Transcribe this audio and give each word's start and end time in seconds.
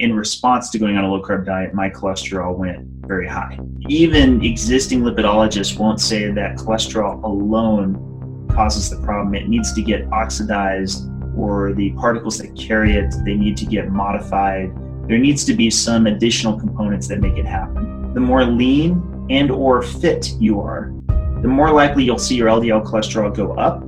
in 0.00 0.14
response 0.14 0.70
to 0.70 0.78
going 0.78 0.96
on 0.96 1.04
a 1.04 1.10
low 1.10 1.22
carb 1.22 1.44
diet, 1.44 1.74
my 1.74 1.90
cholesterol 1.90 2.56
went 2.56 2.86
very 3.06 3.26
high. 3.26 3.58
Even 3.88 4.44
existing 4.44 5.02
lipidologists 5.02 5.78
won't 5.78 6.00
say 6.00 6.30
that 6.30 6.56
cholesterol 6.56 7.22
alone 7.24 8.48
causes 8.50 8.90
the 8.90 8.96
problem. 9.04 9.34
It 9.34 9.48
needs 9.48 9.72
to 9.74 9.82
get 9.82 10.10
oxidized, 10.12 11.08
or 11.36 11.72
the 11.72 11.90
particles 11.92 12.38
that 12.38 12.56
carry 12.56 12.96
it, 12.96 13.14
they 13.24 13.34
need 13.34 13.56
to 13.58 13.66
get 13.66 13.90
modified. 13.90 14.72
There 15.08 15.18
needs 15.18 15.44
to 15.46 15.54
be 15.54 15.70
some 15.70 16.06
additional 16.06 16.58
components 16.58 17.08
that 17.08 17.20
make 17.20 17.36
it 17.36 17.46
happen. 17.46 18.12
The 18.14 18.20
more 18.20 18.44
lean 18.44 19.26
and 19.30 19.50
or 19.50 19.82
fit 19.82 20.34
you 20.38 20.60
are, 20.60 20.92
the 21.42 21.48
more 21.48 21.70
likely 21.70 22.04
you'll 22.04 22.18
see 22.18 22.34
your 22.34 22.48
LDL 22.48 22.84
cholesterol 22.84 23.34
go 23.34 23.52
up. 23.54 23.80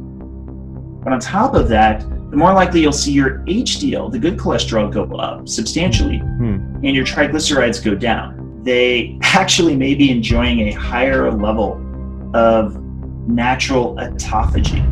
But 1.02 1.12
on 1.12 1.20
top 1.20 1.54
of 1.54 1.68
that, 1.68 2.04
the 2.30 2.36
more 2.36 2.52
likely 2.52 2.80
you'll 2.80 2.92
see 2.92 3.10
your 3.10 3.40
HDL, 3.40 4.10
the 4.12 4.18
good 4.18 4.36
cholesterol, 4.36 4.90
go 4.92 5.04
up 5.16 5.48
substantially 5.48 6.18
hmm. 6.18 6.76
and 6.84 6.94
your 6.94 7.04
triglycerides 7.04 7.84
go 7.84 7.96
down. 7.96 8.62
They 8.62 9.18
actually 9.22 9.76
may 9.76 9.94
be 9.94 10.10
enjoying 10.10 10.68
a 10.68 10.72
higher 10.72 11.30
level 11.32 11.72
of 12.34 12.80
natural 13.26 13.96
autophagy, 13.96 14.86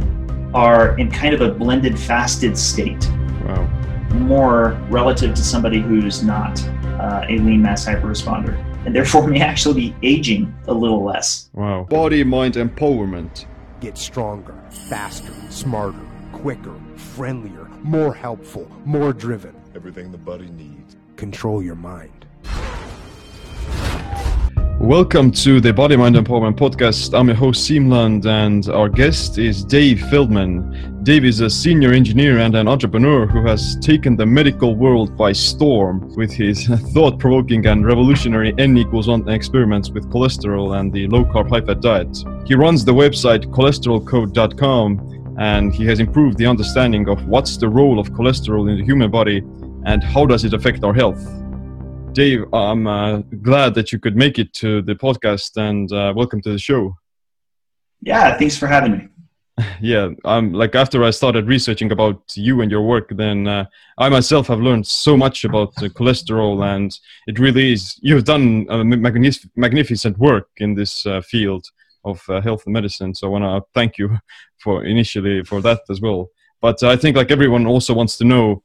are 0.52 0.98
in 0.98 1.10
kind 1.10 1.32
of 1.32 1.40
a 1.40 1.50
blended 1.50 1.98
fasted 1.98 2.58
state. 2.58 3.08
Wow. 3.44 3.66
More 4.14 4.72
relative 4.90 5.34
to 5.34 5.44
somebody 5.44 5.80
who's 5.80 6.24
not 6.24 6.60
uh, 6.98 7.24
a 7.28 7.38
lean 7.38 7.62
mass 7.62 7.86
hyperresponder 7.86 8.56
and 8.84 8.96
therefore 8.96 9.26
may 9.28 9.40
actually 9.40 9.90
be 9.90 9.96
aging 10.02 10.52
a 10.66 10.74
little 10.74 11.04
less. 11.04 11.50
Wow. 11.52 11.86
Body 11.88 12.24
mind 12.24 12.54
empowerment. 12.54 13.44
Get 13.80 13.96
stronger, 13.96 14.56
faster, 14.88 15.32
smarter, 15.50 16.00
quicker 16.32 16.74
friendlier, 16.98 17.68
more 17.82 18.12
helpful, 18.12 18.70
more 18.84 19.12
driven. 19.12 19.54
Everything 19.74 20.10
the 20.10 20.18
body 20.18 20.50
needs. 20.50 20.96
Control 21.16 21.62
your 21.62 21.76
mind. 21.76 22.26
Welcome 24.80 25.32
to 25.32 25.60
the 25.60 25.72
Body 25.72 25.96
Mind 25.96 26.14
Empowerment 26.14 26.56
Podcast. 26.56 27.18
I'm 27.18 27.26
your 27.26 27.36
host 27.36 27.68
Siim 27.68 27.90
Land, 27.90 28.26
and 28.26 28.68
our 28.68 28.88
guest 28.88 29.36
is 29.36 29.64
Dave 29.64 30.00
Feldman. 30.08 31.02
Dave 31.02 31.24
is 31.24 31.40
a 31.40 31.50
senior 31.50 31.92
engineer 31.92 32.38
and 32.38 32.54
an 32.54 32.68
entrepreneur 32.68 33.26
who 33.26 33.44
has 33.44 33.76
taken 33.80 34.14
the 34.14 34.24
medical 34.24 34.76
world 34.76 35.16
by 35.16 35.32
storm 35.32 36.14
with 36.14 36.30
his 36.32 36.66
thought-provoking 36.94 37.66
and 37.66 37.84
revolutionary 37.84 38.54
N 38.58 38.76
equals 38.78 39.08
one 39.08 39.28
experiments 39.28 39.90
with 39.90 40.08
cholesterol 40.10 40.78
and 40.78 40.92
the 40.92 41.08
low-carb 41.08 41.50
high-fat 41.50 41.80
diet. 41.80 42.24
He 42.46 42.54
runs 42.54 42.84
the 42.84 42.94
website 42.94 43.46
cholesterolcode.com 43.46 45.17
and 45.38 45.72
he 45.72 45.86
has 45.86 46.00
improved 46.00 46.36
the 46.36 46.46
understanding 46.46 47.08
of 47.08 47.24
what's 47.26 47.56
the 47.56 47.68
role 47.68 47.98
of 47.98 48.10
cholesterol 48.10 48.68
in 48.68 48.76
the 48.76 48.84
human 48.84 49.10
body 49.10 49.38
and 49.84 50.02
how 50.02 50.26
does 50.26 50.44
it 50.44 50.52
affect 50.52 50.82
our 50.82 50.92
health. 50.92 51.24
Dave, 52.12 52.44
I'm 52.52 52.86
uh, 52.86 53.18
glad 53.42 53.74
that 53.74 53.92
you 53.92 54.00
could 54.00 54.16
make 54.16 54.38
it 54.38 54.52
to 54.54 54.82
the 54.82 54.94
podcast 54.94 55.56
and 55.56 55.90
uh, 55.92 56.12
welcome 56.16 56.40
to 56.42 56.50
the 56.50 56.58
show. 56.58 56.96
Yeah, 58.00 58.36
thanks 58.36 58.56
for 58.56 58.66
having 58.66 58.92
me. 58.92 59.08
Yeah, 59.80 60.10
I'm 60.24 60.52
like 60.52 60.76
after 60.76 61.02
I 61.02 61.10
started 61.10 61.48
researching 61.48 61.90
about 61.90 62.22
you 62.36 62.60
and 62.60 62.70
your 62.70 62.82
work, 62.82 63.08
then 63.10 63.48
uh, 63.48 63.64
I 63.98 64.08
myself 64.08 64.46
have 64.46 64.60
learned 64.60 64.86
so 64.86 65.16
much 65.16 65.44
about 65.44 65.74
cholesterol, 65.74 66.64
and 66.64 66.96
it 67.26 67.40
really 67.40 67.72
is. 67.72 67.98
You've 68.00 68.24
done 68.24 68.66
magnific- 69.00 69.50
magnificent 69.56 70.16
work 70.16 70.48
in 70.58 70.74
this 70.74 71.04
uh, 71.06 71.22
field 71.22 71.66
of 72.04 72.22
uh, 72.28 72.40
health 72.40 72.62
and 72.66 72.72
medicine. 72.72 73.14
So 73.14 73.26
I 73.26 73.30
want 73.30 73.44
to 73.44 73.68
thank 73.74 73.98
you 73.98 74.18
for 74.62 74.84
initially 74.84 75.44
for 75.44 75.60
that 75.62 75.80
as 75.90 76.00
well. 76.00 76.30
But 76.60 76.82
I 76.82 76.96
think 76.96 77.16
like 77.16 77.30
everyone 77.30 77.66
also 77.66 77.94
wants 77.94 78.16
to 78.18 78.24
know, 78.24 78.62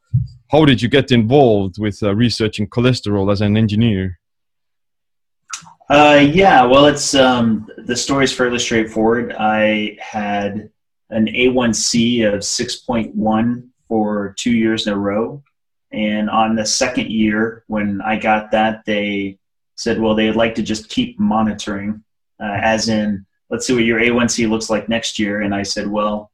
how 0.51 0.65
did 0.65 0.81
you 0.81 0.89
get 0.89 1.11
involved 1.11 1.79
with 1.79 2.01
uh, 2.01 2.15
researching 2.15 2.67
cholesterol 2.67 3.31
as 3.31 3.41
an 3.41 3.55
engineer? 3.55 4.19
Uh, 5.89 6.27
yeah, 6.31 6.63
well, 6.65 6.85
it's 6.85 7.13
um, 7.13 7.69
the 7.77 7.93
is 7.93 8.33
fairly 8.33 8.57
straightforward. 8.57 9.35
I 9.37 9.97
had 9.99 10.69
an 11.09 11.27
A1C 11.27 12.25
of 12.33 12.39
6.1 12.39 13.69
for 13.87 14.33
two 14.37 14.51
years 14.51 14.87
in 14.87 14.93
a 14.93 14.97
row. 14.97 15.43
And 15.91 16.29
on 16.29 16.55
the 16.55 16.65
second 16.65 17.11
year, 17.11 17.63
when 17.67 18.01
I 18.01 18.17
got 18.17 18.49
that, 18.51 18.83
they 18.85 19.37
said, 19.75 19.99
well, 19.99 20.15
they'd 20.15 20.31
like 20.31 20.55
to 20.55 20.63
just 20.63 20.89
keep 20.89 21.19
monitoring, 21.19 22.03
uh, 22.39 22.59
as 22.61 22.89
in 22.89 23.25
let's 23.49 23.67
see 23.67 23.73
what 23.73 23.83
your 23.83 23.99
A1C 23.99 24.49
looks 24.49 24.69
like 24.69 24.89
next 24.89 25.19
year. 25.19 25.41
And 25.41 25.53
I 25.53 25.63
said, 25.63 25.87
well, 25.87 26.31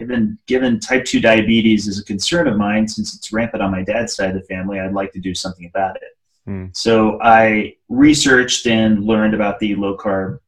given 0.00 0.38
given 0.46 0.80
type 0.80 1.04
2 1.04 1.20
diabetes 1.20 1.86
is 1.86 2.00
a 2.00 2.04
concern 2.04 2.48
of 2.48 2.56
mine 2.56 2.88
since 2.88 3.14
it's 3.14 3.32
rampant 3.32 3.62
on 3.62 3.70
my 3.70 3.82
dad's 3.82 4.14
side 4.14 4.30
of 4.30 4.34
the 4.34 4.46
family 4.46 4.78
i'd 4.80 4.92
like 4.92 5.12
to 5.12 5.20
do 5.20 5.34
something 5.34 5.66
about 5.66 5.96
it. 5.96 6.16
Mm. 6.48 6.74
so 6.74 7.20
i 7.22 7.74
researched 7.88 8.66
and 8.66 9.04
learned 9.04 9.34
about 9.34 9.58
the 9.58 9.74
low 9.74 9.96
carb 9.96 10.38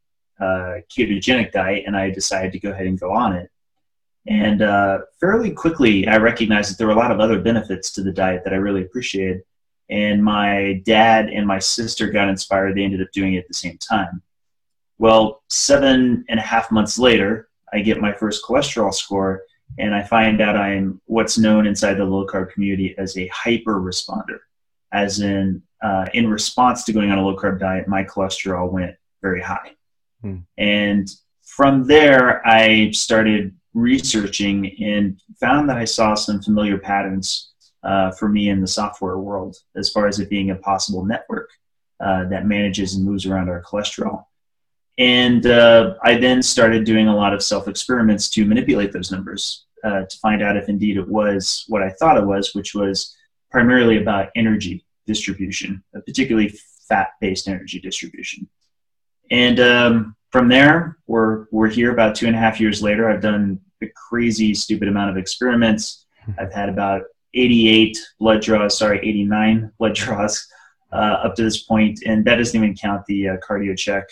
uh, 0.41 0.81
ketogenic 0.91 1.53
diet 1.53 1.85
and 1.87 1.97
i 1.97 2.11
decided 2.11 2.53
to 2.53 2.61
go 2.61 2.71
ahead 2.71 2.87
and 2.87 2.99
go 2.99 3.13
on 3.13 3.35
it. 3.35 3.51
And 4.27 4.63
uh, 4.63 5.01
fairly 5.21 5.51
quickly 5.51 6.07
i 6.09 6.17
recognized 6.17 6.71
that 6.71 6.79
there 6.79 6.87
were 6.87 6.95
a 6.95 7.03
lot 7.05 7.11
of 7.13 7.21
other 7.21 7.41
benefits 7.41 7.91
to 7.93 8.03
the 8.03 8.13
diet 8.13 8.45
that 8.45 8.53
i 8.53 8.57
really 8.57 8.83
appreciated. 8.83 9.43
And 9.91 10.25
my 10.25 10.81
dad 10.87 11.29
and 11.29 11.47
my 11.47 11.59
sister 11.59 12.09
got 12.09 12.31
inspired. 12.31 12.75
They 12.75 12.85
ended 12.85 13.03
up 13.03 13.13
doing 13.13 13.35
it 13.35 13.41
at 13.41 13.49
the 13.49 13.55
same 13.55 13.77
time 13.77 14.23
well, 14.99 15.43
seven 15.49 16.25
and 16.29 16.39
a 16.39 16.43
half 16.43 16.71
months 16.71 16.99
later, 16.99 17.49
I 17.73 17.81
get 17.81 18.01
my 18.01 18.13
first 18.13 18.45
cholesterol 18.45 18.93
score, 18.93 19.43
and 19.79 19.95
I 19.95 20.03
find 20.03 20.41
out 20.41 20.57
I'm 20.57 21.01
what's 21.07 21.39
known 21.39 21.67
inside 21.67 21.95
the 21.95 22.05
low 22.05 22.27
carb 22.27 22.53
community 22.53 22.95
as 22.99 23.17
a 23.17 23.27
hyper 23.29 23.81
responder, 23.81 24.39
as 24.93 25.21
in, 25.21 25.63
uh, 25.83 26.07
in 26.13 26.29
response 26.29 26.85
to 26.85 26.93
going 26.93 27.11
on 27.11 27.19
a 27.19 27.27
low 27.27 27.37
carb 27.37 27.59
diet, 27.59 27.89
my 27.89 28.05
cholesterol 28.05 28.71
went 28.71 28.95
very 29.23 29.41
high. 29.41 29.73
Hmm. 30.21 30.39
And 30.59 31.09
from 31.43 31.85
there, 31.87 32.47
I 32.47 32.91
started 32.91 33.55
researching 33.75 34.77
and 34.83 35.21
found 35.41 35.69
that 35.69 35.79
I 35.79 35.85
saw 35.85 36.15
some 36.15 36.43
familiar 36.43 36.79
patterns 36.79 37.53
uh, 37.83 38.13
for 38.13 38.29
me 38.29 38.51
in 38.51 38.61
the 38.61 38.67
software 38.67 39.19
world 39.19 39.57
as 39.77 39.91
far 39.91 40.07
as 40.07 40.21
it 40.21 40.31
being 40.31 40.51
a 40.51 40.57
possible 40.57 41.05
network 41.05 41.51
uh, 42.01 42.25
that 42.29 42.47
manages 42.47 42.95
and 42.95 43.05
moves 43.05 43.27
around 43.27 43.49
our 43.49 43.63
cholesterol. 43.63 44.25
And 44.99 45.47
uh, 45.47 45.95
I 46.03 46.17
then 46.17 46.43
started 46.43 46.85
doing 46.85 47.09
a 47.09 47.17
lot 47.17 47.33
of 47.33 47.43
self 47.43 47.69
experiments 47.69 48.29
to 48.31 48.45
manipulate 48.45 48.93
those 48.93 49.11
numbers 49.11 49.67
uh, 49.85 50.03
to 50.03 50.19
find 50.19 50.43
out 50.43 50.57
if 50.57 50.69
indeed 50.69 50.97
it 50.97 51.09
was 51.09 51.65
what 51.69 51.83
I 51.83 51.91
thought 51.91 52.19
it 52.19 52.27
was, 52.27 52.55
which 52.55 52.75
was 52.75 53.17
primarily 53.51 54.01
about 54.01 54.31
energy 54.37 54.85
distribution, 55.07 55.83
particularly 56.07 56.55
fat 56.89 57.11
based 57.21 57.49
energy 57.49 57.81
distribution. 57.81 58.49
And 59.31 59.61
um, 59.61 60.17
from 60.31 60.49
there, 60.49 60.99
we're, 61.07 61.47
we're 61.51 61.69
here 61.69 61.93
about 61.93 62.15
two 62.15 62.27
and 62.27 62.37
a 62.37 62.39
half 62.39 62.61
years 62.61 62.83
later. 62.83 63.09
I've 63.09 63.23
done 63.23 63.61
a 63.83 63.87
crazy, 63.89 64.55
stupid 64.55 64.89
amount 64.89 65.11
of 65.11 65.17
experiments. 65.17 66.07
Hmm. 66.25 66.33
I've 66.39 66.53
had 66.53 66.69
about 66.69 67.03
88 67.35 67.99
blood 68.21 68.43
draws, 68.43 68.77
sorry, 68.77 68.99
89 68.99 69.73
blood 69.79 69.95
draws 69.95 70.47
uh, 70.93 71.21
up 71.25 71.35
to 71.37 71.43
this 71.43 71.63
point, 71.63 72.01
and 72.07 72.25
that 72.27 72.37
doesn't 72.37 72.57
even 72.57 72.77
count 72.77 73.05
the 73.07 73.31
uh, 73.31 73.37
cardio 73.39 73.77
check 73.77 74.05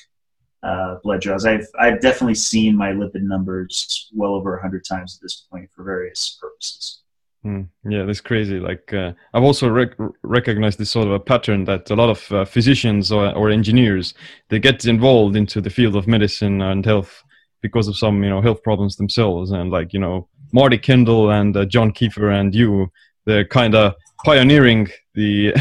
uh, 0.62 0.96
blood 1.02 1.20
draws. 1.20 1.46
I've 1.46 1.66
I've 1.78 2.00
definitely 2.00 2.34
seen 2.34 2.76
my 2.76 2.92
lipid 2.92 3.22
numbers 3.22 4.10
well 4.14 4.34
over 4.34 4.56
a 4.56 4.60
hundred 4.60 4.84
times 4.84 5.16
at 5.16 5.22
this 5.22 5.46
point 5.50 5.70
for 5.74 5.84
various 5.84 6.38
purposes. 6.40 7.02
Mm, 7.44 7.68
yeah, 7.88 8.04
that's 8.04 8.20
crazy. 8.20 8.60
Like 8.60 8.92
uh, 8.92 9.12
I've 9.32 9.42
also 9.42 9.68
rec- 9.68 9.96
recognized 10.22 10.78
this 10.78 10.90
sort 10.90 11.06
of 11.06 11.14
a 11.14 11.20
pattern 11.20 11.64
that 11.64 11.90
a 11.90 11.94
lot 11.94 12.10
of 12.10 12.32
uh, 12.32 12.44
physicians 12.44 13.10
or, 13.10 13.34
or 13.34 13.48
engineers 13.48 14.12
they 14.50 14.58
get 14.58 14.84
involved 14.84 15.36
into 15.36 15.62
the 15.62 15.70
field 15.70 15.96
of 15.96 16.06
medicine 16.06 16.60
and 16.60 16.84
health 16.84 17.22
because 17.62 17.88
of 17.88 17.96
some 17.96 18.22
you 18.22 18.28
know 18.28 18.42
health 18.42 18.62
problems 18.62 18.96
themselves. 18.96 19.52
And 19.52 19.70
like 19.70 19.94
you 19.94 20.00
know 20.00 20.28
Marty 20.52 20.76
Kendall 20.76 21.30
and 21.30 21.56
uh, 21.56 21.64
John 21.64 21.92
Kiefer 21.92 22.38
and 22.38 22.54
you, 22.54 22.92
they're 23.24 23.46
kind 23.46 23.74
of 23.74 23.94
pioneering 24.24 24.88
the 25.14 25.52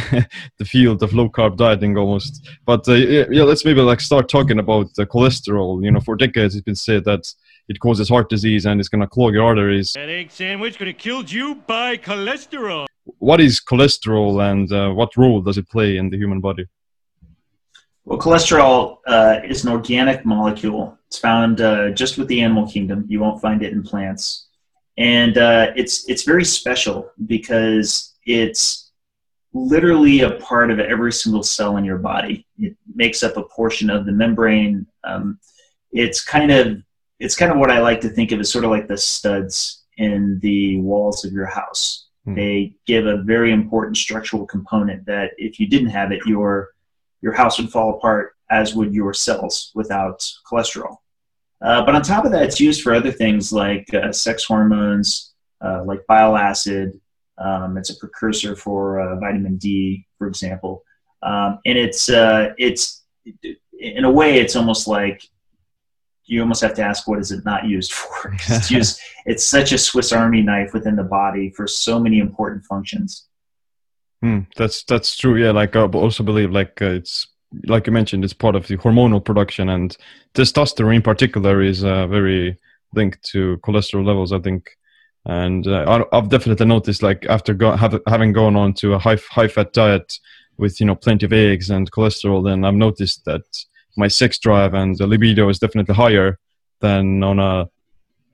the 0.57 0.65
field 0.65 1.03
of 1.03 1.13
low 1.13 1.29
carb 1.29 1.57
dieting 1.57 1.97
almost. 1.97 2.47
But 2.65 2.87
uh, 2.87 2.93
yeah, 2.93 3.43
let's 3.43 3.65
maybe 3.65 3.81
like 3.81 4.01
start 4.01 4.29
talking 4.29 4.59
about 4.59 4.87
uh, 4.97 5.05
cholesterol. 5.05 5.83
You 5.83 5.91
know, 5.91 5.99
for 5.99 6.15
decades 6.15 6.55
it's 6.55 6.63
been 6.63 6.75
said 6.75 7.05
that 7.05 7.23
it 7.67 7.79
causes 7.79 8.09
heart 8.09 8.29
disease 8.29 8.65
and 8.65 8.79
it's 8.79 8.89
going 8.89 9.01
to 9.01 9.07
clog 9.07 9.33
your 9.33 9.45
arteries. 9.45 9.93
That 9.93 10.09
egg 10.09 10.31
sandwich 10.31 10.77
could 10.77 10.87
have 10.87 10.97
killed 10.97 11.31
you 11.31 11.55
by 11.55 11.97
cholesterol. 11.97 12.87
What 13.19 13.39
is 13.39 13.61
cholesterol 13.61 14.51
and 14.51 14.71
uh, 14.71 14.91
what 14.91 15.15
role 15.17 15.41
does 15.41 15.57
it 15.57 15.69
play 15.69 15.97
in 15.97 16.09
the 16.09 16.17
human 16.17 16.41
body? 16.41 16.65
Well, 18.05 18.17
cholesterol 18.17 18.97
uh, 19.05 19.39
is 19.43 19.65
an 19.65 19.71
organic 19.71 20.25
molecule. 20.25 20.97
It's 21.07 21.19
found 21.19 21.61
uh, 21.61 21.91
just 21.91 22.17
with 22.17 22.27
the 22.27 22.41
animal 22.41 22.67
kingdom. 22.67 23.05
You 23.07 23.19
won't 23.19 23.39
find 23.39 23.61
it 23.61 23.71
in 23.71 23.83
plants, 23.83 24.47
and 24.97 25.37
uh, 25.37 25.71
it's 25.75 26.09
it's 26.09 26.23
very 26.23 26.45
special 26.45 27.11
because 27.27 28.08
it's 28.29 28.91
literally 29.53 30.21
a 30.21 30.35
part 30.35 30.69
of 30.69 30.79
every 30.79 31.11
single 31.11 31.41
cell 31.41 31.77
in 31.77 31.83
your 31.83 31.97
body. 31.97 32.45
It 32.59 32.77
makes 32.93 33.23
up 33.23 33.35
a 33.37 33.43
portion 33.43 33.89
of 33.89 34.05
the 34.05 34.11
membrane. 34.11 34.85
Um, 35.03 35.39
it's 35.91 36.23
kind 36.23 36.51
of 36.51 36.77
it's 37.19 37.35
kind 37.35 37.51
of 37.51 37.57
what 37.57 37.71
I 37.71 37.79
like 37.79 37.99
to 38.01 38.09
think 38.09 38.31
of 38.31 38.39
as 38.39 38.51
sort 38.51 38.63
of 38.63 38.71
like 38.71 38.87
the 38.87 38.97
studs 38.97 39.83
in 39.97 40.39
the 40.41 40.79
walls 40.79 41.25
of 41.25 41.33
your 41.33 41.47
house. 41.47 42.07
Hmm. 42.23 42.35
They 42.35 42.73
give 42.85 43.07
a 43.07 43.23
very 43.23 43.51
important 43.51 43.97
structural 43.97 44.45
component 44.45 45.05
that 45.07 45.31
if 45.37 45.59
you 45.59 45.67
didn't 45.67 45.89
have 45.89 46.11
it, 46.11 46.25
your 46.25 46.69
your 47.21 47.33
house 47.33 47.59
would 47.59 47.71
fall 47.71 47.95
apart, 47.95 48.35
as 48.51 48.75
would 48.75 48.93
your 48.93 49.13
cells 49.13 49.71
without 49.73 50.19
cholesterol. 50.49 50.97
Uh, 51.61 51.83
but 51.83 51.95
on 51.95 52.01
top 52.03 52.23
of 52.23 52.31
that, 52.31 52.43
it's 52.43 52.61
used 52.61 52.83
for 52.83 52.93
other 52.93 53.11
things 53.11 53.51
like 53.51 53.91
uh, 53.93 54.13
sex 54.13 54.45
hormones, 54.45 55.33
uh, 55.61 55.83
like 55.83 56.05
bile 56.07 56.37
acid. 56.37 56.99
Um, 57.39 57.77
it's 57.77 57.89
a 57.89 57.97
precursor 57.97 58.55
for 58.55 58.99
uh, 58.99 59.19
vitamin 59.19 59.57
D, 59.57 60.05
for 60.17 60.27
example. 60.27 60.83
Um, 61.23 61.59
and 61.65 61.77
it's 61.77 62.09
uh, 62.09 62.53
it's 62.57 63.03
in 63.79 64.03
a 64.03 64.11
way, 64.11 64.39
it's 64.39 64.55
almost 64.55 64.87
like 64.87 65.23
you 66.25 66.41
almost 66.41 66.61
have 66.61 66.75
to 66.75 66.83
ask 66.83 67.07
what 67.07 67.19
is 67.19 67.31
it 67.31 67.43
not 67.43 67.65
used 67.65 67.91
for? 67.91 68.33
it's 68.49 68.69
used. 68.69 68.99
It's 69.25 69.45
such 69.45 69.71
a 69.71 69.77
Swiss 69.77 70.11
Army 70.11 70.41
knife 70.41 70.73
within 70.73 70.95
the 70.95 71.03
body 71.03 71.49
for 71.49 71.67
so 71.67 71.99
many 71.99 72.19
important 72.19 72.65
functions. 72.65 73.27
Hmm, 74.21 74.41
that's 74.55 74.83
that's 74.83 75.17
true. 75.17 75.37
Yeah, 75.37 75.51
like 75.51 75.75
I 75.75 75.81
also 75.81 76.23
believe 76.23 76.51
like 76.51 76.81
uh, 76.81 76.91
it's 76.91 77.27
like 77.65 77.87
you 77.87 77.93
mentioned, 77.93 78.23
it's 78.23 78.33
part 78.33 78.55
of 78.55 78.67
the 78.67 78.77
hormonal 78.77 79.23
production, 79.23 79.69
and 79.69 79.95
testosterone 80.33 80.95
in 80.95 81.01
particular 81.01 81.61
is 81.61 81.83
uh, 81.83 82.05
very 82.07 82.57
linked 82.93 83.23
to 83.31 83.57
cholesterol 83.63 84.05
levels. 84.05 84.31
I 84.31 84.39
think, 84.39 84.69
and 85.29 85.67
uh, 85.67 86.05
I've 86.11 86.29
definitely 86.29 86.65
noticed 86.65 87.03
like 87.03 87.23
after 87.29 87.53
go- 87.53 87.75
have, 87.75 88.01
having 88.07 88.33
gone 88.33 88.55
on 88.55 88.73
to 88.75 88.95
a 88.95 88.99
high 88.99 89.19
high 89.29 89.47
fat 89.47 89.73
diet 89.73 90.19
with 90.57 90.79
you 90.79 90.87
know 90.87 90.95
plenty 90.95 91.27
of 91.27 91.33
eggs 91.33 91.69
and 91.69 91.91
cholesterol, 91.91 92.43
then 92.43 92.65
I've 92.65 92.73
noticed 92.73 93.25
that 93.25 93.43
my 93.95 94.07
sex 94.07 94.39
drive 94.39 94.73
and 94.73 94.97
the 94.97 95.05
libido 95.05 95.47
is 95.49 95.59
definitely 95.59 95.93
higher 95.93 96.39
than 96.79 97.21
on 97.21 97.37
a 97.37 97.69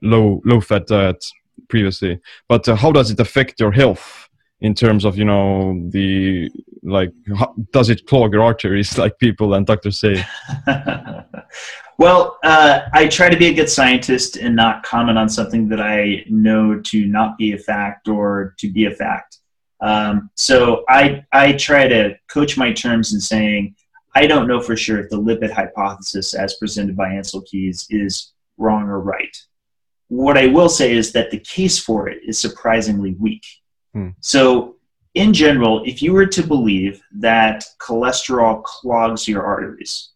low 0.00 0.40
low 0.46 0.62
fat 0.62 0.86
diet 0.86 1.22
previously. 1.68 2.18
But 2.48 2.66
uh, 2.66 2.76
how 2.76 2.92
does 2.92 3.10
it 3.10 3.20
affect 3.20 3.60
your 3.60 3.72
health? 3.72 4.25
In 4.60 4.74
terms 4.74 5.04
of 5.04 5.18
you 5.18 5.24
know 5.24 5.78
the 5.90 6.50
like 6.82 7.12
how, 7.38 7.54
does 7.72 7.90
it 7.90 8.06
clog 8.06 8.32
your 8.32 8.42
arteries 8.42 8.96
like 9.02 9.18
people 9.18 9.54
and 9.54 9.66
doctors 9.66 10.00
say 10.00 10.24
well, 11.98 12.38
uh, 12.42 12.80
I 12.92 13.08
try 13.08 13.28
to 13.28 13.36
be 13.36 13.46
a 13.46 13.54
good 13.54 13.68
scientist 13.68 14.36
and 14.36 14.54
not 14.54 14.82
comment 14.82 15.18
on 15.18 15.28
something 15.28 15.68
that 15.68 15.80
I 15.80 16.24
know 16.28 16.80
to 16.80 17.06
not 17.06 17.38
be 17.38 17.52
a 17.52 17.58
fact 17.58 18.08
or 18.08 18.54
to 18.58 18.70
be 18.70 18.86
a 18.86 18.90
fact. 18.90 19.38
Um, 19.80 20.30
so 20.34 20.84
I 20.88 21.24
I 21.32 21.52
try 21.52 21.86
to 21.88 22.16
coach 22.28 22.56
my 22.56 22.72
terms 22.72 23.12
in 23.12 23.20
saying 23.20 23.74
I 24.14 24.26
don't 24.26 24.48
know 24.48 24.60
for 24.60 24.76
sure 24.76 24.98
if 24.98 25.10
the 25.10 25.20
lipid 25.20 25.50
hypothesis 25.50 26.34
as 26.34 26.56
presented 26.56 26.96
by 26.96 27.10
Ancel 27.10 27.44
Keys 27.46 27.86
is 27.90 28.32
wrong 28.56 28.84
or 28.84 29.00
right. 29.00 29.36
What 30.08 30.38
I 30.38 30.46
will 30.46 30.68
say 30.68 30.92
is 30.92 31.12
that 31.12 31.30
the 31.30 31.40
case 31.40 31.78
for 31.78 32.08
it 32.08 32.22
is 32.24 32.38
surprisingly 32.38 33.14
weak. 33.18 33.44
Hmm. 33.96 34.10
So 34.20 34.76
in 35.14 35.32
general, 35.32 35.82
if 35.86 36.02
you 36.02 36.12
were 36.12 36.26
to 36.26 36.46
believe 36.46 37.00
that 37.12 37.64
cholesterol 37.80 38.62
clogs 38.62 39.26
your 39.26 39.42
arteries, 39.42 40.10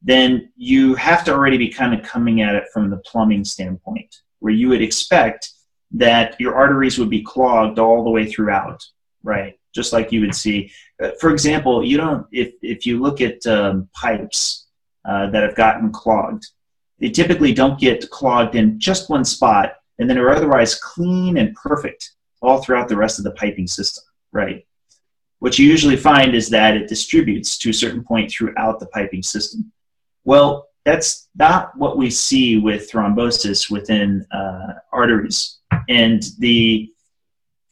then 0.00 0.50
you 0.56 0.94
have 0.94 1.22
to 1.24 1.32
already 1.34 1.58
be 1.58 1.68
kind 1.68 1.92
of 1.92 2.02
coming 2.02 2.40
at 2.40 2.54
it 2.54 2.64
from 2.72 2.88
the 2.88 2.96
plumbing 2.96 3.44
standpoint, 3.44 4.22
where 4.38 4.54
you 4.54 4.70
would 4.70 4.80
expect 4.80 5.50
that 5.90 6.40
your 6.40 6.54
arteries 6.54 6.98
would 6.98 7.10
be 7.10 7.20
clogged 7.20 7.78
all 7.78 8.02
the 8.02 8.08
way 8.08 8.24
throughout, 8.24 8.82
right? 9.22 9.60
Just 9.74 9.92
like 9.92 10.10
you 10.12 10.22
would 10.22 10.34
see. 10.34 10.72
Uh, 11.02 11.10
For 11.20 11.28
example, 11.30 11.84
you 11.84 11.98
don't 11.98 12.26
if 12.32 12.54
if 12.62 12.86
you 12.86 13.02
look 13.02 13.20
at 13.20 13.46
um, 13.46 13.90
pipes 13.92 14.68
uh, 15.04 15.28
that 15.28 15.42
have 15.42 15.56
gotten 15.56 15.92
clogged, 15.92 16.46
they 16.98 17.10
typically 17.10 17.52
don't 17.52 17.78
get 17.78 18.08
clogged 18.08 18.54
in 18.54 18.80
just 18.80 19.10
one 19.10 19.26
spot, 19.26 19.74
and 19.98 20.08
then 20.08 20.16
are 20.16 20.30
otherwise 20.30 20.74
clean 20.74 21.36
and 21.36 21.54
perfect 21.54 22.12
all 22.40 22.62
throughout 22.62 22.88
the 22.88 22.96
rest 22.96 23.18
of 23.18 23.24
the 23.24 23.32
piping 23.32 23.66
system, 23.66 24.04
right? 24.32 24.66
What 25.40 25.58
you 25.58 25.66
usually 25.66 25.96
find 25.96 26.34
is 26.34 26.50
that 26.50 26.76
it 26.76 26.88
distributes 26.88 27.56
to 27.58 27.70
a 27.70 27.74
certain 27.74 28.04
point 28.04 28.30
throughout 28.30 28.78
the 28.78 28.86
piping 28.86 29.22
system. 29.22 29.72
Well, 30.24 30.68
that's 30.84 31.28
not 31.34 31.76
what 31.76 31.96
we 31.96 32.10
see 32.10 32.58
with 32.58 32.90
thrombosis 32.90 33.70
within 33.70 34.26
uh, 34.32 34.74
arteries. 34.92 35.58
And 35.88 36.22
the 36.38 36.92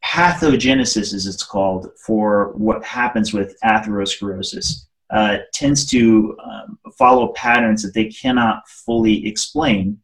pathogenesis, 0.05 1.13
as 1.13 1.27
it's 1.27 1.43
called, 1.43 1.91
for 2.05 2.53
what 2.55 2.85
happens 2.85 3.33
with 3.33 3.57
atherosclerosis 3.65 4.85
uh, 5.11 5.39
tends 5.53 5.87
to 5.87 6.37
um, 6.43 6.79
follow 6.97 7.29
patterns 7.29 7.83
that 7.83 7.95
they 7.95 8.07
cannot 8.07 8.69
fully 8.69 9.27
explain, 9.27 10.01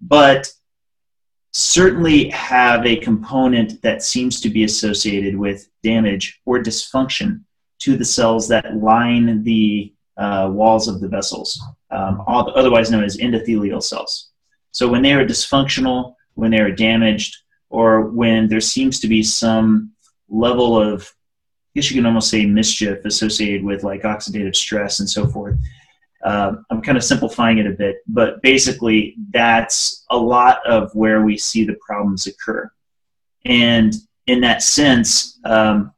but 0.00 0.50
certainly 1.52 2.28
have 2.30 2.86
a 2.86 2.96
component 2.96 3.82
that 3.82 4.02
seems 4.02 4.40
to 4.40 4.48
be 4.48 4.64
associated 4.64 5.36
with 5.36 5.68
damage 5.82 6.40
or 6.44 6.62
dysfunction 6.62 7.42
to 7.80 7.96
the 7.96 8.04
cells 8.04 8.46
that 8.48 8.76
line 8.76 9.42
the 9.42 9.92
uh, 10.16 10.48
walls 10.52 10.86
of 10.86 11.00
the 11.00 11.08
vessels, 11.08 11.60
um, 11.90 12.22
otherwise 12.26 12.90
known 12.90 13.04
as 13.04 13.16
endothelial 13.16 13.82
cells. 13.82 14.30
So 14.70 14.86
when 14.86 15.02
they 15.02 15.12
are 15.12 15.26
dysfunctional, 15.26 16.14
when 16.34 16.50
they 16.50 16.60
are 16.60 16.70
damaged, 16.70 17.36
or 17.70 18.10
when 18.10 18.48
there 18.48 18.60
seems 18.60 19.00
to 19.00 19.08
be 19.08 19.22
some 19.22 19.92
level 20.28 20.80
of, 20.80 21.02
I 21.02 21.70
guess 21.74 21.90
you 21.90 21.96
can 21.96 22.06
almost 22.06 22.30
say 22.30 22.44
mischief 22.44 23.04
associated 23.04 23.64
with 23.64 23.82
like 23.82 24.02
oxidative 24.02 24.54
stress 24.54 25.00
and 25.00 25.08
so 25.08 25.26
forth. 25.26 25.56
Um, 26.22 26.66
I'm 26.70 26.82
kind 26.82 26.98
of 26.98 27.04
simplifying 27.04 27.58
it 27.58 27.66
a 27.66 27.70
bit, 27.70 27.96
but 28.06 28.42
basically 28.42 29.16
that's 29.30 30.04
a 30.10 30.16
lot 30.16 30.64
of 30.66 30.94
where 30.94 31.22
we 31.22 31.38
see 31.38 31.64
the 31.64 31.78
problems 31.86 32.26
occur. 32.26 32.70
And 33.46 33.94
in 34.26 34.40
that 34.42 34.62
sense, 34.62 35.38
um, 35.44 35.92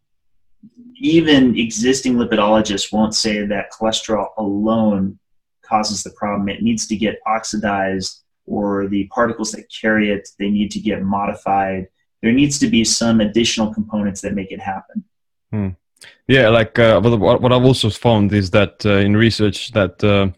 even 0.97 1.59
existing 1.59 2.15
lipidologists 2.15 2.93
won't 2.93 3.15
say 3.15 3.45
that 3.45 3.73
cholesterol 3.73 4.29
alone 4.39 5.19
causes 5.63 6.05
the 6.05 6.11
problem. 6.11 6.49
It 6.49 6.63
needs 6.63 6.87
to 6.87 6.97
get 6.97 7.19
oxidized, 7.27 8.23
or 8.47 8.87
the 8.89 9.09
particles 9.09 9.51
that 9.53 9.65
carry 9.71 10.13
it, 10.13 10.29
they 10.39 10.51
need 10.51 10.71
to 10.73 10.81
get 10.81 11.03
modified. 11.03 11.89
There 12.23 12.33
needs 12.33 12.59
to 12.61 12.69
be 12.69 12.85
some 12.85 13.21
additional 13.21 13.75
components 13.75 14.21
that 14.21 14.35
make 14.35 14.53
it 14.53 14.61
happen. 14.61 15.05
Yeah 16.29 16.49
like 16.49 16.79
uh, 16.79 17.01
what, 17.01 17.41
what 17.41 17.53
i've 17.53 17.65
also 17.65 17.91
found 17.91 18.33
is 18.33 18.51
that 18.51 18.85
uh, 18.85 18.97
in 18.97 19.17
research 19.17 19.73
that 19.73 20.03
uh, 20.05 20.29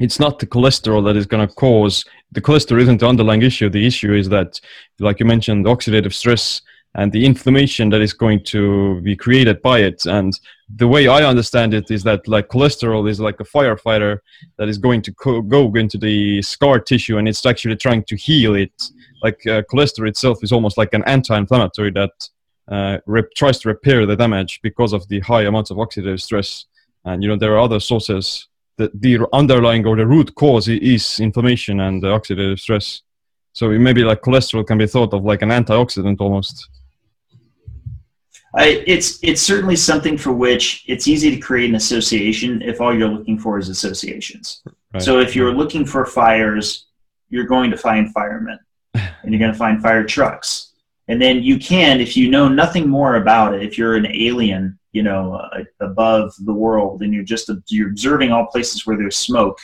it's 0.00 0.18
not 0.18 0.38
the 0.38 0.46
cholesterol 0.46 1.04
that 1.04 1.16
is 1.16 1.26
going 1.26 1.46
to 1.46 1.54
cause 1.54 2.04
the 2.32 2.40
cholesterol 2.40 2.80
isn't 2.80 2.98
the 2.98 3.08
underlying 3.08 3.42
issue. 3.42 3.68
The 3.68 3.86
issue 3.86 4.14
is 4.14 4.28
that 4.28 4.60
like 4.98 5.20
you 5.20 5.26
mentioned 5.26 5.66
oxidative 5.66 6.12
stress 6.12 6.62
and 6.94 7.12
the 7.12 7.24
inflammation 7.24 7.88
that 7.90 8.00
is 8.00 8.12
going 8.12 8.42
to 8.44 9.00
be 9.02 9.14
created 9.16 9.62
by 9.62 9.80
it. 9.80 10.04
And 10.06 10.32
the 10.76 10.88
way 10.88 11.06
i 11.06 11.22
understand 11.24 11.74
it 11.74 11.90
is 11.90 12.02
that 12.04 12.26
like 12.26 12.48
cholesterol 12.48 13.08
is 13.08 13.20
like 13.20 13.38
a 13.40 13.44
firefighter 13.44 14.18
that 14.58 14.68
is 14.68 14.78
going 14.78 15.02
to 15.02 15.12
co- 15.14 15.42
go 15.42 15.72
into 15.74 15.98
the 15.98 16.42
scar 16.42 16.80
tissue 16.80 17.18
and 17.18 17.28
it's 17.28 17.44
actually 17.46 17.76
trying 17.76 18.04
to 18.04 18.16
heal 18.16 18.54
it. 18.54 18.72
Like 19.22 19.44
uh, 19.46 19.62
cholesterol 19.70 20.08
itself 20.08 20.42
is 20.42 20.52
almost 20.52 20.78
like 20.78 20.94
an 20.94 21.04
anti-inflammatory 21.04 21.90
that 21.92 22.10
uh, 22.70 22.98
rep- 23.06 23.34
tries 23.36 23.58
to 23.60 23.68
repair 23.68 24.06
the 24.06 24.16
damage 24.16 24.60
because 24.62 24.92
of 24.92 25.06
the 25.08 25.20
high 25.20 25.42
amounts 25.42 25.70
of 25.70 25.76
oxidative 25.76 26.20
stress. 26.20 26.66
And 27.04 27.22
you 27.22 27.28
know 27.28 27.36
there 27.36 27.54
are 27.54 27.60
other 27.60 27.80
sources. 27.80 28.46
that 28.76 28.92
the 29.02 29.14
underlying 29.32 29.86
or 29.86 29.96
the 29.96 30.06
root 30.06 30.34
cause 30.34 30.66
is 30.68 31.20
inflammation 31.20 31.80
and 31.80 32.02
uh, 32.04 32.08
oxidative 32.18 32.58
stress. 32.58 33.02
So 33.52 33.70
it 33.70 33.78
maybe 33.78 34.02
like 34.04 34.22
cholesterol 34.22 34.66
can 34.66 34.78
be 34.78 34.86
thought 34.86 35.12
of 35.12 35.24
like 35.24 35.42
an 35.42 35.50
antioxidant 35.50 36.20
almost. 36.20 36.68
I, 38.54 38.82
it's 38.86 39.18
it's 39.22 39.42
certainly 39.42 39.76
something 39.76 40.18
for 40.18 40.32
which 40.32 40.84
it's 40.88 41.06
easy 41.06 41.30
to 41.30 41.36
create 41.36 41.70
an 41.70 41.76
association 41.76 42.62
if 42.62 42.80
all 42.80 42.96
you're 42.96 43.08
looking 43.08 43.38
for 43.38 43.58
is 43.58 43.68
associations. 43.68 44.62
Right. 44.92 45.02
So 45.02 45.20
if 45.20 45.36
you're 45.36 45.54
looking 45.54 45.84
for 45.84 46.04
fires, 46.04 46.86
you're 47.28 47.46
going 47.46 47.70
to 47.70 47.76
find 47.76 48.12
firemen, 48.12 48.58
and 48.94 49.30
you're 49.30 49.38
going 49.38 49.52
to 49.52 49.58
find 49.58 49.80
fire 49.80 50.04
trucks, 50.04 50.69
and 51.10 51.20
then 51.20 51.42
you 51.42 51.58
can, 51.58 52.00
if 52.00 52.16
you 52.16 52.30
know 52.30 52.46
nothing 52.48 52.88
more 52.88 53.16
about 53.16 53.52
it, 53.52 53.64
if 53.64 53.76
you're 53.76 53.96
an 53.96 54.06
alien, 54.06 54.78
you 54.92 55.02
know, 55.02 55.34
uh, 55.34 55.64
above 55.80 56.32
the 56.38 56.52
world, 56.52 57.02
and 57.02 57.12
you're 57.12 57.24
just 57.24 57.50
you're 57.66 57.88
observing 57.88 58.30
all 58.30 58.46
places 58.46 58.86
where 58.86 58.96
there's 58.96 59.16
smoke 59.16 59.58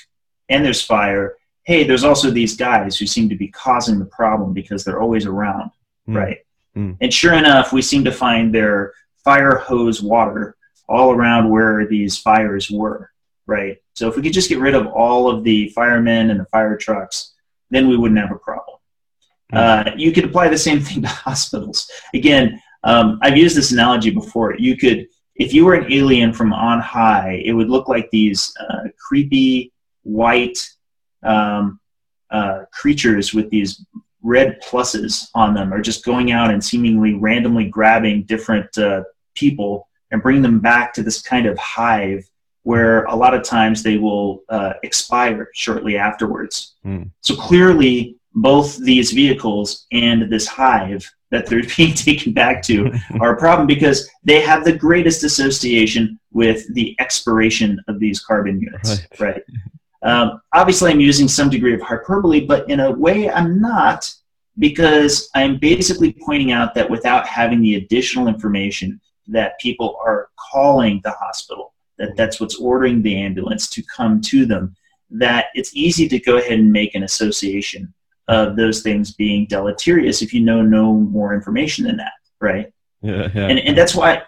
and 0.49 0.65
there's 0.65 0.83
fire. 0.83 1.37
Hey, 1.63 1.85
there's 1.85 2.03
also 2.03 2.31
these 2.33 2.57
guys 2.57 2.99
who 2.99 3.07
seem 3.07 3.29
to 3.29 3.37
be 3.37 3.47
causing 3.47 4.01
the 4.01 4.07
problem 4.07 4.53
because 4.55 4.85
they're 4.85 5.01
always 5.01 5.25
around, 5.25 5.71
Mm. 6.09 6.17
right? 6.17 6.39
Mm. 6.77 6.97
And 7.01 7.15
sure 7.15 7.35
enough, 7.35 7.73
we 7.73 7.81
seem 7.81 8.03
to 8.05 8.13
find 8.13 8.53
their 8.53 8.93
fire 9.25 9.57
hose 9.57 10.03
water 10.03 10.57
all 10.89 11.13
around 11.13 11.51
where 11.51 11.87
these 11.87 12.19
fires 12.19 12.71
were, 12.71 13.11
right? 13.47 13.79
So 13.95 14.09
if 14.09 14.17
we 14.17 14.23
could 14.23 14.33
just 14.33 14.49
get 14.49 14.59
rid 14.59 14.75
of 14.75 14.87
all 14.89 15.29
of 15.29 15.45
the 15.45 15.69
firemen 15.71 16.31
and 16.31 16.41
the 16.41 16.45
fire 16.47 16.77
trucks, 16.77 17.35
then 17.71 17.89
we 17.89 17.97
wouldn't 17.97 18.21
have 18.21 18.33
a 18.33 18.39
problem. 18.39 18.76
Uh, 19.53 19.91
you 19.97 20.13
could 20.13 20.25
apply 20.25 20.49
the 20.49 20.59
same 20.59 20.81
thing 20.81 21.03
to 21.03 21.09
hospitals. 21.29 21.89
Again, 22.15 22.61
um, 22.85 23.19
I've 23.23 23.37
used 23.37 23.57
this 23.57 23.73
analogy 23.73 24.11
before. 24.11 24.55
You 24.59 24.77
could, 24.77 25.07
if 25.37 25.53
you 25.53 25.65
were 25.65 25.75
an 25.75 25.93
alien 25.93 26.33
from 26.33 26.53
on 26.53 26.81
high, 26.81 27.43
it 27.45 27.53
would 27.53 27.69
look 27.69 27.89
like 27.89 28.11
these 28.11 28.53
uh, 28.61 28.89
creepy 28.99 29.73
white 30.03 30.59
um, 31.23 31.81
uh, 32.31 32.63
creatures 32.73 33.35
with 33.35 33.51
these 33.51 33.85
red 34.23 34.61
pluses 34.63 35.29
on 35.35 35.55
them 35.55 35.73
or 35.73 35.81
just 35.81 36.05
going 36.05 36.33
out 36.33 36.51
and 36.51 36.63
seemingly 36.63 37.15
randomly 37.15 37.67
grabbing 37.67 38.25
different 38.25 38.77
uh, 38.79 39.03
people 39.35 39.89
and 40.11 40.23
bring 40.23 40.43
them 40.43 40.59
back 40.59 40.93
to 40.95 41.03
this 41.03 41.23
kind 41.23 41.47
of 41.47 41.57
hive 41.59 42.29
where 42.63 43.05
a 43.05 43.15
lot 43.15 43.33
of 43.33 43.45
times 43.45 43.85
they 43.85 43.97
will 43.97 44.43
uh, 44.49 44.73
expire 44.83 45.49
shortly 45.55 45.97
afterwards. 45.97 46.75
Mm. 46.85 47.11
So 47.21 47.37
clearly, 47.37 48.16
both 48.37 48.77
these 48.85 49.13
vehicles 49.13 49.87
and 49.93 50.31
this 50.31 50.47
hive 50.47 51.11
that 51.31 51.47
they're 51.47 51.63
being 51.77 51.95
taken 51.95 52.33
back 52.33 52.63
to 52.63 52.93
are 53.21 53.35
a 53.35 53.37
problem 53.37 53.67
because 53.67 54.09
they 54.25 54.41
have 54.41 54.65
the 54.65 54.73
greatest 54.73 55.25
association 55.25 56.21
with 56.33 56.73
the 56.75 56.95
expiration 57.01 57.81
of 57.89 57.99
these 57.99 58.21
carbon 58.21 58.61
units, 58.61 59.01
Right. 59.19 59.21
right? 59.21 59.43
Um, 60.03 60.41
obviously, 60.53 60.93
I'm 60.93 61.01
using 61.01 61.27
some 61.27 61.51
degree 61.51 61.75
of 61.75 61.81
hyperbole, 61.81 62.47
but 62.47 62.69
in 62.71 62.81
a 62.81 62.93
way, 62.93 63.29
I'm 63.31 63.61
not 63.61 64.09
because 64.59 65.29
I'm 65.35 65.59
basically 65.59 66.17
pointing 66.25 66.53
out 66.53 66.75
that 66.75 66.89
without 66.89 67.27
having 67.27 67.61
the 67.61 67.75
additional 67.77 68.29
information 68.29 69.01
that 69.27 69.59
people 69.59 69.99
are 70.05 70.29
calling 70.53 71.01
the 71.03 71.11
hospital, 71.11 71.75
that 71.99 72.17
that's 72.17 72.41
what's 72.41 72.57
ordering 72.57 73.03
the 73.03 73.17
ambulance 73.21 73.69
to 73.71 73.83
come 73.83 74.21
to 74.23 74.47
them, 74.47 74.77
that 75.11 75.47
it's 75.55 75.75
easy 75.75 76.09
to 76.09 76.19
go 76.19 76.37
ahead 76.37 76.59
and 76.59 76.71
make 76.71 76.95
an 76.95 77.03
association 77.03 77.93
of 78.29 78.57
those 78.57 78.83
things 78.83 79.13
being 79.13 79.47
deleterious 79.47 80.23
if 80.23 80.35
you 80.35 80.41
know 80.41 80.63
no 80.63 80.93
more 80.93 81.35
information 81.35 81.85
than 81.85 81.97
that, 81.99 82.13
right? 82.41 82.73
Yeah, 83.03 83.29
yeah. 83.35 83.47
And, 83.49 83.59
and 83.59 83.79
that's 83.79 83.95
why 83.95 84.23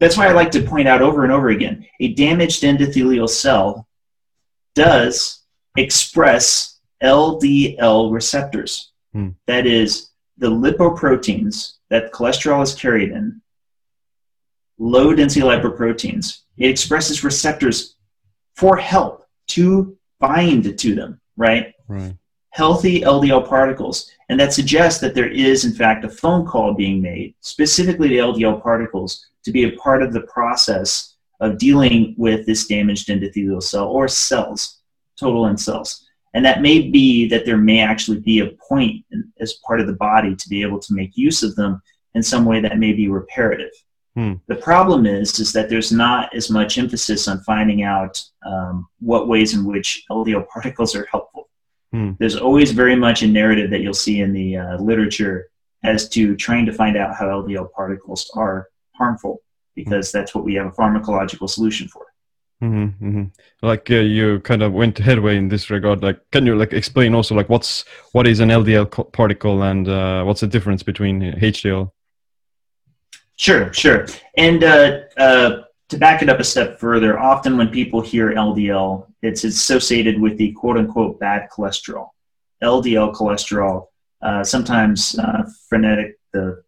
that's 0.00 0.16
why 0.16 0.26
I 0.26 0.32
like 0.32 0.50
to 0.52 0.62
point 0.62 0.88
out 0.88 1.02
over 1.02 1.22
and 1.22 1.32
over 1.32 1.50
again, 1.50 1.86
a 2.00 2.12
damaged 2.14 2.62
endothelial 2.62 3.28
cell 3.28 3.86
does 4.74 5.44
express 5.76 6.80
LDL 7.02 8.12
receptors. 8.12 8.92
Hmm. 9.12 9.30
That 9.46 9.66
is 9.66 10.10
the 10.38 10.50
lipoproteins 10.50 11.74
that 11.90 12.12
cholesterol 12.12 12.62
is 12.62 12.74
carried 12.74 13.10
in, 13.10 13.40
low 14.78 15.14
density 15.14 15.46
lipoproteins. 15.46 16.40
It 16.56 16.68
expresses 16.68 17.22
receptors 17.22 17.96
for 18.56 18.76
help 18.76 19.26
to 19.48 19.96
bind 20.18 20.78
to 20.78 20.94
them, 20.94 21.20
right? 21.36 21.74
right. 21.86 22.16
Healthy 22.52 23.00
LDL 23.00 23.48
particles. 23.48 24.10
And 24.28 24.38
that 24.38 24.52
suggests 24.52 25.00
that 25.00 25.14
there 25.14 25.30
is, 25.30 25.64
in 25.64 25.72
fact, 25.72 26.04
a 26.04 26.08
phone 26.08 26.46
call 26.46 26.74
being 26.74 27.02
made 27.02 27.34
specifically 27.40 28.10
to 28.10 28.16
LDL 28.16 28.62
particles 28.62 29.26
to 29.44 29.50
be 29.50 29.64
a 29.64 29.76
part 29.76 30.02
of 30.02 30.12
the 30.12 30.20
process 30.22 31.16
of 31.40 31.58
dealing 31.58 32.14
with 32.16 32.46
this 32.46 32.66
damaged 32.66 33.08
endothelial 33.08 33.62
cell 33.62 33.88
or 33.88 34.06
cells, 34.06 34.80
total 35.18 35.46
end 35.46 35.60
cells. 35.60 36.06
And 36.34 36.44
that 36.44 36.62
may 36.62 36.88
be 36.90 37.26
that 37.28 37.44
there 37.44 37.58
may 37.58 37.80
actually 37.80 38.20
be 38.20 38.40
a 38.40 38.52
point 38.68 39.04
in, 39.10 39.30
as 39.40 39.54
part 39.66 39.80
of 39.80 39.86
the 39.86 39.94
body 39.94 40.36
to 40.36 40.48
be 40.48 40.62
able 40.62 40.78
to 40.78 40.94
make 40.94 41.16
use 41.16 41.42
of 41.42 41.56
them 41.56 41.82
in 42.14 42.22
some 42.22 42.44
way 42.44 42.60
that 42.60 42.78
may 42.78 42.92
be 42.92 43.08
reparative. 43.08 43.72
Hmm. 44.14 44.34
The 44.46 44.56
problem 44.56 45.06
is, 45.06 45.38
is 45.40 45.52
that 45.54 45.70
there's 45.70 45.90
not 45.90 46.34
as 46.34 46.50
much 46.50 46.76
emphasis 46.76 47.28
on 47.28 47.40
finding 47.40 47.82
out 47.82 48.22
um, 48.46 48.86
what 49.00 49.26
ways 49.26 49.54
in 49.54 49.64
which 49.64 50.04
LDL 50.10 50.46
particles 50.48 50.94
are 50.94 51.06
helpful 51.10 51.48
there's 52.18 52.36
always 52.36 52.72
very 52.72 52.96
much 52.96 53.22
a 53.22 53.26
narrative 53.26 53.70
that 53.70 53.80
you'll 53.80 53.94
see 53.94 54.20
in 54.20 54.32
the 54.32 54.56
uh, 54.56 54.76
literature 54.78 55.48
as 55.84 56.08
to 56.10 56.36
trying 56.36 56.66
to 56.66 56.72
find 56.72 56.96
out 56.96 57.14
how 57.14 57.26
LDL 57.26 57.72
particles 57.72 58.30
are 58.34 58.68
harmful 58.94 59.42
because 59.74 60.12
that's 60.12 60.34
what 60.34 60.44
we 60.44 60.54
have 60.54 60.66
a 60.66 60.70
pharmacological 60.70 61.48
solution 61.48 61.88
for. 61.88 62.06
hmm 62.60 62.86
hmm 62.86 63.24
Like 63.62 63.90
uh, 63.90 63.96
you 63.96 64.40
kind 64.40 64.62
of 64.62 64.72
went 64.72 64.98
headway 64.98 65.36
in 65.36 65.48
this 65.48 65.70
regard. 65.70 66.02
Like, 66.02 66.20
can 66.30 66.46
you 66.46 66.54
like 66.54 66.72
explain 66.72 67.14
also 67.14 67.34
like 67.34 67.48
what's 67.48 67.84
what 68.12 68.26
is 68.26 68.40
an 68.40 68.50
LDL 68.50 68.90
co- 68.90 69.04
particle 69.04 69.62
and 69.62 69.88
uh, 69.88 70.22
what's 70.24 70.40
the 70.40 70.46
difference 70.46 70.82
between 70.82 71.20
HDL? 71.20 71.90
Sure, 73.36 73.72
sure. 73.72 74.06
And 74.36 74.62
uh, 74.62 75.00
uh, 75.16 75.62
to 75.88 75.98
back 75.98 76.22
it 76.22 76.28
up 76.28 76.38
a 76.38 76.44
step 76.44 76.78
further, 76.78 77.18
often 77.18 77.56
when 77.56 77.68
people 77.68 78.00
hear 78.00 78.32
LDL, 78.32 79.11
it's 79.22 79.44
associated 79.44 80.20
with 80.20 80.36
the 80.36 80.52
quote 80.52 80.76
unquote 80.76 81.18
bad 81.20 81.48
cholesterol. 81.50 82.10
LDL 82.62 83.14
cholesterol, 83.14 83.86
uh, 84.20 84.44
sometimes 84.44 85.18
uh, 85.18 85.44
frenetic, 85.68 86.18
the 86.32 86.62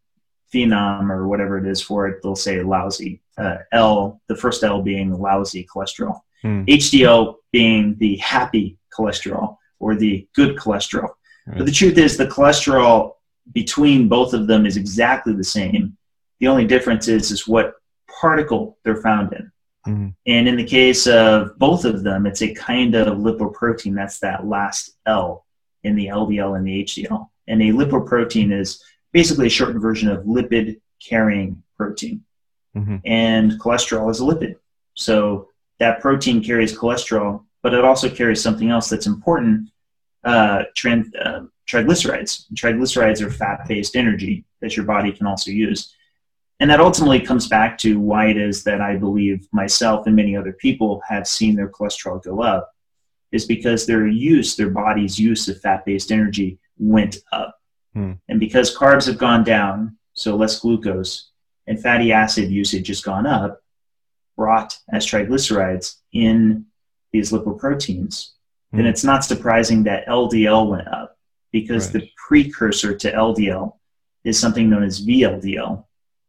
phenom 0.52 1.10
or 1.10 1.26
whatever 1.26 1.58
it 1.58 1.66
is 1.66 1.80
for 1.80 2.08
it, 2.08 2.22
they'll 2.22 2.36
say 2.36 2.62
lousy. 2.62 3.20
Uh, 3.36 3.58
L, 3.72 4.20
the 4.28 4.36
first 4.36 4.62
L 4.62 4.82
being 4.82 5.12
lousy 5.12 5.66
cholesterol. 5.72 6.20
Hmm. 6.42 6.64
HDL 6.64 7.36
being 7.52 7.96
the 7.98 8.16
happy 8.16 8.78
cholesterol 8.96 9.56
or 9.80 9.96
the 9.96 10.26
good 10.34 10.56
cholesterol. 10.56 11.10
But 11.46 11.66
the 11.66 11.72
truth 11.72 11.98
is, 11.98 12.16
the 12.16 12.26
cholesterol 12.26 13.12
between 13.52 14.08
both 14.08 14.32
of 14.32 14.46
them 14.46 14.64
is 14.64 14.76
exactly 14.76 15.34
the 15.34 15.44
same. 15.44 15.96
The 16.40 16.48
only 16.48 16.66
difference 16.66 17.08
is, 17.08 17.30
is 17.30 17.46
what 17.46 17.74
particle 18.20 18.78
they're 18.82 19.02
found 19.02 19.32
in. 19.34 19.52
Mhm. 19.86 20.14
And 20.26 20.48
in 20.48 20.56
the 20.56 20.64
case 20.64 21.06
of 21.06 21.58
both 21.58 21.84
of 21.84 22.02
them, 22.02 22.26
it's 22.26 22.42
a 22.42 22.54
kind 22.54 22.94
of 22.94 23.18
lipoprotein. 23.18 23.94
That's 23.94 24.18
that 24.20 24.46
last 24.46 24.96
L 25.06 25.44
in 25.82 25.94
the 25.94 26.06
LDL 26.08 26.54
and 26.54 26.66
the 26.66 26.80
HDL. 26.80 27.30
And 27.46 27.62
a 27.62 27.70
lipoprotein 27.72 28.52
is 28.52 28.82
basically 29.12 29.46
a 29.46 29.50
shortened 29.50 29.82
version 29.82 30.08
of 30.08 30.24
lipid 30.24 30.80
carrying 31.06 31.62
protein. 31.76 32.24
Mhm. 32.74 33.00
And 33.04 33.52
cholesterol 33.60 34.10
is 34.10 34.20
a 34.20 34.24
lipid. 34.24 34.56
So 34.94 35.48
that 35.78 36.00
protein 36.00 36.42
carries 36.42 36.76
cholesterol, 36.76 37.44
but 37.62 37.74
it 37.74 37.84
also 37.84 38.08
carries 38.08 38.42
something 38.42 38.70
else 38.70 38.88
that's 38.88 39.06
important 39.06 39.70
uh, 40.24 40.64
tran- 40.74 41.12
uh, 41.22 41.42
triglycerides. 41.68 42.46
Triglycerides 42.54 43.20
are 43.20 43.30
fat 43.30 43.68
based 43.68 43.94
energy 43.94 44.42
that 44.62 44.74
your 44.74 44.86
body 44.86 45.12
can 45.12 45.26
also 45.26 45.50
use. 45.50 45.94
And 46.60 46.70
that 46.70 46.80
ultimately 46.80 47.20
comes 47.20 47.48
back 47.48 47.76
to 47.78 47.98
why 47.98 48.26
it 48.26 48.36
is 48.36 48.62
that 48.64 48.80
I 48.80 48.96
believe 48.96 49.46
myself 49.52 50.06
and 50.06 50.14
many 50.14 50.36
other 50.36 50.52
people 50.52 51.02
have 51.08 51.26
seen 51.26 51.56
their 51.56 51.68
cholesterol 51.68 52.22
go 52.22 52.42
up, 52.42 52.72
is 53.32 53.44
because 53.44 53.86
their 53.86 54.06
use, 54.06 54.54
their 54.54 54.70
body's 54.70 55.18
use 55.18 55.48
of 55.48 55.60
fat 55.60 55.84
based 55.84 56.12
energy 56.12 56.58
went 56.78 57.18
up. 57.32 57.56
Hmm. 57.94 58.12
And 58.28 58.38
because 58.38 58.76
carbs 58.76 59.06
have 59.06 59.18
gone 59.18 59.42
down, 59.44 59.96
so 60.14 60.36
less 60.36 60.60
glucose, 60.60 61.30
and 61.66 61.80
fatty 61.80 62.12
acid 62.12 62.50
usage 62.50 62.86
has 62.88 63.00
gone 63.00 63.26
up, 63.26 63.60
brought 64.36 64.78
as 64.92 65.06
triglycerides 65.06 65.96
in 66.12 66.66
these 67.12 67.32
lipoproteins, 67.32 68.30
then 68.72 68.82
Hmm. 68.82 68.86
it's 68.86 69.04
not 69.04 69.24
surprising 69.24 69.82
that 69.84 70.06
LDL 70.06 70.68
went 70.68 70.86
up 70.88 71.16
because 71.52 71.86
Right. 71.86 72.02
the 72.02 72.10
precursor 72.28 72.96
to 72.96 73.12
LDL 73.12 73.80
is 74.24 74.38
something 74.38 74.70
known 74.70 74.84
as 74.84 75.00
VLDL. 75.00 75.86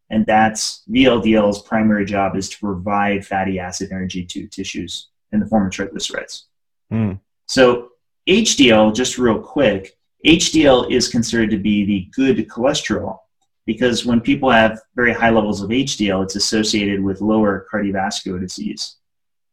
And 0.10 0.26
that's 0.26 0.84
VLDL's 0.90 1.62
primary 1.64 2.06
job 2.06 2.36
is 2.36 2.50
to 2.50 2.60
provide 2.60 3.26
fatty 3.26 3.60
acid 3.60 3.92
energy 3.92 4.24
to 4.26 4.48
tissues 4.48 5.10
in 5.32 5.40
the 5.40 5.48
form 5.48 5.66
of 5.66 5.72
triglycerides. 5.72 6.44
Hmm. 6.92 7.14
So 7.48 7.90
HDL, 8.28 8.96
just 8.96 9.18
real 9.18 9.40
quick, 9.40 9.98
HDL 10.26 10.92
is 10.92 11.08
considered 11.08 11.52
to 11.52 11.58
be 11.58 11.86
the 11.86 12.10
good 12.16 12.48
cholesterol 12.48 13.20
because 13.66 14.06
when 14.06 14.22
people 14.22 14.50
have 14.50 14.80
very 14.96 15.14
high 15.14 15.30
levels 15.32 15.62
of 15.62 15.70
HDL, 15.70 16.24
it's 16.24 16.36
associated 16.36 17.04
with 17.04 17.22
lower 17.22 17.68
cardiovascular 17.72 18.40
disease. 18.40 18.98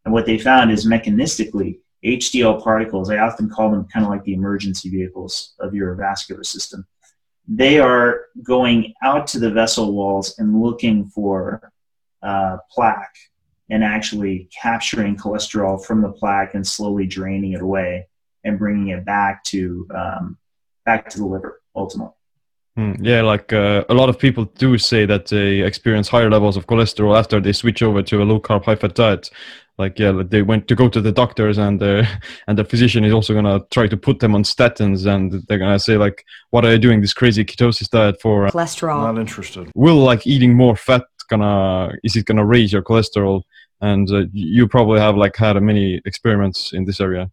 And 0.04 0.12
what 0.12 0.26
they 0.26 0.38
found 0.38 0.71
is 0.71 0.87
mechanistically, 0.87 1.78
HDL 2.04 2.62
particles, 2.62 3.11
I 3.11 3.18
often 3.18 3.49
call 3.49 3.71
them 3.71 3.87
kind 3.87 4.04
of 4.04 4.11
like 4.11 4.25
the 4.25 4.35
emergency 4.35 4.90
vehicles 4.90 5.54
of 5.61 5.75
your 5.75 5.94
vascular 5.94 6.44
system. 6.44 6.87
They 7.49 7.78
are 7.78 8.26
going 8.42 8.94
out 9.02 9.26
to 9.28 9.38
the 9.38 9.50
vessel 9.50 9.92
walls 9.92 10.38
and 10.38 10.62
looking 10.62 11.06
for 11.06 11.72
uh, 12.22 12.58
plaque 12.70 13.16
and 13.70 13.82
actually 13.82 14.49
capturing 14.62 15.16
cholesterol 15.16 15.84
from 15.84 16.02
the 16.02 16.12
plaque 16.12 16.54
and 16.54 16.66
slowly 16.66 17.06
draining 17.06 17.52
it 17.52 17.62
away 17.62 18.06
and 18.44 18.58
bringing 18.58 18.88
it 18.88 19.04
back 19.04 19.42
to 19.44 19.87
um, 19.94 20.38
back 20.84 21.08
to 21.11 21.18
the 21.18 21.26
liver 21.26 21.62
ultimately. 21.75 22.14
Hmm. 22.76 22.94
Yeah, 23.00 23.20
like 23.22 23.52
uh, 23.52 23.84
a 23.90 23.94
lot 23.94 24.08
of 24.08 24.18
people 24.18 24.46
do 24.56 24.78
say 24.78 25.04
that 25.04 25.26
they 25.26 25.61
experience 25.61 26.08
higher 26.08 26.30
levels 26.30 26.56
of 26.56 26.66
cholesterol 26.66 27.18
after 27.18 27.38
they 27.38 27.52
switch 27.52 27.82
over 27.82 28.02
to 28.02 28.22
a 28.22 28.25
low 28.25 28.40
carb, 28.40 28.64
high 28.64 28.76
fat 28.76 28.94
diet. 28.94 29.30
Like 29.82 29.98
yeah, 29.98 30.10
like 30.10 30.30
they 30.30 30.42
went 30.42 30.68
to 30.68 30.74
go 30.74 30.88
to 30.88 31.00
the 31.00 31.12
doctors 31.22 31.58
and 31.58 31.82
uh, 31.82 32.04
and 32.46 32.56
the 32.56 32.64
physician 32.64 33.04
is 33.04 33.12
also 33.12 33.34
gonna 33.34 33.60
try 33.76 33.86
to 33.88 33.96
put 33.96 34.20
them 34.20 34.34
on 34.36 34.44
statins 34.44 35.00
and 35.12 35.24
they're 35.46 35.62
gonna 35.64 35.78
say 35.88 35.96
like, 35.96 36.24
what 36.50 36.64
are 36.64 36.72
you 36.72 36.78
doing 36.78 37.00
this 37.00 37.12
crazy 37.12 37.44
ketosis 37.44 37.88
diet 37.90 38.20
for? 38.22 38.48
cholesterol. 38.48 39.02
Not 39.12 39.18
interested. 39.18 39.70
Will 39.74 40.02
like 40.10 40.26
eating 40.26 40.54
more 40.54 40.76
fat 40.76 41.04
gonna 41.28 41.92
is 42.04 42.14
it 42.16 42.26
gonna 42.26 42.44
raise 42.44 42.72
your 42.72 42.82
cholesterol? 42.82 43.42
And 43.80 44.08
uh, 44.10 44.24
you 44.32 44.68
probably 44.68 45.00
have 45.00 45.16
like 45.16 45.36
had 45.36 45.60
many 45.60 46.00
experiments 46.04 46.72
in 46.72 46.84
this 46.84 47.00
area. 47.00 47.30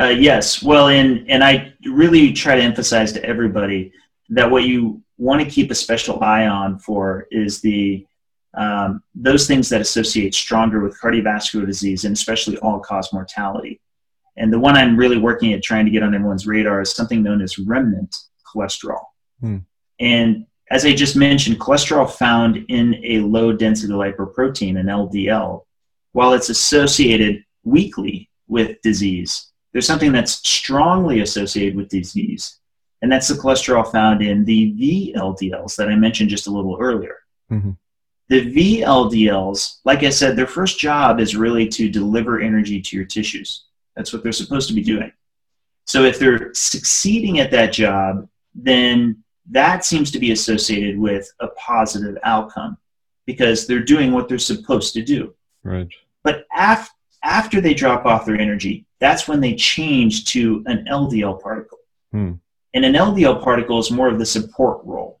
Uh, 0.00 0.14
yes, 0.30 0.62
well, 0.62 0.88
and 0.88 1.08
and 1.28 1.42
I 1.44 1.72
really 1.84 2.32
try 2.32 2.56
to 2.56 2.62
emphasize 2.62 3.12
to 3.12 3.24
everybody 3.24 3.92
that 4.30 4.50
what 4.50 4.64
you 4.64 5.02
want 5.18 5.42
to 5.42 5.48
keep 5.48 5.70
a 5.70 5.74
special 5.74 6.22
eye 6.22 6.46
on 6.46 6.78
for 6.78 7.26
is 7.30 7.60
the 7.60 8.06
um, 8.54 9.02
those 9.14 9.46
things 9.46 9.68
that 9.68 9.80
associate 9.80 10.34
stronger 10.34 10.80
with 10.80 11.00
cardiovascular 11.00 11.66
disease 11.66 12.04
and 12.04 12.16
especially 12.16 12.58
all-cause 12.58 13.12
mortality. 13.12 13.80
And 14.36 14.52
the 14.52 14.58
one 14.58 14.76
I'm 14.76 14.96
really 14.96 15.18
working 15.18 15.52
at 15.52 15.62
trying 15.62 15.84
to 15.84 15.90
get 15.90 16.02
on 16.02 16.14
everyone's 16.14 16.46
radar 16.46 16.80
is 16.80 16.92
something 16.92 17.22
known 17.22 17.42
as 17.42 17.58
remnant 17.58 18.16
cholesterol. 18.46 19.02
Hmm. 19.40 19.58
And 20.00 20.46
as 20.70 20.84
I 20.84 20.94
just 20.94 21.16
mentioned, 21.16 21.60
cholesterol 21.60 22.10
found 22.10 22.64
in 22.68 23.00
a 23.04 23.20
low 23.20 23.52
density 23.52 23.92
lipoprotein, 23.92 24.78
an 24.78 24.86
LDL, 24.86 25.62
while 26.12 26.32
it's 26.32 26.48
associated 26.48 27.44
weakly 27.64 28.30
with 28.48 28.80
disease, 28.82 29.50
there's 29.72 29.86
something 29.86 30.12
that's 30.12 30.32
strongly 30.48 31.20
associated 31.20 31.76
with 31.76 31.88
disease, 31.88 32.58
and 33.02 33.10
that's 33.10 33.28
the 33.28 33.34
cholesterol 33.34 33.90
found 33.90 34.22
in 34.22 34.44
the 34.44 34.74
VLDLs 35.14 35.76
that 35.76 35.88
I 35.88 35.94
mentioned 35.94 36.30
just 36.30 36.46
a 36.46 36.50
little 36.50 36.76
earlier. 36.80 37.16
Mhm. 37.50 37.76
The 38.30 38.54
VLDLs, 38.54 39.80
like 39.84 40.04
I 40.04 40.10
said, 40.10 40.36
their 40.36 40.46
first 40.46 40.78
job 40.78 41.18
is 41.18 41.36
really 41.36 41.68
to 41.68 41.90
deliver 41.90 42.40
energy 42.40 42.80
to 42.80 42.96
your 42.96 43.04
tissues. 43.04 43.64
That's 43.96 44.12
what 44.12 44.22
they're 44.22 44.30
supposed 44.30 44.68
to 44.68 44.74
be 44.74 44.84
doing. 44.84 45.12
So 45.84 46.04
if 46.04 46.20
they're 46.20 46.54
succeeding 46.54 47.40
at 47.40 47.50
that 47.50 47.72
job, 47.72 48.28
then 48.54 49.22
that 49.50 49.84
seems 49.84 50.12
to 50.12 50.20
be 50.20 50.30
associated 50.30 50.96
with 50.96 51.28
a 51.40 51.48
positive 51.48 52.16
outcome 52.22 52.78
because 53.26 53.66
they're 53.66 53.82
doing 53.82 54.12
what 54.12 54.28
they're 54.28 54.38
supposed 54.38 54.94
to 54.94 55.02
do. 55.02 55.34
Right. 55.64 55.88
But 56.22 56.44
af- 56.56 56.94
after 57.24 57.60
they 57.60 57.74
drop 57.74 58.06
off 58.06 58.26
their 58.26 58.40
energy, 58.40 58.86
that's 59.00 59.26
when 59.26 59.40
they 59.40 59.54
change 59.56 60.26
to 60.26 60.62
an 60.66 60.86
LDL 60.88 61.42
particle. 61.42 61.78
Hmm. 62.12 62.34
And 62.74 62.84
an 62.84 62.94
LDL 62.94 63.42
particle 63.42 63.80
is 63.80 63.90
more 63.90 64.08
of 64.08 64.20
the 64.20 64.26
support 64.26 64.84
role. 64.84 65.19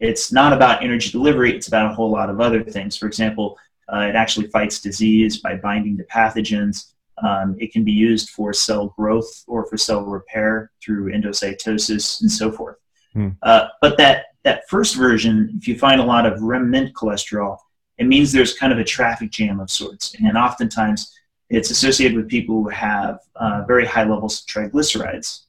It's 0.00 0.32
not 0.32 0.52
about 0.52 0.82
energy 0.82 1.10
delivery, 1.10 1.54
it's 1.54 1.68
about 1.68 1.90
a 1.90 1.94
whole 1.94 2.10
lot 2.10 2.30
of 2.30 2.40
other 2.40 2.62
things. 2.62 2.96
For 2.96 3.06
example, 3.06 3.58
uh, 3.92 4.00
it 4.00 4.14
actually 4.14 4.48
fights 4.48 4.80
disease 4.80 5.38
by 5.38 5.56
binding 5.56 5.96
to 5.96 6.04
pathogens. 6.04 6.92
Um, 7.22 7.56
it 7.58 7.72
can 7.72 7.82
be 7.82 7.92
used 7.92 8.30
for 8.30 8.52
cell 8.52 8.88
growth 8.98 9.44
or 9.46 9.64
for 9.66 9.76
cell 9.76 10.02
repair 10.02 10.70
through 10.82 11.12
endocytosis 11.12 12.20
and 12.20 12.30
so 12.30 12.52
forth. 12.52 12.76
Hmm. 13.14 13.30
Uh, 13.42 13.68
but 13.80 13.96
that, 13.96 14.26
that 14.42 14.68
first 14.68 14.96
version, 14.96 15.54
if 15.56 15.66
you 15.66 15.78
find 15.78 16.00
a 16.00 16.04
lot 16.04 16.26
of 16.26 16.42
remnant 16.42 16.94
cholesterol, 16.94 17.56
it 17.96 18.06
means 18.06 18.32
there's 18.32 18.54
kind 18.54 18.72
of 18.72 18.78
a 18.78 18.84
traffic 18.84 19.30
jam 19.30 19.60
of 19.60 19.70
sorts. 19.70 20.14
And 20.18 20.36
oftentimes 20.36 21.14
it's 21.48 21.70
associated 21.70 22.16
with 22.16 22.28
people 22.28 22.62
who 22.62 22.68
have 22.68 23.20
uh, 23.36 23.62
very 23.66 23.86
high 23.86 24.04
levels 24.04 24.40
of 24.42 24.46
triglycerides 24.46 25.44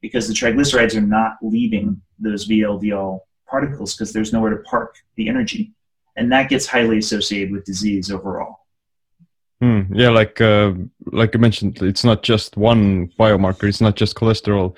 because 0.00 0.28
the 0.28 0.34
triglycerides 0.34 0.94
are 0.94 1.00
not 1.00 1.36
leaving 1.42 2.00
those 2.18 2.46
VLDL 2.46 3.20
particles 3.54 3.90
because 3.94 4.12
there's 4.14 4.32
nowhere 4.36 4.54
to 4.56 4.62
park 4.72 4.90
the 5.18 5.26
energy. 5.32 5.62
And 6.16 6.26
that 6.34 6.44
gets 6.52 6.66
highly 6.74 6.98
associated 7.04 7.50
with 7.54 7.64
disease 7.72 8.06
overall. 8.16 8.52
Hmm. 9.60 9.82
Yeah, 10.02 10.10
like 10.20 10.36
uh, 10.40 10.72
like 11.20 11.32
I 11.36 11.38
mentioned, 11.46 11.72
it's 11.90 12.04
not 12.10 12.18
just 12.32 12.50
one 12.56 12.82
biomarker. 13.20 13.66
It's 13.68 13.84
not 13.86 13.96
just 14.02 14.16
cholesterol, 14.20 14.68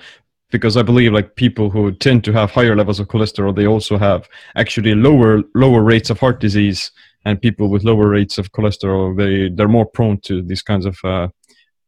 because 0.55 0.75
I 0.77 0.83
believe 0.89 1.11
like 1.19 1.29
people 1.45 1.67
who 1.73 1.81
tend 2.07 2.19
to 2.25 2.31
have 2.39 2.49
higher 2.51 2.75
levels 2.81 2.99
of 2.99 3.07
cholesterol, 3.13 3.55
they 3.55 3.67
also 3.67 3.97
have 3.97 4.21
actually 4.55 4.93
lower 5.07 5.31
lower 5.63 5.81
rates 5.91 6.09
of 6.11 6.19
heart 6.23 6.39
disease, 6.47 6.79
and 7.25 7.41
people 7.47 7.67
with 7.73 7.83
lower 7.91 8.07
rates 8.17 8.37
of 8.37 8.51
cholesterol, 8.55 9.03
they 9.19 9.33
they're 9.55 9.75
more 9.77 9.89
prone 9.97 10.17
to 10.27 10.33
these 10.49 10.63
kinds 10.69 10.85
of 10.91 10.95
uh, 11.03 11.27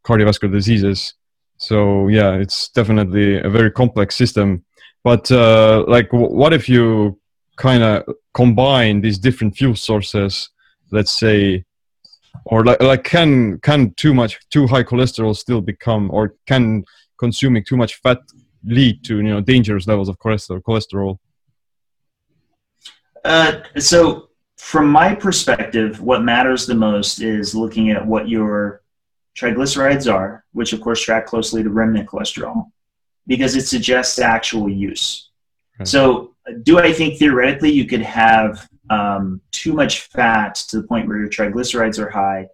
cardiovascular 0.08 0.52
diseases. 0.60 1.14
So 1.58 1.78
yeah, 2.18 2.32
it's 2.44 2.70
definitely 2.80 3.28
a 3.48 3.50
very 3.58 3.72
complex 3.82 4.16
system. 4.16 4.48
But 5.10 5.32
uh, 5.32 5.86
like, 5.88 6.12
w- 6.12 6.32
what 6.42 6.54
if 6.54 6.70
you 6.70 7.18
kind 7.56 7.82
of 7.82 8.04
combine 8.36 9.02
these 9.02 9.18
different 9.18 9.58
fuel 9.58 9.76
sources? 9.76 10.52
Let's 10.92 11.14
say 11.24 11.66
or 12.46 12.64
like 12.64 12.80
like 12.92 13.04
can 13.04 13.60
can 13.62 13.92
too 13.96 14.14
much 14.14 14.38
too 14.52 14.68
high 14.68 14.84
cholesterol 14.84 15.36
still 15.36 15.62
become 15.62 16.12
or 16.12 16.36
can 16.46 16.84
consuming 17.18 17.64
too 17.64 17.76
much 17.76 17.96
fat 18.04 18.20
lead 18.64 19.04
to 19.06 19.18
you 19.18 19.24
know 19.32 19.42
dangerous 19.42 19.88
levels 19.88 20.10
of 20.10 20.16
cholesterol 20.20 20.62
cholesterol 20.68 21.12
Uh, 23.26 23.54
so, 23.92 24.30
from 24.58 24.86
my 25.02 25.10
perspective, 25.26 25.92
what 26.10 26.20
matters 26.34 26.62
the 26.68 26.80
most 26.90 27.14
is 27.36 27.56
looking 27.64 27.90
at 27.96 28.02
what 28.12 28.24
your 28.36 28.82
triglycerides 29.40 30.08
are, 30.18 30.32
which 30.58 30.72
of 30.76 30.80
course 30.82 31.02
track 31.02 31.26
closely 31.32 31.62
to 31.64 31.72
remnant 31.82 32.08
cholesterol, 32.12 32.58
because 33.30 33.56
it 33.56 33.66
suggests 33.66 34.20
actual 34.20 34.70
use. 34.70 35.30
Right. 35.80 35.88
So, 35.88 36.36
do 36.64 36.80
I 36.80 36.92
think 36.92 37.18
theoretically 37.18 37.72
you 37.72 37.86
could 37.86 38.02
have 38.02 38.68
um, 38.90 39.40
too 39.52 39.72
much 39.72 40.02
fat 40.08 40.56
to 40.70 40.82
the 40.82 40.88
point 40.88 41.08
where 41.08 41.20
your 41.20 41.30
triglycerides 41.30 42.00
are 42.00 42.10
high 42.10 42.48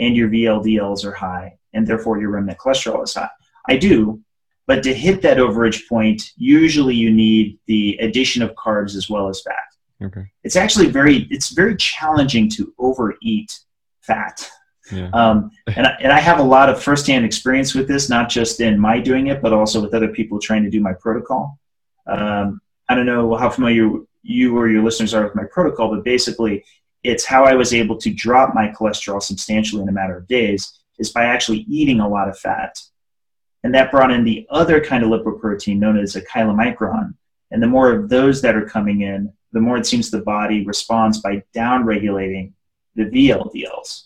and 0.00 0.16
your 0.16 0.28
VLDLs 0.28 1.04
are 1.04 1.12
high, 1.12 1.58
and 1.74 1.86
therefore 1.86 2.18
your 2.18 2.30
remnant 2.30 2.58
cholesterol 2.58 3.04
is 3.04 3.14
high? 3.14 3.30
I 3.68 3.76
do, 3.76 4.20
but 4.66 4.82
to 4.82 4.92
hit 4.92 5.22
that 5.22 5.36
overage 5.36 5.86
point, 5.88 6.32
usually 6.36 6.96
you 6.96 7.12
need 7.12 7.60
the 7.66 7.96
addition 8.00 8.42
of 8.42 8.54
carbs 8.54 8.96
as 8.96 9.08
well 9.08 9.28
as 9.28 9.40
fat 9.42 9.62
okay 10.04 10.26
it's 10.42 10.56
actually 10.56 10.88
very 10.88 11.28
it's 11.30 11.50
very 11.50 11.76
challenging 11.76 12.48
to 12.48 12.72
overeat 12.78 13.60
fat 14.00 14.50
yeah. 14.92 15.08
Um, 15.12 15.50
and, 15.76 15.86
I, 15.86 15.96
and 16.00 16.12
i 16.12 16.20
have 16.20 16.38
a 16.38 16.42
lot 16.42 16.68
of 16.68 16.82
firsthand 16.82 17.24
experience 17.24 17.74
with 17.74 17.88
this 17.88 18.08
not 18.08 18.28
just 18.28 18.60
in 18.60 18.78
my 18.78 19.00
doing 19.00 19.28
it 19.28 19.42
but 19.42 19.52
also 19.52 19.80
with 19.80 19.94
other 19.94 20.08
people 20.08 20.38
trying 20.38 20.64
to 20.64 20.70
do 20.70 20.80
my 20.80 20.92
protocol. 20.92 21.58
Um, 22.06 22.60
i 22.88 22.94
don't 22.94 23.06
know 23.06 23.34
how 23.36 23.50
familiar 23.50 23.90
you 24.22 24.56
or 24.56 24.68
your 24.68 24.82
listeners 24.82 25.14
are 25.14 25.24
with 25.24 25.34
my 25.34 25.44
protocol 25.50 25.90
but 25.90 26.04
basically 26.04 26.64
it's 27.02 27.24
how 27.24 27.44
i 27.44 27.54
was 27.54 27.72
able 27.74 27.96
to 27.98 28.10
drop 28.10 28.54
my 28.54 28.68
cholesterol 28.68 29.22
substantially 29.22 29.82
in 29.82 29.88
a 29.88 29.92
matter 29.92 30.16
of 30.16 30.26
days 30.26 30.82
is 30.98 31.10
by 31.10 31.24
actually 31.24 31.66
eating 31.68 32.00
a 32.00 32.08
lot 32.08 32.28
of 32.28 32.38
fat. 32.38 32.78
And 33.64 33.74
that 33.74 33.90
brought 33.90 34.10
in 34.10 34.24
the 34.24 34.46
other 34.50 34.80
kind 34.80 35.04
of 35.04 35.10
lipoprotein 35.10 35.78
known 35.78 35.98
as 35.98 36.16
a 36.16 36.22
chylomicron. 36.22 37.14
And 37.50 37.62
the 37.62 37.68
more 37.68 37.92
of 37.92 38.08
those 38.08 38.40
that 38.42 38.56
are 38.56 38.66
coming 38.66 39.02
in 39.02 39.32
the 39.52 39.60
more 39.60 39.76
it 39.76 39.84
seems 39.84 40.10
the 40.10 40.22
body 40.22 40.64
responds 40.64 41.20
by 41.20 41.42
downregulating 41.54 42.52
the 42.94 43.04
VLDLs. 43.04 44.04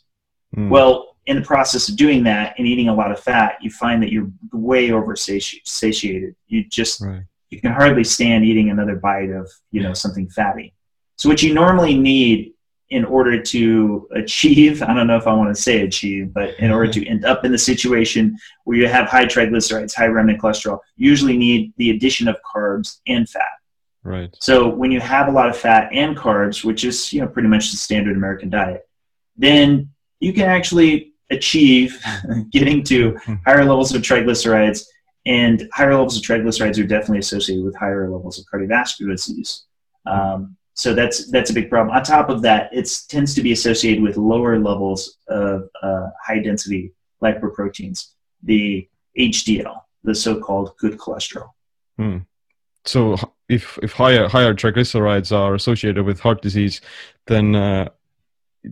Hmm. 0.57 0.69
Well, 0.69 1.17
in 1.27 1.37
the 1.37 1.43
process 1.43 1.89
of 1.89 1.97
doing 1.97 2.25
that 2.25 2.55
and 2.59 2.67
eating 2.67 2.89
a 2.89 2.95
lot 2.95 3.13
of 3.13 3.21
fat, 3.21 3.59
you 3.61 3.71
find 3.71 4.03
that 4.03 4.11
you're 4.11 4.31
way 4.53 4.91
over 4.91 5.15
satiated. 5.15 6.35
You 6.49 6.65
just 6.65 7.01
right 7.01 7.23
you 7.51 7.61
can 7.61 7.73
hardly 7.73 8.05
stand 8.05 8.45
eating 8.45 8.71
another 8.71 8.97
bite 8.97 9.31
of 9.31 9.51
you 9.71 9.83
know 9.83 9.95
something 9.95 10.29
fatty. 10.29 10.75
So 11.17 11.29
what 11.29 11.43
you 11.43 11.55
normally 11.55 11.97
need 11.97 12.53
in 12.91 13.05
order 13.05 13.43
to 13.43 14.09
achieve, 14.15 14.81
I 14.83 14.95
don't 14.95 15.09
know 15.09 15.17
if 15.17 15.27
I 15.27 15.35
want 15.35 15.55
to 15.55 15.61
say 15.61 15.81
achieve, 15.83 16.33
but 16.33 16.57
in 16.61 16.71
order 16.71 16.93
to 16.93 17.07
end 17.07 17.25
up 17.25 17.45
in 17.45 17.51
the 17.51 17.59
situation 17.59 18.39
where 18.65 18.77
you 18.77 18.87
have 18.87 19.09
high 19.09 19.25
triglycerides, 19.25 19.95
high 19.95 20.07
remnant 20.07 20.41
cholesterol, 20.41 20.79
you 20.97 21.11
usually 21.11 21.37
need 21.37 21.73
the 21.79 21.91
addition 21.91 22.29
of 22.29 22.37
carbs 22.55 22.99
and 23.09 23.29
fat. 23.29 23.43
right 24.05 24.37
So 24.41 24.69
when 24.69 24.93
you 24.93 25.01
have 25.01 25.27
a 25.29 25.33
lot 25.33 25.49
of 25.49 25.57
fat 25.57 25.89
and 25.93 26.17
carbs, 26.17 26.65
which 26.65 26.85
is 26.85 27.13
you 27.13 27.21
know 27.21 27.29
pretty 27.29 27.49
much 27.49 27.71
the 27.71 27.77
standard 27.77 28.17
American 28.17 28.51
diet, 28.51 28.89
then 29.37 29.91
you 30.21 30.33
can 30.33 30.49
actually 30.49 31.13
achieve 31.31 32.01
getting 32.51 32.83
to 32.85 33.17
higher 33.45 33.65
levels 33.65 33.95
of 33.95 34.03
triglycerides, 34.03 34.85
and 35.27 35.69
higher 35.73 35.93
levels 35.93 36.17
of 36.17 36.23
triglycerides 36.23 36.79
are 36.79 36.87
definitely 36.87 37.19
associated 37.19 37.65
with 37.65 37.77
higher 37.77 38.09
levels 38.11 38.39
of 38.39 38.47
cardiovascular 38.47 39.11
disease. 39.11 39.65
Um, 40.07 40.57
so 40.75 40.95
that's 40.95 41.31
that's 41.31 41.51
a 41.51 41.55
big 41.55 41.71
problem. 41.71 41.97
On 41.97 42.03
top 42.03 42.29
of 42.29 42.43
that, 42.43 42.73
it 42.73 42.89
tends 43.09 43.35
to 43.35 43.43
be 43.43 43.53
associated 43.53 44.03
with 44.03 44.17
lower 44.17 44.59
levels 44.59 45.19
of 45.29 45.69
uh, 45.83 46.09
high 46.23 46.39
density 46.39 46.93
lipoproteins, 47.23 48.13
the 48.43 48.89
HDL, 49.19 49.81
the 50.05 50.15
so-called 50.15 50.77
good 50.79 50.99
cholesterol. 50.99 51.51
Hmm. 51.97 52.19
so 52.85 53.17
if 53.49 53.79
if 53.83 53.93
higher 53.93 54.29
higher 54.29 54.53
triglycerides 54.53 55.33
are 55.35 55.55
associated 55.55 56.05
with 56.05 56.21
heart 56.21 56.43
disease 56.43 56.83
then 57.27 57.55
uh, 57.55 57.89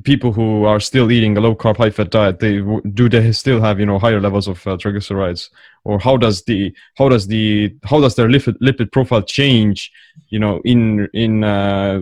people 0.03 0.33
who 0.33 0.65
are 0.65 0.81
still 0.81 1.11
eating 1.13 1.37
a 1.37 1.41
low 1.41 1.55
carb 1.55 1.77
high 1.77 1.91
fat 1.91 2.11
diet 2.11 2.41
they 2.41 2.61
do 2.95 3.09
they 3.09 3.33
still 3.33 3.61
have 3.61 3.79
you 3.79 3.87
know 3.87 3.99
higher 3.99 4.21
levels 4.21 4.49
of 4.49 4.67
uh, 4.67 4.77
triglycerides? 4.77 5.51
Or 5.85 5.99
how 5.99 6.17
does 6.17 6.43
the 6.45 6.75
how 6.97 7.09
does 7.09 7.27
the 7.27 7.75
how 7.85 8.01
does 8.01 8.17
their 8.17 8.29
lipid 8.29 8.57
lipid 8.61 8.93
profile 8.93 9.23
change 9.23 9.93
you 10.29 10.39
know 10.39 10.61
in 10.65 11.09
in 11.13 11.45
uh, 11.45 12.01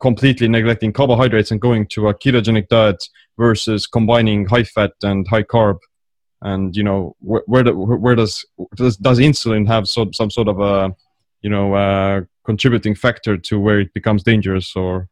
completely 0.00 0.48
neglecting 0.48 0.92
carbohydrates 0.92 1.50
and 1.50 1.60
going 1.60 1.86
to 1.88 2.08
a 2.08 2.14
ketogenic 2.14 2.68
diet 2.68 3.08
versus 3.38 3.86
combining 3.86 4.46
high 4.46 4.64
fat 4.64 4.92
and 5.02 5.28
high 5.28 5.42
carb? 5.42 5.78
And 6.42 6.74
you 6.76 6.82
know 6.82 7.16
where 7.20 7.42
where, 7.46 7.64
where 7.74 8.14
does 8.14 8.44
does 8.76 8.96
does 8.96 9.18
insulin 9.18 9.66
have 9.66 9.88
some 9.88 10.12
some 10.12 10.30
sort 10.30 10.48
of 10.48 10.60
a 10.60 10.94
you 11.42 11.50
know 11.50 11.74
uh, 11.74 12.22
contributing 12.44 12.94
factor 12.94 13.36
to 13.36 13.58
where 13.58 13.80
it 13.80 13.92
becomes 13.94 14.22
dangerous 14.22 14.76
or 14.76 15.08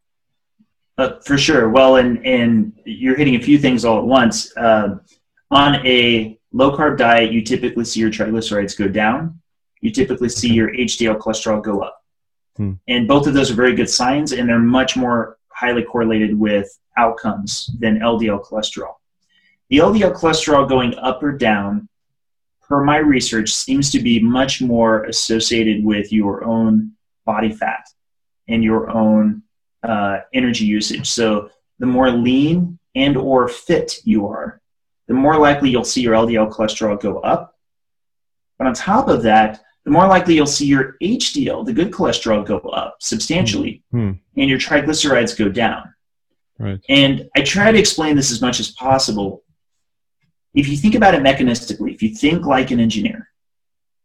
Uh, 0.98 1.18
for 1.24 1.38
sure. 1.38 1.70
Well, 1.70 1.96
and 1.96 2.24
and 2.26 2.72
you're 2.84 3.16
hitting 3.16 3.36
a 3.36 3.40
few 3.40 3.58
things 3.58 3.84
all 3.84 3.98
at 3.98 4.04
once. 4.04 4.52
Um 4.56 5.00
on 5.50 5.84
a 5.86 6.38
low 6.52 6.76
carb 6.76 6.98
diet, 6.98 7.32
you 7.32 7.42
typically 7.42 7.84
see 7.84 8.00
your 8.00 8.10
triglycerides 8.10 8.76
go 8.76 8.88
down. 8.88 9.40
You 9.80 9.90
typically 9.90 10.28
see 10.28 10.52
your 10.52 10.70
HDL 10.72 11.18
cholesterol 11.18 11.62
go 11.62 11.80
up, 11.80 12.02
Hmm. 12.56 12.72
and 12.88 13.08
both 13.08 13.26
of 13.26 13.34
those 13.34 13.50
are 13.50 13.54
very 13.54 13.74
good 13.74 13.88
signs, 13.90 14.32
and 14.32 14.48
they're 14.48 14.58
much 14.58 14.96
more 14.96 15.38
highly 15.48 15.82
correlated 15.82 16.38
with 16.38 16.68
outcomes 16.96 17.70
than 17.80 17.98
LDL 18.00 18.44
cholesterol. 18.44 18.94
The 19.70 19.78
LDL 19.78 20.14
cholesterol 20.14 20.68
going 20.68 20.94
up 20.96 21.22
or 21.22 21.32
down 21.32 21.88
per 22.62 22.84
my 22.84 22.98
research, 22.98 23.52
seems 23.52 23.90
to 23.90 24.00
be 24.00 24.18
much 24.20 24.62
more 24.62 25.04
associated 25.04 25.84
with 25.84 26.12
your 26.12 26.44
own 26.44 26.92
body 27.26 27.52
fat 27.52 27.84
and 28.48 28.62
your 28.64 28.88
own 28.90 29.42
uh, 29.82 30.18
energy 30.32 30.64
usage. 30.64 31.10
So 31.10 31.50
the 31.78 31.86
more 31.86 32.10
lean 32.10 32.78
and 32.94 33.16
or 33.16 33.48
fit 33.48 33.98
you 34.04 34.26
are, 34.26 34.60
the 35.08 35.14
more 35.14 35.36
likely 35.38 35.70
you'll 35.70 35.84
see 35.84 36.02
your 36.02 36.14
LDL 36.14 36.52
cholesterol 36.52 37.00
go 37.00 37.18
up. 37.20 37.56
But 38.58 38.66
on 38.68 38.74
top 38.74 39.08
of 39.08 39.22
that, 39.22 39.60
the 39.84 39.90
more 39.90 40.06
likely 40.06 40.34
you'll 40.34 40.46
see 40.46 40.66
your 40.66 40.96
HDL, 41.02 41.66
the 41.66 41.72
good 41.72 41.90
cholesterol, 41.90 42.46
go 42.46 42.58
up 42.58 42.96
substantially, 43.00 43.82
Hmm. 43.90 44.12
and 44.36 44.48
your 44.48 44.58
triglycerides 44.58 45.36
go 45.36 45.48
down. 45.48 45.92
Right. 46.58 46.78
And 46.88 47.28
I 47.36 47.40
try 47.42 47.72
to 47.72 47.78
explain 47.78 48.14
this 48.14 48.30
as 48.30 48.40
much 48.40 48.60
as 48.60 48.70
possible. 48.70 49.42
If 50.54 50.68
you 50.68 50.76
think 50.76 50.94
about 50.94 51.14
it 51.14 51.22
mechanistically, 51.22 51.92
if 51.94 52.02
you 52.02 52.14
think 52.14 52.46
like 52.46 52.70
an 52.70 52.78
engineer, 52.78 53.28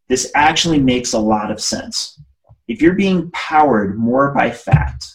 this 0.08 0.32
actually 0.34 0.80
makes 0.80 1.14
a 1.14 1.20
lot 1.20 1.52
of 1.52 1.62
sense. 1.62 2.20
If 2.68 2.82
you're 2.82 2.96
being 2.96 3.30
powered 3.32 4.00
more 4.00 4.34
by 4.34 4.50
fat, 4.52 5.06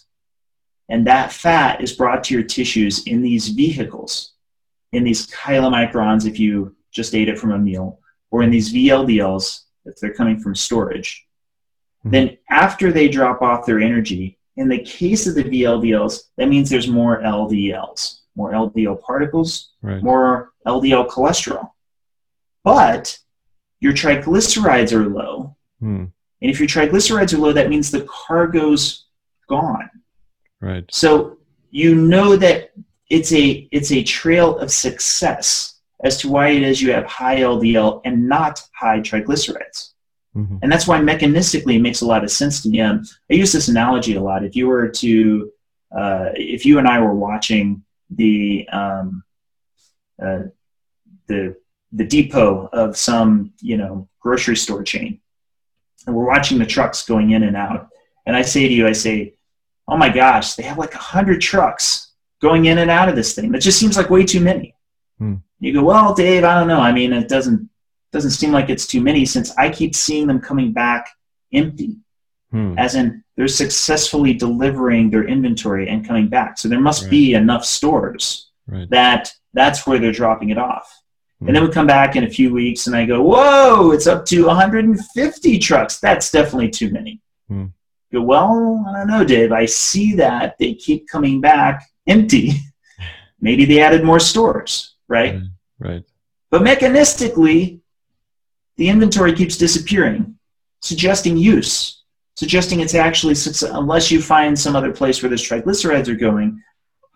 and 0.92 1.06
that 1.06 1.32
fat 1.32 1.80
is 1.80 1.92
brought 1.94 2.22
to 2.24 2.34
your 2.34 2.42
tissues 2.42 3.04
in 3.06 3.22
these 3.22 3.48
vehicles, 3.48 4.34
in 4.92 5.02
these 5.04 5.26
chylomicrons 5.28 6.26
if 6.26 6.38
you 6.38 6.76
just 6.92 7.14
ate 7.14 7.30
it 7.30 7.38
from 7.38 7.52
a 7.52 7.58
meal, 7.58 7.98
or 8.30 8.42
in 8.42 8.50
these 8.50 8.72
VLDLs 8.74 9.62
if 9.86 9.96
they're 9.96 10.12
coming 10.12 10.38
from 10.38 10.54
storage, 10.54 11.26
then 12.04 12.36
after 12.50 12.92
they 12.92 13.08
drop 13.08 13.40
off 13.42 13.64
their 13.64 13.80
energy, 13.80 14.38
in 14.56 14.68
the 14.68 14.78
case 14.80 15.26
of 15.26 15.34
the 15.34 15.44
VLDLs, 15.44 16.14
that 16.36 16.48
means 16.48 16.68
there's 16.68 16.88
more 16.88 17.22
LDLs, 17.22 18.18
more 18.36 18.52
LDL 18.52 19.00
particles, 19.00 19.70
Right. 19.82 20.02
more 20.02 20.52
LDL 20.66 21.08
cholesterol. 21.08 21.70
But 22.64 23.18
your 23.80 23.94
triglycerides 23.94 24.92
are 24.92 25.08
low. 25.08 25.56
Hmm. 25.80 26.04
And 26.42 26.50
if 26.50 26.58
your 26.60 26.68
triglycerides 26.68 27.32
are 27.32 27.38
low, 27.38 27.52
that 27.52 27.70
means 27.70 27.90
the 27.90 28.06
cargo's 28.26 29.06
gone. 29.48 29.88
Right. 30.62 30.84
So 30.90 31.38
you 31.70 31.94
know 31.94 32.36
that 32.36 32.70
it's 33.10 33.32
a 33.32 33.68
it's 33.72 33.92
a 33.92 34.02
trail 34.02 34.56
of 34.58 34.70
success 34.70 35.80
as 36.04 36.16
to 36.18 36.28
why 36.28 36.48
it 36.48 36.62
is 36.62 36.80
you 36.80 36.92
have 36.92 37.04
high 37.04 37.40
LDL 37.40 38.00
and 38.04 38.28
not 38.28 38.62
high 38.74 39.00
triglycerides. 39.00 39.90
Mhm. 40.36 40.60
And 40.62 40.72
that's 40.72 40.86
why 40.86 40.98
mechanistically 41.00 41.76
it 41.76 41.82
makes 41.82 42.00
a 42.00 42.06
lot 42.06 42.24
of 42.24 42.30
sense 42.30 42.62
to 42.62 42.68
me. 42.70 42.80
Um, 42.80 43.04
I 43.30 43.34
use 43.34 43.52
this 43.52 43.68
analogy 43.68 44.14
a 44.14 44.22
lot. 44.22 44.44
If 44.44 44.56
you 44.56 44.66
were 44.68 44.88
to, 44.88 45.52
uh, 45.94 46.30
if 46.34 46.64
you 46.64 46.78
and 46.78 46.88
I 46.88 47.00
were 47.00 47.14
watching 47.14 47.82
the 48.08 48.66
um, 48.68 49.24
uh, 50.22 50.44
the 51.26 51.56
the 51.92 52.04
depot 52.04 52.68
of 52.72 52.96
some 52.96 53.52
you 53.60 53.76
know 53.76 54.08
grocery 54.20 54.56
store 54.56 54.84
chain, 54.84 55.20
and 56.06 56.14
we're 56.14 56.26
watching 56.26 56.58
the 56.58 56.66
trucks 56.66 57.04
going 57.04 57.30
in 57.32 57.42
and 57.42 57.56
out, 57.56 57.88
and 58.26 58.36
I 58.36 58.42
say 58.42 58.66
to 58.68 58.74
you, 58.74 58.86
I 58.86 58.92
say, 58.92 59.34
"Oh 59.88 59.96
my 59.96 60.08
gosh, 60.08 60.54
they 60.54 60.62
have 60.64 60.78
like 60.78 60.94
a 60.94 60.98
hundred 60.98 61.40
trucks 61.40 62.12
going 62.40 62.66
in 62.66 62.78
and 62.78 62.90
out 62.90 63.08
of 63.08 63.16
this 63.16 63.34
thing. 63.34 63.52
That 63.52 63.60
just 63.62 63.78
seems 63.78 63.96
like 63.96 64.10
way 64.10 64.24
too 64.24 64.40
many." 64.40 64.74
Hmm. 65.18 65.34
You 65.60 65.72
go, 65.72 65.84
"Well, 65.84 66.14
Dave, 66.14 66.44
I 66.44 66.58
don't 66.58 66.68
know. 66.68 66.80
I 66.80 66.92
mean, 66.92 67.12
it 67.12 67.28
doesn't." 67.28 67.68
doesn't 68.12 68.32
seem 68.32 68.52
like 68.52 68.68
it's 68.68 68.86
too 68.86 69.00
many 69.00 69.24
since 69.24 69.56
I 69.56 69.70
keep 69.70 69.94
seeing 69.94 70.26
them 70.26 70.38
coming 70.38 70.70
back 70.72 71.08
empty, 71.54 71.96
Hmm. 72.50 72.74
as 72.76 72.94
in 72.94 73.24
they're 73.38 73.48
successfully 73.48 74.34
delivering 74.34 75.08
their 75.08 75.24
inventory 75.26 75.88
and 75.88 76.06
coming 76.06 76.28
back. 76.28 76.58
So 76.58 76.68
there 76.68 76.78
must 76.78 77.04
Right. 77.04 77.10
be 77.10 77.32
enough 77.32 77.64
stores 77.64 78.50
Right. 78.68 78.86
that 78.90 79.32
that's 79.54 79.86
where 79.86 79.98
they're 79.98 80.12
dropping 80.12 80.50
it 80.50 80.58
off. 80.58 80.86
Hmm. 81.38 81.46
And 81.46 81.56
then 81.56 81.62
we 81.64 81.70
come 81.70 81.86
back 81.86 82.14
in 82.14 82.24
a 82.24 82.28
few 82.28 82.52
weeks 82.52 82.86
and 82.86 82.94
I 82.94 83.06
go, 83.06 83.22
whoa, 83.22 83.92
it's 83.92 84.06
up 84.06 84.26
to 84.26 84.46
150 84.50 85.58
trucks. 85.58 85.98
That's 85.98 86.30
definitely 86.30 86.68
too 86.68 86.90
many. 86.90 87.22
Go, 88.12 88.22
well, 88.22 88.84
I 88.88 88.98
don't 88.98 89.06
know, 89.06 89.24
Dave. 89.24 89.52
I 89.52 89.64
see 89.64 90.14
that 90.16 90.56
they 90.58 90.74
keep 90.74 91.08
coming 91.08 91.40
back 91.40 91.88
empty. 92.06 92.52
Maybe 93.40 93.64
they 93.64 93.80
added 93.80 94.04
more 94.04 94.20
stores, 94.20 94.96
right? 95.08 95.36
Mm, 95.36 95.50
right. 95.78 96.04
But 96.50 96.62
mechanistically, 96.62 97.80
the 98.76 98.88
inventory 98.88 99.32
keeps 99.32 99.56
disappearing, 99.56 100.38
suggesting 100.80 101.36
use, 101.36 102.02
suggesting 102.36 102.80
it's 102.80 102.94
actually, 102.94 103.34
success- 103.34 103.70
unless 103.72 104.10
you 104.10 104.20
find 104.20 104.58
some 104.58 104.76
other 104.76 104.92
place 104.92 105.22
where 105.22 105.30
those 105.30 105.46
triglycerides 105.46 106.08
are 106.08 106.14
going, 106.14 106.62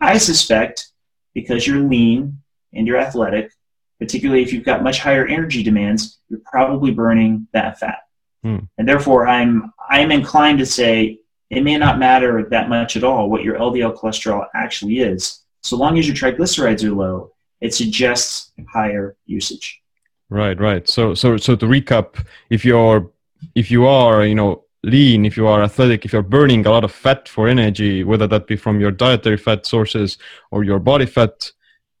I 0.01 0.17
suspect 0.17 0.91
because 1.33 1.67
you're 1.67 1.79
lean 1.79 2.41
and 2.73 2.87
you're 2.87 2.97
athletic, 2.97 3.51
particularly 3.99 4.41
if 4.41 4.51
you've 4.51 4.65
got 4.65 4.83
much 4.83 4.99
higher 4.99 5.27
energy 5.27 5.61
demands, 5.61 6.19
you're 6.29 6.41
probably 6.45 6.91
burning 6.91 7.47
that 7.53 7.79
fat. 7.79 7.99
Hmm. 8.47 8.59
And 8.77 8.87
therefore, 8.87 9.27
I'm, 9.27 9.73
I'm 9.89 10.09
inclined 10.09 10.59
to 10.59 10.65
say 10.65 11.19
it 11.49 11.63
may 11.63 11.77
not 11.77 11.99
matter 11.99 12.47
that 12.49 12.69
much 12.69 12.95
at 12.95 13.03
all 13.03 13.29
what 13.29 13.43
your 13.43 13.57
LDL 13.59 13.97
cholesterol 13.97 14.47
actually 14.55 14.99
is. 14.99 15.41
So 15.63 15.75
long 15.75 15.99
as 15.99 16.07
your 16.07 16.15
triglycerides 16.15 16.81
are 16.85 16.93
low, 16.93 17.33
it 17.59 17.73
suggests 17.73 18.53
higher 18.71 19.17
usage. 19.25 19.81
Right, 20.29 20.57
right. 20.57 20.87
So, 20.87 21.13
so, 21.13 21.35
so 21.35 21.57
to 21.57 21.65
recap, 21.65 22.25
if 22.49 22.63
you're, 22.63 23.11
if 23.53 23.69
you 23.69 23.85
are, 23.85 24.25
you 24.25 24.35
know, 24.35 24.63
lean, 24.83 25.25
if 25.25 25.35
you 25.35 25.45
are 25.47 25.61
athletic, 25.61 26.05
if 26.05 26.13
you're 26.13 26.21
burning 26.21 26.65
a 26.65 26.69
lot 26.69 26.85
of 26.85 26.91
fat 26.93 27.27
for 27.27 27.49
energy, 27.49 28.05
whether 28.05 28.27
that 28.27 28.47
be 28.47 28.55
from 28.55 28.79
your 28.79 28.91
dietary 28.91 29.37
fat 29.37 29.65
sources 29.65 30.17
or 30.51 30.63
your 30.63 30.79
body 30.79 31.05
fat, 31.05 31.51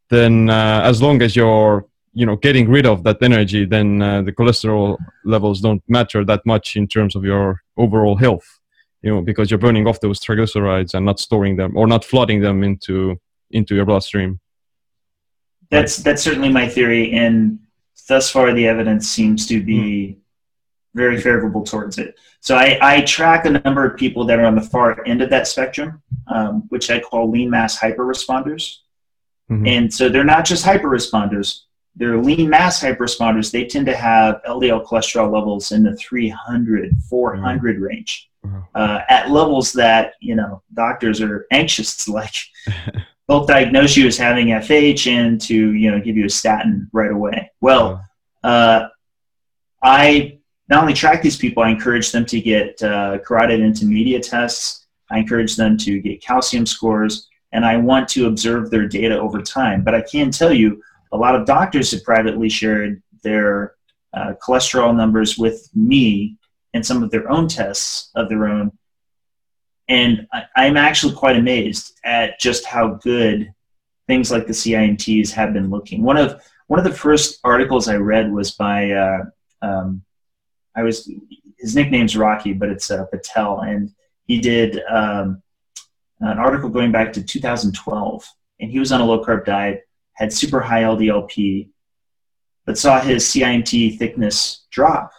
then 0.09 0.49
uh, 0.49 0.79
as 0.85 1.01
long 1.01 1.21
as 1.21 1.35
you're, 1.35 1.85
you 2.17 2.25
know, 2.25 2.35
getting 2.35 2.67
rid 2.67 2.87
of 2.87 3.03
that 3.03 3.21
energy, 3.21 3.63
then 3.63 4.01
uh, 4.01 4.23
the 4.23 4.31
cholesterol 4.31 4.97
levels 5.23 5.61
don't 5.61 5.83
matter 5.87 6.25
that 6.25 6.43
much 6.53 6.75
in 6.75 6.87
terms 6.87 7.15
of 7.15 7.23
your 7.23 7.61
overall 7.77 8.15
health. 8.15 8.47
You 9.03 9.13
know, 9.13 9.21
because 9.21 9.51
you're 9.51 9.59
burning 9.59 9.85
off 9.87 9.99
those 9.99 10.19
triglycerides 10.19 10.95
and 10.95 11.05
not 11.05 11.19
storing 11.19 11.55
them 11.55 11.77
or 11.77 11.85
not 11.85 12.03
flooding 12.03 12.41
them 12.41 12.63
into 12.63 13.21
into 13.51 13.75
your 13.75 13.85
bloodstream. 13.85 14.39
That's 15.69 15.97
that's 15.97 16.23
certainly 16.23 16.49
my 16.49 16.67
theory, 16.67 17.11
and 17.11 17.59
thus 18.09 18.31
far 18.31 18.51
the 18.51 18.67
evidence 18.67 19.07
seems 19.07 19.45
to 19.47 19.63
be 19.63 20.17
very 20.95 21.21
favorable 21.21 21.63
towards 21.63 21.99
it. 21.99 22.19
So 22.39 22.55
I, 22.55 22.79
I 22.81 23.01
track 23.01 23.45
a 23.45 23.51
number 23.51 23.85
of 23.85 23.95
people 23.95 24.25
that 24.25 24.39
are 24.39 24.45
on 24.45 24.55
the 24.55 24.67
far 24.73 25.05
end 25.05 25.21
of 25.21 25.29
that 25.29 25.47
spectrum, 25.47 26.01
um, 26.33 26.63
which 26.69 26.89
I 26.89 26.99
call 26.99 27.29
lean 27.29 27.51
mass 27.51 27.79
hyperresponders. 27.79 28.77
Mhm. 29.51 29.67
And 29.67 29.93
so 29.93 30.09
they're 30.09 30.31
not 30.35 30.45
just 30.45 30.65
hyperresponders; 30.65 31.66
they're 31.97 32.21
lean 32.21 32.47
mass 32.49 32.81
hyperresponders. 32.81 33.51
They 33.51 33.65
tend 33.65 33.87
to 33.87 33.95
have 33.95 34.41
LDL 34.47 34.85
cholesterol 34.85 35.31
levels 35.31 35.71
in 35.71 35.83
the 35.83 35.95
300, 35.95 36.95
400 37.09 37.79
range, 37.81 38.29
uh, 38.75 38.99
at 39.09 39.31
levels 39.31 39.73
that 39.73 40.13
you 40.21 40.35
know 40.35 40.61
doctors 40.73 41.21
are 41.21 41.47
anxious 41.51 41.97
to 42.05 42.11
like 42.13 42.35
both 43.27 43.47
diagnose 43.47 43.97
you 43.97 44.07
as 44.07 44.17
having 44.17 44.47
FH 44.47 45.11
and 45.11 45.41
to 45.41 45.73
you 45.73 45.91
know 45.91 45.99
give 45.99 46.15
you 46.15 46.25
a 46.25 46.29
statin 46.29 46.87
right 46.93 47.11
away. 47.11 47.51
Well, 47.61 48.05
uh, 48.43 48.87
I 49.83 50.37
not 50.69 50.81
only 50.81 50.93
track 50.93 51.21
these 51.21 51.37
people, 51.37 51.63
I 51.63 51.69
encourage 51.69 52.11
them 52.11 52.25
to 52.25 52.39
get 52.39 52.81
uh, 52.83 53.19
carotid 53.25 53.61
intima-media 53.61 54.19
tests. 54.19 54.85
I 55.09 55.19
encourage 55.19 55.55
them 55.55 55.77
to 55.77 55.99
get 55.99 56.21
calcium 56.21 56.65
scores, 56.65 57.27
and 57.53 57.65
I 57.65 57.77
want 57.77 58.09
to 58.09 58.27
observe 58.27 58.69
their 58.69 58.85
data 58.85 59.17
over 59.17 59.41
time. 59.41 59.83
But 59.83 59.95
I 59.95 60.01
can 60.01 60.29
tell 60.29 60.51
you, 60.51 60.83
a 61.11 61.17
lot 61.17 61.35
of 61.35 61.45
doctors 61.45 61.91
have 61.91 62.03
privately 62.03 62.49
shared 62.49 63.01
their 63.23 63.75
uh, 64.13 64.33
cholesterol 64.41 64.95
numbers 64.95 65.37
with 65.37 65.69
me 65.75 66.37
and 66.73 66.85
some 66.85 67.03
of 67.03 67.11
their 67.11 67.29
own 67.29 67.47
tests 67.47 68.11
of 68.15 68.29
their 68.29 68.47
own. 68.47 68.71
And 69.87 70.27
I, 70.33 70.43
I'm 70.55 70.77
actually 70.77 71.13
quite 71.13 71.37
amazed 71.37 71.99
at 72.03 72.39
just 72.39 72.65
how 72.65 72.95
good 72.95 73.53
things 74.07 74.31
like 74.31 74.47
the 74.47 74.53
CIMTs 74.53 75.31
have 75.31 75.53
been 75.53 75.69
looking. 75.69 76.03
One 76.03 76.17
of 76.17 76.41
one 76.67 76.79
of 76.79 76.85
the 76.85 76.93
first 76.93 77.39
articles 77.43 77.87
I 77.87 77.95
read 77.95 78.31
was 78.31 78.51
by 78.51 78.91
uh, 78.91 79.23
um, 79.61 80.03
I 80.75 80.83
was 80.83 81.09
his 81.57 81.75
nickname's 81.75 82.17
Rocky, 82.17 82.53
but 82.53 82.69
it's 82.69 82.91
uh, 82.91 83.05
Patel, 83.05 83.61
and 83.61 83.91
he 84.25 84.39
did 84.39 84.81
um, 84.89 85.41
an 86.19 86.37
article 86.37 86.69
going 86.69 86.91
back 86.91 87.13
to 87.13 87.23
2012, 87.23 88.27
and 88.59 88.71
he 88.71 88.79
was 88.79 88.91
on 88.91 89.01
a 89.01 89.05
low 89.05 89.23
carb 89.23 89.45
diet, 89.45 89.86
had 90.17 90.33
super 90.33 90.59
high 90.59 90.81
LDLP, 90.81 91.69
but 92.65 92.77
saw 92.77 92.99
his 92.99 93.23
CIMT 93.23 93.97
thickness 93.97 94.65
drop, 94.71 95.11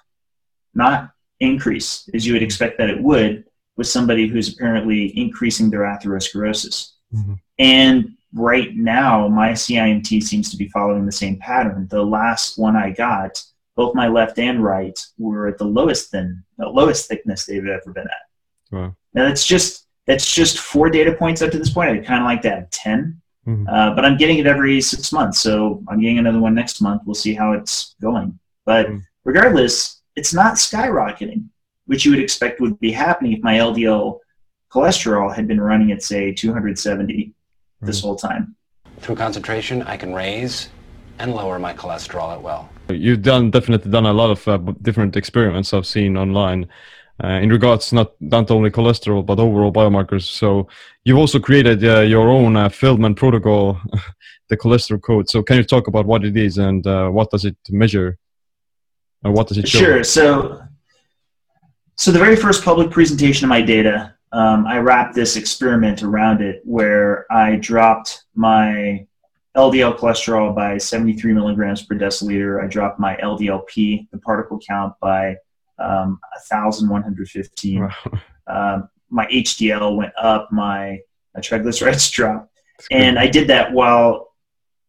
not 0.75 1.11
increase 1.41 2.09
as 2.15 2.27
you 2.27 2.33
would 2.33 2.43
expect 2.43 2.79
that 2.79 2.91
it 2.91 3.01
would 3.03 3.45
with 3.77 3.87
somebody 3.87 4.27
who's 4.27 4.53
apparently 4.53 5.17
increasing 5.17 5.71
their 5.71 5.83
atherosclerosis. 5.83 6.95
Mhm. 7.15 7.39
And 7.61 8.17
right 8.35 8.75
now, 8.75 9.29
my 9.29 9.53
CIMT 9.53 10.21
seems 10.21 10.51
to 10.51 10.57
be 10.57 10.69
following 10.69 11.07
the 11.07 11.13
same 11.13 11.37
pattern. 11.37 11.87
The 11.89 12.05
last 12.05 12.59
one 12.59 12.75
I 12.77 12.91
got, 12.91 13.43
both 13.77 13.95
my 13.95 14.09
left 14.09 14.39
and 14.41 14.63
right 14.63 14.99
were 15.17 15.47
at 15.47 15.59
the 15.59 15.65
lowest 15.65 16.11
thin, 16.11 16.43
the 16.59 16.69
lowest 16.69 17.09
thickness 17.09 17.47
they've 17.47 17.65
ever 17.65 17.93
been 17.93 18.09
at. 18.09 18.73
Wow. 18.73 18.97
Now 19.15 19.29
that's 19.29 19.47
just 19.47 19.87
that's 20.07 20.35
just 20.35 20.59
four 20.59 20.91
data 20.91 21.13
points 21.13 21.43
up 21.43 21.53
to 21.53 21.59
this 21.59 21.71
point. 21.71 21.91
I'd 21.91 22.07
kind 22.07 22.23
of 22.23 22.27
like 22.27 22.43
to 22.43 22.51
have 22.51 22.71
10 22.71 23.21
Mhm. 23.49 23.67
uh, 23.69 23.95
but 23.95 24.05
I'm 24.05 24.17
getting 24.19 24.39
it 24.39 24.47
every 24.47 24.81
six 24.81 25.11
months, 25.11 25.41
so 25.41 25.83
I'm 25.89 26.01
getting 26.01 26.19
another 26.19 26.39
one 26.39 26.55
next 26.55 26.81
month. 26.83 27.03
We'll 27.07 27.15
see 27.27 27.35
how 27.35 27.53
it's 27.53 27.95
going. 28.01 28.39
But 28.67 28.87
Mm. 28.89 29.03
regardless, 29.25 30.03
it's 30.17 30.35
not 30.35 30.55
skyrocketing, 30.57 31.45
which 31.87 32.05
you 32.05 32.11
would 32.13 32.21
expect 32.21 32.61
would 32.61 32.79
be 32.79 32.93
happening 32.93 33.33
if 33.33 33.43
my 33.43 33.57
LDL 33.59 34.21
cholesterol 34.71 35.35
had 35.35 35.49
been 35.49 35.61
running 35.61 35.93
at 35.93 36.03
say 36.03 36.33
270 36.33 37.33
this 37.81 38.03
whole 38.03 38.17
time. 38.17 38.55
Through 39.01 39.17
concentration, 39.17 39.83
I 39.83 39.97
can 39.97 40.13
raise 40.15 40.69
and 41.19 41.33
lower 41.35 41.59
my 41.59 41.73
cholesterol 41.73 42.33
at 42.33 42.43
will. 42.43 42.69
You've 42.91 43.23
done 43.23 43.51
definitely 43.51 43.91
done 43.91 44.07
a 44.07 44.13
lot 44.13 44.31
of 44.31 44.47
uh, 44.49 44.59
different 44.83 45.17
experiments 45.17 45.73
I've 45.73 45.87
seen 45.87 46.17
online 46.17 46.67
uh, 47.23 47.41
in 47.43 47.51
regards 47.51 47.93
not 47.93 48.13
not 48.21 48.51
only 48.51 48.71
cholesterol 48.71 49.25
but 49.25 49.41
overall 49.41 49.73
biomarkers. 49.73 50.23
So 50.23 50.69
you've 51.05 51.19
also 51.19 51.39
created 51.41 51.85
uh, 51.85 52.01
your 52.01 52.29
own 52.29 52.57
uh, 52.57 52.69
Feldman 52.69 53.15
protocol, 53.15 53.81
the 54.49 54.57
cholesterol 54.57 55.03
code. 55.03 55.29
So 55.29 55.43
can 55.43 55.57
you 55.57 55.65
talk 55.65 55.89
about 55.89 56.07
what 56.07 56.25
it 56.25 56.37
is 56.37 56.59
and 56.59 56.87
uh, 56.87 57.09
what 57.09 57.31
does 57.31 57.45
it 57.45 57.57
measure? 57.71 58.19
And 59.25 59.35
what 59.35 59.49
does 59.49 59.59
it 59.59 59.69
show? 59.69 59.79
Sure. 59.79 60.05
So, 60.05 60.63
so 61.97 62.13
the 62.13 62.21
very 62.21 62.37
first 62.37 62.65
public 62.65 62.91
presentation 62.91 63.45
of 63.45 63.49
my 63.49 63.63
data, 63.63 64.15
um, 64.31 64.65
I 64.67 64.79
wrapped 64.79 65.15
this 65.15 65.37
experiment 65.37 66.05
around 66.05 66.41
it 66.41 66.63
where 66.65 67.27
I 67.33 67.57
dropped 67.57 68.25
my 68.37 69.07
LDL 69.57 69.99
cholesterol 69.99 70.55
by 70.55 70.79
73 70.79 71.33
milligrams 71.33 71.83
per 71.83 71.97
deciliter. 71.97 72.63
I 72.63 72.69
dropped 72.69 73.01
my 73.01 73.17
LDLP, 73.17 74.09
the 74.13 74.19
particle 74.19 74.61
count, 74.61 74.95
by 75.01 75.37
um, 75.79 76.19
1,115. 76.51 77.81
Wow. 77.81 77.91
Um, 78.51 78.89
my 79.11 79.27
HDL 79.27 79.95
went 79.95 80.15
up. 80.17 80.51
My, 80.51 81.01
my 81.35 81.41
triglycerides 81.43 82.11
dropped. 82.15 82.49
That's 82.79 82.89
good. 82.89 82.97
And 82.97 83.19
I 83.19 83.27
did 83.27 83.49
that 83.49 83.73
while 83.73 84.29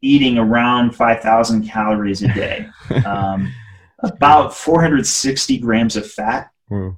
eating 0.01 0.37
around 0.37 0.95
5,000 0.95 1.67
calories 1.67 2.23
a 2.23 2.33
day 2.33 2.67
um, 3.05 3.53
about 4.01 4.53
460 4.55 5.57
grams 5.57 5.97
of 5.97 6.09
fat, 6.09 6.51
Wow. 6.69 6.97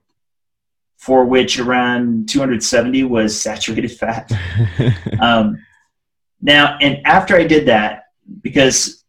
for 0.98 1.26
which 1.26 1.58
around 1.60 2.30
270 2.30 3.06
was 3.06 3.42
saturated 3.42 3.90
fat. 3.92 4.32
Um, 5.20 5.66
now, 6.44 6.78
and 6.80 7.00
after 7.08 7.36
I 7.36 7.46
did 7.46 7.68
that, 7.70 8.04
because 8.44 9.01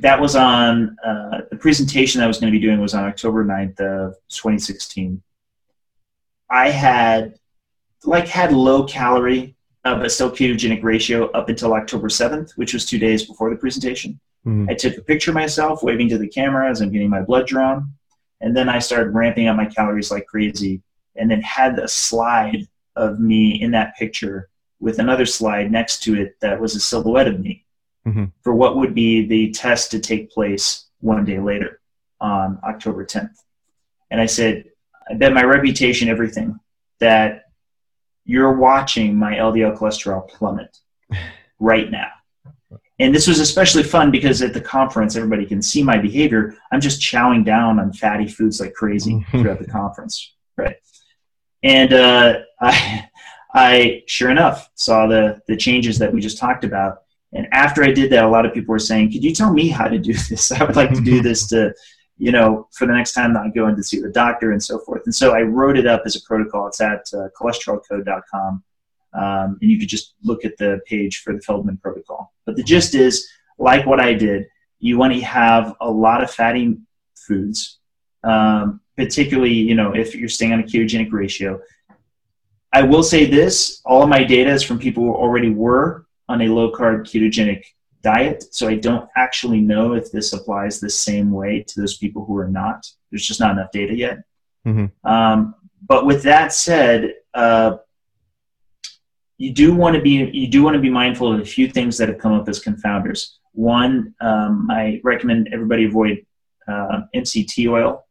that 0.00 0.20
was 0.20 0.36
on 0.36 0.96
uh, 1.04 1.42
the 1.50 1.56
presentation 1.56 2.20
I 2.20 2.26
was 2.26 2.38
going 2.38 2.52
to 2.52 2.58
be 2.58 2.64
doing 2.64 2.80
was 2.80 2.94
on 2.94 3.04
October 3.04 3.44
9th 3.44 3.80
of 3.80 4.14
2016. 4.28 5.22
I 6.50 6.70
had 6.70 7.38
like 8.04 8.28
had 8.28 8.52
low 8.52 8.84
calorie 8.84 9.56
uh, 9.84 9.94
but 9.94 10.10
still 10.10 10.30
ketogenic 10.30 10.82
ratio 10.82 11.30
up 11.30 11.48
until 11.48 11.72
October 11.72 12.08
7th, 12.08 12.56
which 12.56 12.74
was 12.74 12.84
two 12.84 12.98
days 12.98 13.24
before 13.24 13.50
the 13.50 13.56
presentation. 13.56 14.18
Mhm. 14.44 14.68
I 14.68 14.74
took 14.74 14.96
a 14.96 15.02
picture 15.02 15.30
of 15.30 15.36
myself 15.36 15.82
waving 15.82 16.08
to 16.08 16.18
the 16.18 16.26
camera 16.26 16.68
as 16.68 16.80
I'm 16.80 16.90
getting 16.90 17.10
my 17.10 17.22
blood 17.22 17.46
drawn. 17.46 17.92
And 18.40 18.56
then 18.56 18.68
I 18.68 18.80
started 18.80 19.10
ramping 19.10 19.46
up 19.46 19.56
my 19.56 19.66
calories 19.66 20.10
like 20.10 20.26
crazy 20.26 20.82
and 21.14 21.30
then 21.30 21.40
had 21.40 21.78
a 21.78 21.88
slide 21.88 22.66
of 22.96 23.20
me 23.20 23.60
in 23.62 23.70
that 23.72 23.96
picture 23.96 24.48
with 24.80 24.98
another 24.98 25.24
slide 25.24 25.70
next 25.70 26.02
to 26.02 26.20
it 26.20 26.36
that 26.40 26.60
was 26.60 26.74
a 26.74 26.80
silhouette 26.80 27.28
of 27.28 27.40
me 27.40 27.64
Mhm. 28.06 28.32
for 28.42 28.54
what 28.54 28.76
would 28.76 28.94
be 28.94 29.26
the 29.26 29.50
test 29.50 29.90
to 29.90 29.98
take 29.98 30.30
place 30.30 30.86
one 31.00 31.24
day 31.24 31.40
later 31.40 31.80
on 32.20 32.58
October 32.62 33.04
10th. 33.04 33.42
And 34.10 34.20
I 34.20 34.26
said, 34.26 34.64
I 35.10 35.14
bet 35.14 35.32
my 35.32 35.42
reputation, 35.42 36.08
everything, 36.08 36.58
that 37.00 37.46
you're 38.24 38.52
watching 38.52 39.16
my 39.16 39.34
LDL 39.34 39.76
cholesterol 39.76 40.28
plummet 40.28 40.78
right 41.58 41.90
now. 41.90 42.08
And 42.98 43.14
this 43.14 43.26
was 43.26 43.40
especially 43.40 43.82
fun 43.82 44.10
because 44.10 44.40
at 44.40 44.54
the 44.54 44.60
conference, 44.60 45.16
everybody 45.16 45.44
can 45.44 45.60
see 45.60 45.82
my 45.82 45.98
behavior. 45.98 46.56
I'm 46.72 46.80
just 46.80 47.00
chowing 47.00 47.44
down 47.44 47.78
on 47.78 47.92
fatty 47.92 48.26
foods 48.26 48.58
like 48.60 48.72
crazy 48.72 49.24
throughout 49.30 49.58
the 49.58 49.66
conference, 49.66 50.34
right? 50.56 50.76
And 51.62 51.92
uh, 51.92 52.38
I, 52.60 53.08
I 53.52 54.02
sure 54.06 54.30
enough 54.30 54.70
saw 54.74 55.06
the 55.06 55.40
the 55.46 55.56
changes 55.56 55.98
that 55.98 56.12
we 56.12 56.20
just 56.20 56.38
talked 56.38 56.64
about. 56.64 57.02
And 57.36 57.46
after 57.52 57.84
I 57.84 57.92
did 57.92 58.10
that, 58.12 58.24
a 58.24 58.28
lot 58.28 58.46
of 58.46 58.54
people 58.54 58.72
were 58.72 58.78
saying, 58.78 59.12
"Could 59.12 59.22
you 59.22 59.34
tell 59.34 59.52
me 59.52 59.68
how 59.68 59.88
to 59.88 59.98
do 59.98 60.12
this? 60.28 60.50
I 60.50 60.64
would 60.64 60.76
like 60.76 60.92
to 60.94 61.00
do 61.00 61.20
this 61.28 61.46
to, 61.48 61.74
you 62.16 62.32
know, 62.32 62.68
for 62.72 62.86
the 62.86 62.94
next 62.94 63.12
time 63.12 63.34
that 63.34 63.42
I 63.42 63.50
go 63.50 63.68
in 63.68 63.76
to 63.76 63.82
see 63.82 64.00
the 64.00 64.08
doctor 64.08 64.52
and 64.52 64.62
so 64.62 64.78
forth." 64.78 65.02
And 65.04 65.14
so 65.14 65.34
I 65.34 65.42
wrote 65.42 65.76
it 65.76 65.86
up 65.86 66.02
as 66.06 66.16
a 66.16 66.22
protocol. 66.22 66.66
It's 66.68 66.80
at 66.80 67.06
uh, 67.12 67.28
cholesterolcode.com. 67.38 68.64
Um, 69.12 69.58
and 69.62 69.70
you 69.70 69.78
could 69.78 69.88
just 69.88 70.14
look 70.22 70.44
at 70.44 70.58
the 70.58 70.80
page 70.86 71.22
for 71.22 71.32
the 71.32 71.40
Feldman 71.40 71.78
protocol. 71.78 72.34
But 72.44 72.56
the 72.56 72.62
gist 72.62 72.94
is, 72.94 73.26
like 73.58 73.86
what 73.86 74.00
I 74.00 74.12
did, 74.12 74.46
you 74.78 74.98
want 74.98 75.14
to 75.14 75.20
have 75.20 75.74
a 75.80 75.90
lot 75.90 76.22
of 76.22 76.30
fatty 76.30 76.76
foods, 77.14 77.78
um, 78.24 78.80
particularly, 78.96 79.54
you 79.54 79.74
know, 79.74 79.94
if 79.94 80.14
you're 80.14 80.28
staying 80.28 80.52
on 80.52 80.60
a 80.60 80.64
ketogenic 80.64 81.12
ratio. 81.12 81.60
I 82.72 82.82
will 82.82 83.02
say 83.02 83.24
this: 83.24 83.80
all 83.84 84.02
of 84.02 84.08
my 84.08 84.22
data 84.22 84.50
is 84.50 84.62
from 84.62 84.78
people 84.78 85.02
who 85.02 85.14
already 85.14 85.50
were 85.50 86.05
on 86.28 86.42
a 86.42 86.48
low 86.48 86.72
carb 86.72 87.02
ketogenic 87.02 87.64
diet, 88.02 88.44
so 88.54 88.68
I 88.68 88.76
don't 88.76 89.08
actually 89.16 89.60
know 89.60 89.94
if 89.94 90.12
this 90.12 90.32
applies 90.32 90.78
the 90.78 90.90
same 90.90 91.30
way 91.30 91.64
to 91.66 91.80
those 91.80 91.96
people 91.96 92.24
who 92.24 92.36
are 92.36 92.48
not. 92.48 92.86
There's 93.10 93.26
just 93.26 93.40
not 93.40 93.52
enough 93.52 93.70
data 93.72 93.94
yet. 93.94 94.18
Mhm. 94.66 94.90
Um, 95.04 95.54
but 95.86 96.06
with 96.06 96.22
that 96.22 96.52
said, 96.52 97.14
uh, 97.34 97.78
you 99.38 99.52
do 99.52 99.74
want 99.74 99.96
to 99.96 100.02
be 100.02 100.30
you 100.32 100.48
do 100.48 100.62
want 100.62 100.74
to 100.74 100.80
be 100.80 100.90
mindful 100.90 101.32
of 101.32 101.40
a 101.40 101.44
few 101.44 101.68
things 101.68 101.98
that 101.98 102.08
have 102.08 102.18
come 102.18 102.32
up 102.32 102.48
as 102.48 102.62
confounders. 102.62 103.36
One, 103.52 104.14
um, 104.20 104.68
I 104.70 105.00
recommend 105.04 105.48
everybody 105.52 105.84
avoid 105.84 106.24
uh, 106.66 107.02
MCT 107.14 107.68
oil. 107.68 108.06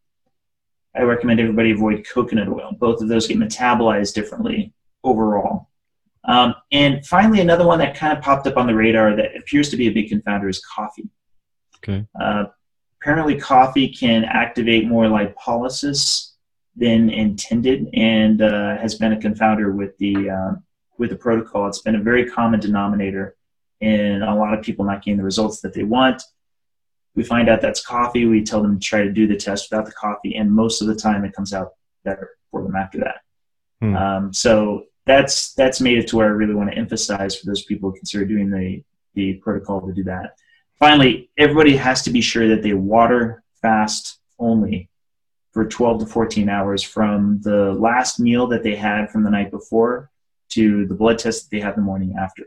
I 0.96 1.02
recommend 1.02 1.40
everybody 1.40 1.72
avoid 1.72 2.06
coconut 2.08 2.48
oil. 2.48 2.72
Both 2.80 3.02
of 3.02 3.08
those 3.10 3.28
get 3.28 3.38
metabolized 3.38 4.14
differently 4.14 4.74
overall. 5.04 5.70
Um, 6.28 6.56
and 6.72 7.06
finally, 7.06 7.40
another 7.40 7.66
one 7.66 7.80
that 7.80 7.96
kind 7.96 8.18
of 8.18 8.24
popped 8.24 8.48
up 8.48 8.58
on 8.58 8.68
the 8.68 8.76
radar 8.76 9.16
that 9.16 9.36
appears 9.38 9.70
to 9.70 9.78
be 9.78 9.88
a 9.88 9.92
big 9.92 10.10
confounder 10.10 10.50
is 10.50 10.64
coffee. 10.66 11.10
Okay. 11.78 12.06
Uh, 12.20 12.46
apparently, 13.02 13.40
coffee 13.40 13.88
can 13.90 14.26
activate 14.26 14.88
more 14.88 15.06
lipolysis 15.06 16.32
than 16.76 17.10
intended, 17.10 17.88
and 17.94 18.42
uh, 18.42 18.78
has 18.78 18.96
been 18.96 19.14
a 19.14 19.18
confounder 19.18 19.74
with 19.74 19.98
the 19.98 20.30
uh, 20.30 20.52
with 20.98 21.12
the 21.12 21.16
protocol. 21.16 21.68
It's 21.68 21.82
been 21.82 21.96
a 21.96 22.02
very 22.02 22.30
common 22.30 22.60
denominator 22.60 23.36
in 23.82 24.22
a 24.22 24.36
lot 24.36 24.58
of 24.58 24.64
people 24.64 24.86
not 24.86 25.04
getting 25.04 25.18
the 25.18 25.24
results 25.24 25.62
that 25.62 25.74
they 25.74 25.84
want. 25.84 26.24
We 27.16 27.24
find 27.24 27.50
out 27.50 27.62
that's 27.62 27.86
coffee. 27.86 28.26
We 28.26 28.44
tell 28.44 28.62
them 28.62 28.80
to 28.80 28.86
try 28.86 29.04
to 29.04 29.12
do 29.12 29.28
the 29.28 29.38
test 29.38 29.70
without 29.70 29.86
the 29.86 29.94
coffee, 29.94 30.36
and 30.36 30.52
most 30.52 30.82
of 30.82 30.88
the 30.88 30.96
time 30.96 31.24
it 31.24 31.34
comes 31.34 31.54
out 31.54 31.74
better 32.04 32.32
for 32.52 32.64
them 32.64 32.76
after 32.76 33.00
that. 33.00 33.18
Hmm. 33.82 33.96
Um, 33.96 34.34
so 34.34 34.86
that's 35.06 35.54
that's 35.54 35.82
made 35.82 35.98
it 35.98 36.08
to 36.08 36.18
where 36.18 36.28
I 36.28 36.32
really 36.32 36.56
want 36.56 36.72
to 36.72 36.78
emphasize 36.78 37.36
for 37.36 37.46
those 37.46 37.64
people 37.64 37.92
who 37.92 37.98
consider 37.98 38.26
doing 38.26 38.50
the 38.50 38.84
the 39.14 39.34
protocol 39.36 39.82
to 39.86 39.94
do 39.94 40.04
that. 40.04 40.38
Finally, 40.78 41.30
everybody 41.38 41.76
has 41.78 42.02
to 42.04 42.10
be 42.10 42.22
sure 42.22 42.50
that 42.50 42.62
they 42.62 42.74
water 42.74 43.44
fast 43.62 44.20
only 44.40 44.90
for 45.54 45.66
12 45.66 46.02
to 46.02 46.06
14 46.06 46.50
hours 46.50 46.84
from 46.84 47.40
the 47.44 47.72
last 47.74 48.20
meal 48.20 48.46
that 48.48 48.62
they 48.62 48.76
had 48.76 49.10
from 49.10 49.24
the 49.24 49.30
night 49.30 49.52
before 49.52 50.12
to 50.50 50.86
the 50.88 50.94
blood 50.94 51.18
test 51.18 51.44
that 51.44 51.56
they 51.56 51.62
had 51.62 51.78
the 51.78 51.82
morning 51.82 52.14
after. 52.20 52.44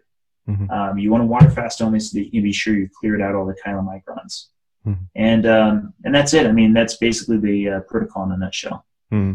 Mhm. 0.46 0.70
Um, 0.70 0.98
you 0.98 1.10
want 1.10 1.22
to 1.22 1.26
water 1.26 1.48
fast 1.50 1.80
only 1.80 2.00
so 2.00 2.18
that 2.18 2.26
you 2.26 2.30
can 2.30 2.42
be 2.42 2.52
sure 2.52 2.76
you've 2.76 2.92
cleared 2.92 3.22
out 3.22 3.34
all 3.34 3.46
the 3.46 3.56
chylomicrons. 3.64 4.48
Mhm. 4.86 4.98
And 5.14 5.46
um, 5.46 5.94
and 6.04 6.14
that's 6.14 6.34
it. 6.34 6.46
I 6.46 6.52
mean, 6.52 6.74
that's 6.74 6.96
basically 6.96 7.38
the 7.38 7.68
uh, 7.70 7.80
protocol 7.80 8.24
in 8.24 8.32
a 8.32 8.36
nutshell. 8.36 8.84
Hmm. 9.10 9.34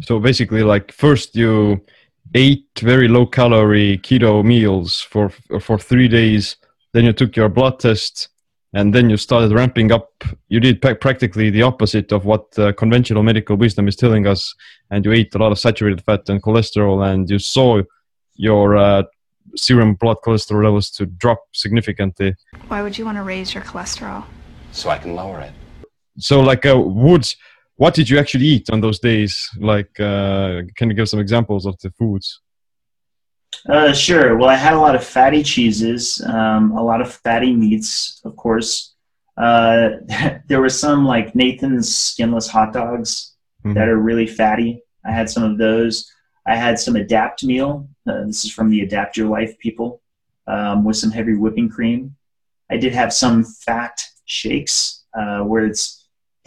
So 0.00 0.20
basically, 0.20 0.62
like 0.62 0.92
first 0.92 1.34
you 1.34 1.84
ate 2.34 2.66
very 2.80 3.08
low 3.08 3.26
calorie 3.26 3.98
keto 3.98 4.44
meals 4.44 5.00
for 5.00 5.30
for 5.60 5.78
three 5.78 6.08
days. 6.08 6.56
Then 6.92 7.04
you 7.04 7.12
took 7.12 7.36
your 7.36 7.48
blood 7.48 7.78
test, 7.80 8.28
and 8.72 8.94
then 8.94 9.10
you 9.10 9.16
started 9.16 9.52
ramping 9.52 9.92
up. 9.92 10.08
You 10.48 10.60
did 10.60 10.80
practically 10.80 11.50
the 11.50 11.62
opposite 11.62 12.12
of 12.12 12.24
what 12.24 12.58
uh, 12.58 12.72
conventional 12.72 13.22
medical 13.22 13.56
wisdom 13.56 13.88
is 13.88 13.96
telling 13.96 14.26
us, 14.26 14.54
and 14.90 15.04
you 15.04 15.12
ate 15.12 15.34
a 15.34 15.38
lot 15.38 15.52
of 15.52 15.58
saturated 15.58 16.02
fat 16.04 16.28
and 16.28 16.42
cholesterol, 16.42 17.06
and 17.06 17.28
you 17.28 17.38
saw 17.38 17.82
your 18.34 18.76
uh, 18.76 19.02
serum 19.56 19.94
blood 19.94 20.18
cholesterol 20.24 20.64
levels 20.64 20.90
to 20.90 21.06
drop 21.06 21.40
significantly. 21.52 22.34
Why 22.68 22.82
would 22.82 22.96
you 22.96 23.04
want 23.04 23.18
to 23.18 23.22
raise 23.22 23.52
your 23.52 23.64
cholesterol? 23.64 24.24
so 24.72 24.90
I 24.90 24.98
can 24.98 25.14
lower 25.14 25.40
it. 25.40 25.52
So, 26.18 26.40
like, 26.40 26.66
uh, 26.66 26.78
Woods, 26.78 27.36
what 27.78 27.94
did 27.94 28.10
you 28.10 28.18
actually 28.18 28.44
eat 28.44 28.70
on 28.70 28.80
those 28.80 28.98
days? 28.98 29.48
Like, 29.58 29.98
uh, 29.98 30.62
can 30.76 30.90
you 30.90 30.94
give 30.94 31.08
some 31.08 31.20
examples 31.20 31.64
of 31.64 31.78
the 31.82 31.90
foods? 31.92 32.40
Uh, 33.68 33.92
sure. 33.92 34.36
Well, 34.36 34.50
I 34.50 34.56
had 34.56 34.74
a 34.74 34.80
lot 34.86 34.94
of 34.94 35.02
fatty 35.04 35.42
cheeses, 35.42 36.20
um, 36.26 36.72
a 36.72 36.82
lot 36.82 37.00
of 37.00 37.12
fatty 37.12 37.52
meats, 37.54 38.20
of 38.24 38.36
course. 38.36 38.94
Uh, 39.36 39.90
there 40.48 40.60
were 40.60 40.68
some 40.68 41.04
like 41.06 41.34
Nathan's 41.34 41.94
skinless 41.94 42.48
hot 42.48 42.72
dogs 42.72 43.34
Mhm. 43.64 43.74
that 43.74 43.88
are 43.88 43.96
really 43.96 44.26
fatty. 44.26 44.82
I 45.04 45.12
had 45.12 45.28
some 45.30 45.42
of 45.42 45.58
those. 45.58 46.10
I 46.46 46.54
had 46.56 46.78
some 46.78 46.96
Adapt 46.96 47.44
meal. 47.44 47.88
Uh, 48.08 48.24
this 48.26 48.44
is 48.44 48.52
from 48.52 48.70
the 48.70 48.82
Adapt 48.82 49.16
Your 49.16 49.28
Life 49.28 49.58
people 49.58 50.00
um, 50.46 50.84
with 50.84 50.96
some 50.96 51.10
heavy 51.10 51.34
whipping 51.34 51.68
cream. 51.68 52.16
I 52.70 52.76
did 52.76 52.92
have 52.94 53.12
some 53.12 53.44
fat 53.44 53.98
shakes 54.26 55.04
uh, 55.18 55.40
where 55.40 55.64
it's 55.66 55.97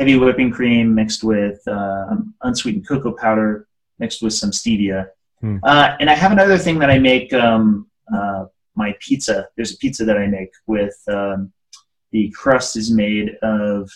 heavy 0.02 0.18
whipping 0.18 0.50
cream 0.50 0.96
mixed 0.96 1.24
with 1.24 1.60
um, 1.68 2.34
unsweetened 2.42 2.88
cocoa 2.88 3.12
powder 3.12 3.68
mixed 4.00 4.24
with 4.24 4.34
some 4.34 4.50
stevia. 4.50 5.06
Hmm. 5.42 5.58
Uh, 5.62 5.96
and 6.00 6.10
I 6.10 6.16
have 6.16 6.32
another 6.32 6.58
thing 6.58 6.80
that 6.80 6.90
I 6.90 6.98
make 6.98 7.32
um, 7.34 7.88
uh, 8.12 8.46
my 8.76 8.96
pizza. 9.00 9.48
There's 9.56 9.74
a 9.76 9.78
pizza 9.78 10.04
that 10.06 10.18
I 10.18 10.26
make 10.26 10.50
with 10.66 10.98
um, 11.08 11.54
the 12.12 12.32
crust 12.32 12.76
is 12.78 12.90
made 12.90 13.36
of 13.44 13.92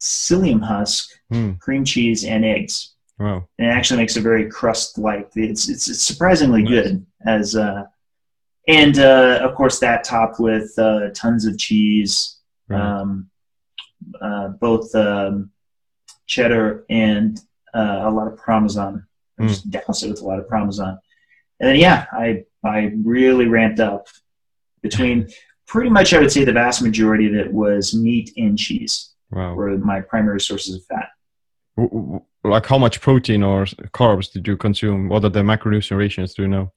psyllium 0.00 0.60
husk, 0.60 1.08
Hmm. 1.30 1.52
cream 1.64 1.84
cheese, 1.84 2.24
and 2.24 2.44
eggs. 2.44 2.94
Wow. 3.20 3.46
And 3.58 3.68
it 3.68 3.70
actually 3.70 3.98
makes 3.98 4.16
a 4.16 4.20
very 4.20 4.48
crust-like. 4.50 5.30
It's 5.36 5.68
it's, 5.68 5.86
it's 5.88 6.02
surprisingly 6.02 6.62
Nice. 6.62 6.70
good 6.72 7.06
as 7.26 7.54
uh, 7.54 7.84
and 8.66 8.98
uh, 8.98 9.38
of 9.46 9.54
course 9.54 9.78
that 9.78 10.02
topped 10.02 10.40
with 10.40 10.76
uh, 10.78 11.10
tons 11.14 11.44
of 11.46 11.56
cheese, 11.58 12.38
Right. 12.68 12.80
um, 12.80 13.30
uh, 14.20 14.48
both 14.48 14.94
um, 14.94 15.50
cheddar 16.26 16.84
and 16.90 17.40
uh, 17.74 18.00
a 18.04 18.10
lot 18.10 18.26
of 18.30 18.38
parmesan. 18.38 19.04
I 19.38 19.42
Mm. 19.44 19.48
Just 19.48 19.70
douse 19.70 20.02
it 20.02 20.10
with 20.10 20.20
a 20.20 20.24
lot 20.24 20.40
of 20.40 20.48
parmesan, 20.48 20.98
and 21.60 21.68
then 21.68 21.76
yeah, 21.76 22.06
I 22.12 22.44
I 22.64 22.92
really 23.04 23.46
ramped 23.46 23.78
up 23.78 24.08
between 24.82 25.28
pretty 25.66 25.90
much 25.90 26.12
I 26.12 26.18
would 26.18 26.32
say 26.32 26.44
the 26.44 26.52
vast 26.52 26.82
majority 26.82 27.26
of 27.28 27.34
it 27.34 27.52
was 27.52 27.94
meat 27.94 28.32
and 28.36 28.58
cheese 28.58 29.14
Wow. 29.30 29.54
were 29.54 29.78
my 29.78 30.00
primary 30.00 30.40
sources 30.40 30.74
of 30.76 30.82
fat. 30.86 31.10
Like 32.42 32.66
how 32.66 32.78
much 32.78 33.00
protein 33.00 33.42
or 33.44 33.64
carbs 33.94 34.32
did 34.32 34.46
you 34.48 34.56
consume? 34.56 35.08
What 35.08 35.24
are 35.24 35.28
the 35.28 35.42
macronutrient 35.42 35.96
ratios? 35.98 36.34
Do 36.34 36.42
you 36.42 36.48
know? 36.48 36.72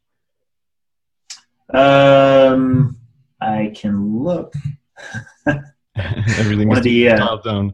Um, 1.73 2.97
I 3.39 3.71
can 3.75 4.23
look. 4.23 4.53
Everything 6.39 6.67
One 6.67 6.77
is 6.77 6.79
of 6.79 6.83
the 6.85 7.09
uh, 7.09 7.17
dialed 7.17 7.43
down. 7.43 7.73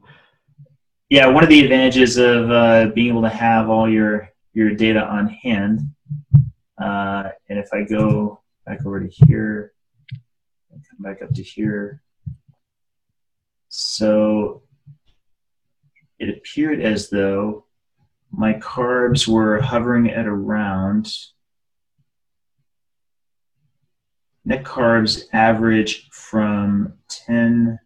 yeah, 1.09 1.27
one 1.27 1.43
of 1.43 1.49
the 1.49 1.63
advantages 1.63 2.17
of 2.17 2.49
uh, 2.49 2.87
being 2.95 3.09
able 3.09 3.21
to 3.21 3.29
have 3.29 3.69
all 3.69 3.89
your 3.89 4.29
your 4.53 4.71
data 4.71 5.03
on 5.03 5.27
hand. 5.27 5.81
Uh, 6.81 7.29
and 7.49 7.59
if 7.59 7.69
I 7.73 7.83
go 7.83 8.41
back 8.65 8.85
over 8.85 8.99
to 8.99 9.07
here, 9.07 9.73
and 10.71 10.83
come 10.89 10.99
back 11.11 11.21
up 11.21 11.33
to 11.33 11.43
here. 11.43 12.01
So 13.69 14.63
it 16.19 16.29
appeared 16.29 16.81
as 16.81 17.09
though 17.09 17.65
my 18.31 18.53
carbs 18.55 19.27
were 19.27 19.61
hovering 19.61 20.09
at 20.09 20.25
around 20.25 21.13
net 24.43 24.63
carbs 24.63 25.25
average 25.33 26.09
from 26.11 26.93
10 27.09 27.79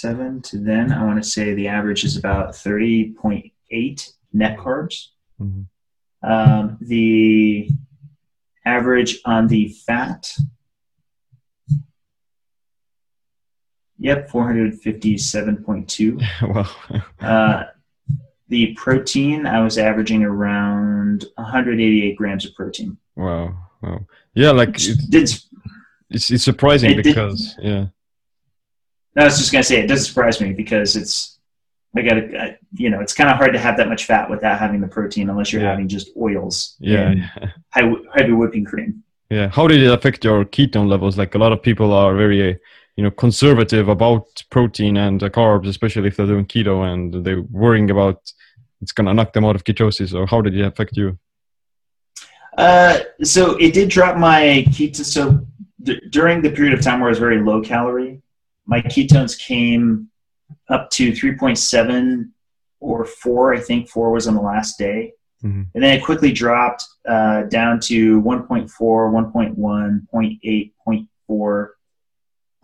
7 0.00 0.40
to 0.42 0.58
then 0.58 0.92
i 0.92 1.04
want 1.04 1.22
to 1.22 1.28
say 1.28 1.54
the 1.54 1.68
average 1.68 2.04
is 2.04 2.16
about 2.16 2.50
30.8 2.54 4.12
net 4.32 4.56
carbs 4.58 5.08
Mhm. 5.40 5.66
um, 6.22 6.78
the 6.80 7.68
average 8.64 9.18
on 9.24 9.46
the 9.48 9.68
fat 9.86 10.34
yep 13.98 14.28
457.2 14.30 16.22
wow. 16.54 16.66
uh, 17.20 17.64
the 18.48 18.72
protein, 18.76 19.46
I 19.46 19.62
was 19.62 19.76
averaging 19.76 20.22
around 20.24 21.26
188 21.34 22.16
grams 22.16 22.46
of 22.46 22.54
protein. 22.54 22.96
wow. 23.16 23.54
Wow. 23.82 24.06
Yeah, 24.34 24.50
like 24.52 24.70
Which 24.70 24.88
it, 24.88 24.98
did, 25.10 25.30
it's 26.10 26.30
it's 26.30 26.42
surprising 26.42 26.90
It 26.92 26.94
did- 26.94 27.04
because 27.04 27.54
yeah. 27.60 27.86
I 29.20 29.24
was 29.24 29.38
just 29.38 29.52
gonna 29.52 29.64
say 29.64 29.80
it 29.80 29.86
doesn't 29.86 30.06
surprise 30.06 30.40
me 30.40 30.52
because 30.52 30.96
it's 30.96 31.38
I 31.96 32.02
got 32.02 32.14
to 32.14 32.56
you 32.74 32.90
know 32.90 33.00
it's 33.00 33.14
kind 33.14 33.30
of 33.30 33.36
hard 33.36 33.52
to 33.54 33.58
have 33.58 33.76
that 33.78 33.88
much 33.88 34.04
fat 34.04 34.28
without 34.30 34.58
having 34.58 34.80
the 34.80 34.88
protein 34.88 35.30
unless 35.30 35.52
you're 35.52 35.62
Yeah. 35.62 35.70
having 35.70 35.88
just 35.88 36.08
oils 36.16 36.76
Yeah. 36.80 37.08
and 37.10 37.18
yeah. 37.20 37.48
high, 37.74 37.90
heavy 38.14 38.32
whipping 38.32 38.64
cream. 38.64 39.02
Yeah. 39.30 39.48
How 39.48 39.66
did 39.66 39.82
it 39.82 39.90
affect 39.92 40.24
your 40.24 40.44
ketone 40.44 40.88
levels? 40.88 41.16
Like 41.18 41.34
a 41.34 41.38
lot 41.38 41.52
of 41.52 41.62
people 41.62 41.92
are 41.92 42.14
very, 42.14 42.50
uh, 42.50 42.54
you 42.96 43.04
know, 43.04 43.10
conservative 43.10 43.88
about 43.88 44.26
protein 44.50 44.96
and 44.96 45.22
uh, 45.22 45.28
carbs, 45.28 45.68
especially 45.68 46.08
if 46.08 46.16
they're 46.16 46.26
doing 46.26 46.46
keto 46.46 46.90
and 46.92 47.24
they're 47.24 47.42
worrying 47.42 47.90
about 47.90 48.20
it's 48.80 48.92
gonna 48.92 49.12
knock 49.14 49.32
them 49.32 49.44
out 49.44 49.56
of 49.56 49.64
ketosis. 49.64 50.14
Or 50.14 50.26
how 50.26 50.40
did 50.40 50.56
it 50.56 50.64
affect 50.64 50.96
you? 50.96 51.18
Uh, 52.56 52.98
so 53.22 53.56
it 53.56 53.72
did 53.72 53.88
drop 53.88 54.16
my 54.16 54.64
keto. 54.70 55.04
So 55.04 55.46
d- 55.82 56.00
during 56.10 56.42
the 56.42 56.50
period 56.50 56.74
of 56.74 56.82
time 56.82 57.00
where 57.00 57.08
I 57.08 57.10
was 57.10 57.18
very 57.18 57.40
low 57.40 57.60
calorie, 57.62 58.20
my 58.68 58.80
ketones 58.82 59.36
came 59.36 60.08
up 60.68 60.88
to 60.90 61.10
3.7 61.12 62.28
or 62.80 63.04
4. 63.04 63.54
I 63.54 63.60
think 63.60 63.88
4 63.88 64.12
was 64.12 64.28
on 64.28 64.34
the 64.34 64.40
last 64.40 64.78
day. 64.78 65.14
Mhm. 65.42 65.66
And 65.74 65.82
then 65.82 65.96
it 65.96 66.04
quickly 66.04 66.32
dropped 66.32 66.84
uh, 67.08 67.42
down 67.44 67.80
to 67.80 68.20
1.4, 68.22 68.68
1.1, 69.10 70.06
0.8, 70.12 70.72
0.4, 70.86 71.68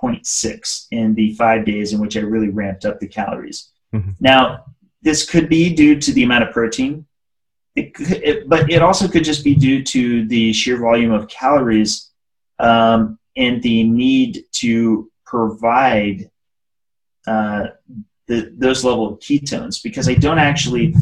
0.6 0.02 0.86
in 0.90 1.14
the 1.14 1.34
five 1.34 1.64
days 1.64 1.92
in 1.92 2.00
which 2.00 2.16
I 2.16 2.20
really 2.20 2.48
ramped 2.50 2.84
up 2.84 3.00
the 3.00 3.08
calories. 3.08 3.70
Mhm. 3.94 4.14
Now, 4.20 4.64
this 5.02 5.28
could 5.28 5.48
be 5.48 5.72
due 5.74 5.98
to 6.00 6.12
the 6.12 6.22
amount 6.24 6.44
of 6.44 6.52
protein 6.52 7.06
it, 7.76 7.92
could- 7.94 8.22
it, 8.22 8.48
but 8.48 8.70
it 8.70 8.82
also 8.82 9.08
could 9.08 9.24
just 9.24 9.42
be 9.42 9.54
due 9.54 9.82
to 9.82 10.26
the 10.28 10.52
sheer 10.52 10.76
volume 10.78 11.10
of 11.12 11.28
calories 11.28 12.10
um, 12.60 13.18
and 13.36 13.60
the 13.62 13.82
need 13.82 14.44
to 14.52 15.10
provide 15.34 16.30
uh, 17.26 17.64
the, 18.28 18.52
those 18.56 18.84
level 18.84 19.04
of 19.08 19.18
ketones 19.18 19.82
because 19.82 20.08
I 20.08 20.14
don't 20.14 20.38
actually. 20.38 20.94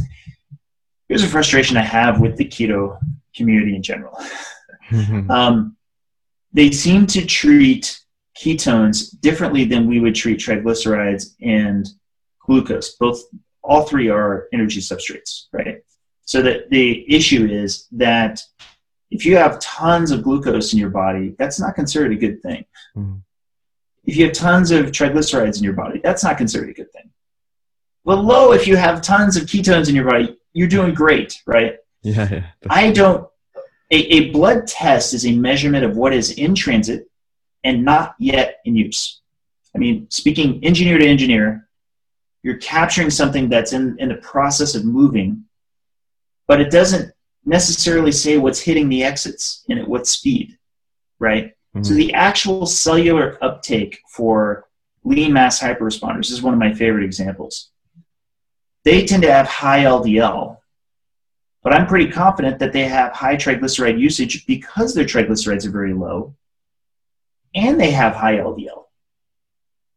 Here's 1.08 1.24
a 1.24 1.28
frustration 1.28 1.76
I 1.76 1.82
have 1.82 2.20
with 2.20 2.36
the 2.38 2.46
keto 2.46 2.98
community 3.36 3.76
in 3.76 3.82
general. 3.82 4.16
Um, 5.30 5.76
they 6.54 6.70
seem 6.70 7.06
to 7.08 7.26
treat 7.26 8.00
ketones 8.42 9.20
differently 9.20 9.64
than 9.64 9.86
we 9.86 10.00
would 10.00 10.14
treat 10.14 10.38
triglycerides 10.38 11.34
and 11.42 11.86
glucose. 12.46 12.96
Both, 12.96 13.20
all 13.62 13.82
three 13.82 14.08
are 14.08 14.48
energy 14.54 14.80
substrates, 14.80 15.46
right? 15.52 15.78
So 16.24 16.40
that 16.42 16.70
the 16.70 17.04
issue 17.14 17.46
is 17.50 17.88
that 17.92 18.40
if 19.10 19.26
you 19.26 19.36
have 19.36 19.60
tons 19.60 20.10
of 20.10 20.22
glucose 20.22 20.72
in 20.72 20.78
your 20.78 20.90
body, 20.90 21.34
that's 21.38 21.60
not 21.60 21.74
considered 21.74 22.12
a 22.12 22.16
good 22.16 22.40
thing. 22.42 22.64
Mhm. 22.96 23.20
If 24.04 24.16
you 24.16 24.24
have 24.26 24.34
tons 24.34 24.70
of 24.70 24.86
triglycerides 24.86 25.58
in 25.58 25.64
your 25.64 25.74
body, 25.74 26.00
that's 26.02 26.24
not 26.24 26.38
considered 26.38 26.70
a 26.70 26.72
good 26.72 26.92
thing. 26.92 27.10
But 28.04 28.24
low, 28.24 28.52
if 28.52 28.66
you 28.66 28.76
have 28.76 29.00
tons 29.00 29.36
of 29.36 29.44
ketones 29.44 29.88
in 29.88 29.94
your 29.94 30.04
body, 30.04 30.36
you're 30.52 30.68
doing 30.68 30.92
great, 30.92 31.40
right? 31.46 31.76
yeah, 32.02 32.28
yeah. 32.30 32.46
I 32.68 32.90
don't. 32.90 33.28
A, 33.90 33.96
a 33.96 34.30
blood 34.30 34.66
test 34.66 35.14
is 35.14 35.26
a 35.26 35.32
measurement 35.32 35.84
of 35.84 35.96
what 35.96 36.12
is 36.12 36.32
in 36.32 36.54
transit 36.54 37.08
and 37.62 37.84
not 37.84 38.14
yet 38.18 38.60
in 38.64 38.74
use. 38.74 39.20
I 39.74 39.78
mean, 39.78 40.06
speaking 40.10 40.64
engineer 40.64 40.98
to 40.98 41.06
engineer, 41.06 41.68
you're 42.42 42.56
capturing 42.56 43.10
something 43.10 43.48
that's 43.48 43.72
in, 43.72 43.96
in 43.98 44.08
the 44.08 44.16
process 44.16 44.74
of 44.74 44.84
moving, 44.84 45.44
but 46.48 46.60
it 46.60 46.70
doesn't 46.70 47.12
necessarily 47.44 48.12
say 48.12 48.38
what's 48.38 48.60
hitting 48.60 48.88
the 48.88 49.04
exits 49.04 49.64
and 49.68 49.78
at 49.78 49.88
what 49.88 50.06
speed, 50.06 50.58
right? 51.18 51.54
So 51.80 51.92
Mhm. 51.92 51.96
the 51.96 52.14
actual 52.14 52.66
cellular 52.66 53.38
uptake 53.42 54.00
for 54.08 54.66
lean 55.04 55.32
mass 55.32 55.61
hyperresponders 55.61 56.30
is 56.30 56.42
one 56.42 56.52
of 56.52 56.61
my 56.61 56.74
favorite 56.74 57.04
examples. 57.04 57.70
They 58.85 59.06
tend 59.06 59.22
to 59.22 59.32
have 59.32 59.46
high 59.46 59.85
LDL, 59.85 60.61
but 61.62 61.72
I'm 61.72 61.87
pretty 61.87 62.11
confident 62.11 62.58
that 62.58 62.72
they 62.72 62.87
have 62.88 63.12
high 63.12 63.37
triglyceride 63.37 63.98
usage 63.98 64.44
because 64.46 64.92
their 64.94 65.04
triglycerides 65.06 65.64
are 65.66 65.70
very 65.70 65.94
low 65.94 66.35
and 67.54 67.80
they 67.80 67.90
have 67.92 68.14
high 68.16 68.37
LDL. 68.37 68.90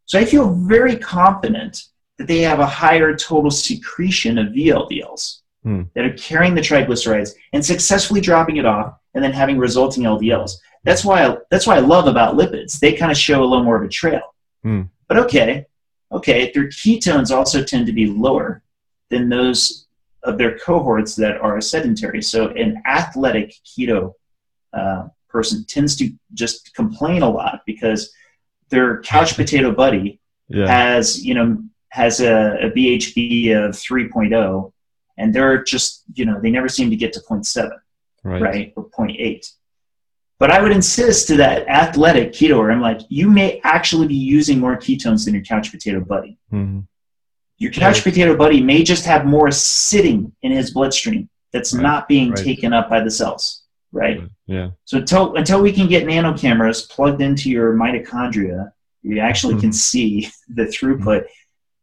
So 0.06 0.18
I 0.20 0.24
feel 0.26 0.52
very 0.54 0.96
confident 0.96 1.86
that 2.18 2.28
they 2.28 2.40
have 2.42 2.60
a 2.60 2.66
higher 2.66 3.16
total 3.16 3.52
secretion 3.52 4.38
of 4.38 4.54
VLDLs 4.54 5.42
Hmm. 5.64 5.84
that 5.94 6.06
are 6.06 6.14
carrying 6.14 6.56
the 6.56 6.62
triglycerides 6.62 7.32
and 7.52 7.66
successfully 7.66 8.22
dropping 8.22 8.58
it 8.58 8.66
off 8.66 8.94
and 9.14 9.22
then 9.24 9.34
having 9.34 9.58
resulting 9.58 10.04
LDLs. 10.06 10.52
That's 10.86 11.04
why 11.04 11.26
I, 11.26 11.38
that's 11.50 11.68
why 11.68 11.76
I 11.76 11.80
love 11.80 12.08
about 12.08 12.36
lipids. 12.36 12.80
They 12.80 12.94
kind 12.94 13.12
of 13.12 13.18
show 13.18 13.44
a 13.44 13.46
little 13.46 13.64
more 13.64 13.76
of 13.76 13.84
a 13.84 13.90
trail. 13.90 14.36
Hmm. 14.64 14.84
But 15.08 15.18
okay, 15.18 15.66
okay, 16.12 16.52
their 16.54 16.68
ketones 16.68 17.36
also 17.36 17.64
tend 17.64 17.88
to 17.88 17.94
be 17.94 18.06
lower 18.08 18.62
than 19.10 19.30
those 19.30 19.88
of 20.24 20.38
their 20.38 20.58
cohorts 20.58 21.16
that 21.16 21.38
are 21.42 21.60
sedentary. 21.60 22.22
So 22.22 22.50
an 22.50 22.82
athletic 22.88 23.54
keto 23.66 24.14
uh, 24.74 25.08
person 25.28 25.66
tends 25.66 25.96
to 25.98 26.12
just 26.34 26.74
complain 26.76 27.22
a 27.22 27.30
lot 27.30 27.62
because 27.66 28.12
their 28.70 29.02
couch 29.02 29.36
potato 29.36 29.72
buddy 29.72 30.20
yeah. 30.50 30.68
has 30.68 31.24
you 31.24 31.34
know 31.34 31.64
has 31.90 32.20
a, 32.20 32.58
a 32.62 32.72
BHB 32.72 33.56
of 33.56 33.72
3.0, 33.72 34.74
and 35.18 35.34
they're 35.34 35.64
just 35.64 36.04
you 36.14 36.26
know 36.26 36.40
they 36.40 36.52
never 36.52 36.70
seem 36.70 36.90
to 36.90 36.96
get 36.96 37.14
to 37.14 37.20
0.7 37.22 37.70
right. 38.24 38.42
right 38.42 38.74
or 38.76 38.90
0.8 38.90 39.52
But 40.38 40.52
I 40.52 40.62
would 40.62 40.72
insist 40.74 41.28
to 41.30 41.38
that 41.38 41.68
athletic 41.68 42.34
ketoer, 42.34 42.72
I'm 42.72 42.82
like, 42.82 43.00
you 43.10 43.30
may 43.30 43.62
actually 43.64 44.08
be 44.08 44.16
using 44.16 44.60
more 44.60 44.76
ketones 44.76 45.24
than 45.26 45.34
your 45.34 45.44
couch 45.44 45.72
potato 45.72 46.02
buddy. 46.02 46.38
Mhm. 46.52 46.86
Your 47.58 47.72
couch 47.72 47.96
Right. 47.98 48.04
potato 48.04 48.36
buddy 48.36 48.62
may 48.62 48.84
just 48.84 49.06
have 49.06 49.26
more 49.26 49.50
sitting 49.52 50.34
in 50.42 50.52
his 50.52 50.72
bloodstream 50.72 51.30
that's 51.54 51.74
Right, 51.74 51.82
not 51.84 52.08
being 52.10 52.32
right. 52.32 52.44
taken 52.44 52.74
up 52.74 52.90
by 52.90 53.00
the 53.00 53.10
cells, 53.12 53.64
right? 53.94 54.22
Yeah. 54.46 54.72
So 54.84 54.98
until 54.98 55.36
until 55.36 55.62
we 55.62 55.72
can 55.72 55.88
get 55.88 56.06
nano 56.06 56.38
cameras 56.38 56.82
plugged 56.82 57.22
into 57.22 57.50
your 57.50 57.74
mitochondria, 57.74 58.72
you 59.04 59.20
actually 59.20 59.58
can 59.62 59.72
see 59.72 60.30
the 60.50 60.64
throughput. 60.66 61.24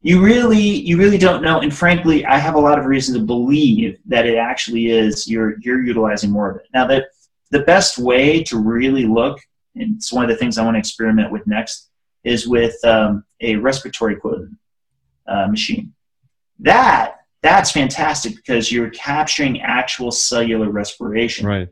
You 0.03 0.21
really 0.23 0.61
you 0.61 0.99
really 0.99 1.17
don't 1.17 1.43
know. 1.43 1.61
And 1.61 1.73
frankly, 1.73 2.27
I 2.27 2.37
have 2.37 2.55
a 2.55 2.61
lot 2.61 2.79
of 2.79 2.85
reason 2.85 3.15
to 3.19 3.25
believe 3.25 3.97
that 4.09 4.27
it 4.27 4.37
actually 4.37 4.91
is 4.91 5.27
you're 5.27 5.59
you're 5.61 5.83
utilizing 5.83 6.31
more 6.31 6.51
of 6.51 6.57
it. 6.59 6.67
Now 6.75 6.87
that 6.89 7.07
the 7.53 7.61
best 7.61 7.99
way 7.99 8.43
to 8.45 8.59
really 8.59 9.05
look, 9.07 9.39
and 9.77 9.97
it's 9.97 10.13
one 10.13 10.25
of 10.25 10.31
the 10.31 10.37
things 10.37 10.59
I 10.59 10.65
want 10.65 10.75
to 10.75 10.79
experiment 10.79 11.31
with 11.31 11.47
next, 11.47 11.91
is 12.25 12.49
with 12.49 12.75
um, 12.85 13.25
a 13.41 13.57
respiratory 13.57 14.17
quotient 14.17 14.57
uh, 15.29 15.47
machine. 15.49 15.93
That 16.61 17.17
that's 17.43 17.73
fantastic 17.73 18.37
because 18.37 18.71
you're 18.73 18.91
capturing 18.91 19.61
actual 19.61 20.11
cellular 20.11 20.71
respiration 20.71 21.47
Right. 21.47 21.69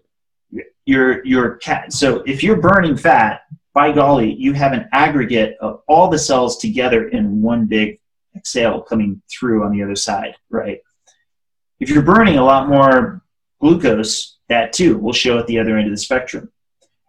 your 0.85 1.24
your 1.24 1.57
cat 1.57 1.93
so 1.93 2.22
if 2.26 2.43
you're 2.43 2.61
burning 2.61 2.97
fat 2.97 3.43
by 3.72 3.93
golly 3.93 4.35
you 4.35 4.53
have 4.53 4.72
an 4.72 4.89
aggregate 4.93 5.57
of 5.61 5.83
all 5.87 6.09
the 6.09 6.18
cells 6.18 6.59
together 6.59 7.09
in 7.11 7.41
one 7.41 7.66
big 7.66 8.01
exhale 8.37 8.81
coming 8.81 9.22
through 9.31 9.64
on 9.64 9.70
the 9.70 9.81
other 9.81 9.95
side 9.95 10.35
right 10.51 10.81
if 11.78 11.89
you're 11.89 12.03
burning 12.03 12.37
a 12.39 12.45
lot 12.45 12.68
more 12.68 13.22
glucose 13.61 14.39
that 14.51 14.73
too 14.73 14.99
will 14.99 15.13
show 15.13 15.39
at 15.39 15.47
the 15.47 15.59
other 15.59 15.79
end 15.79 15.87
of 15.87 15.93
the 15.93 15.99
spectrum 15.99 16.53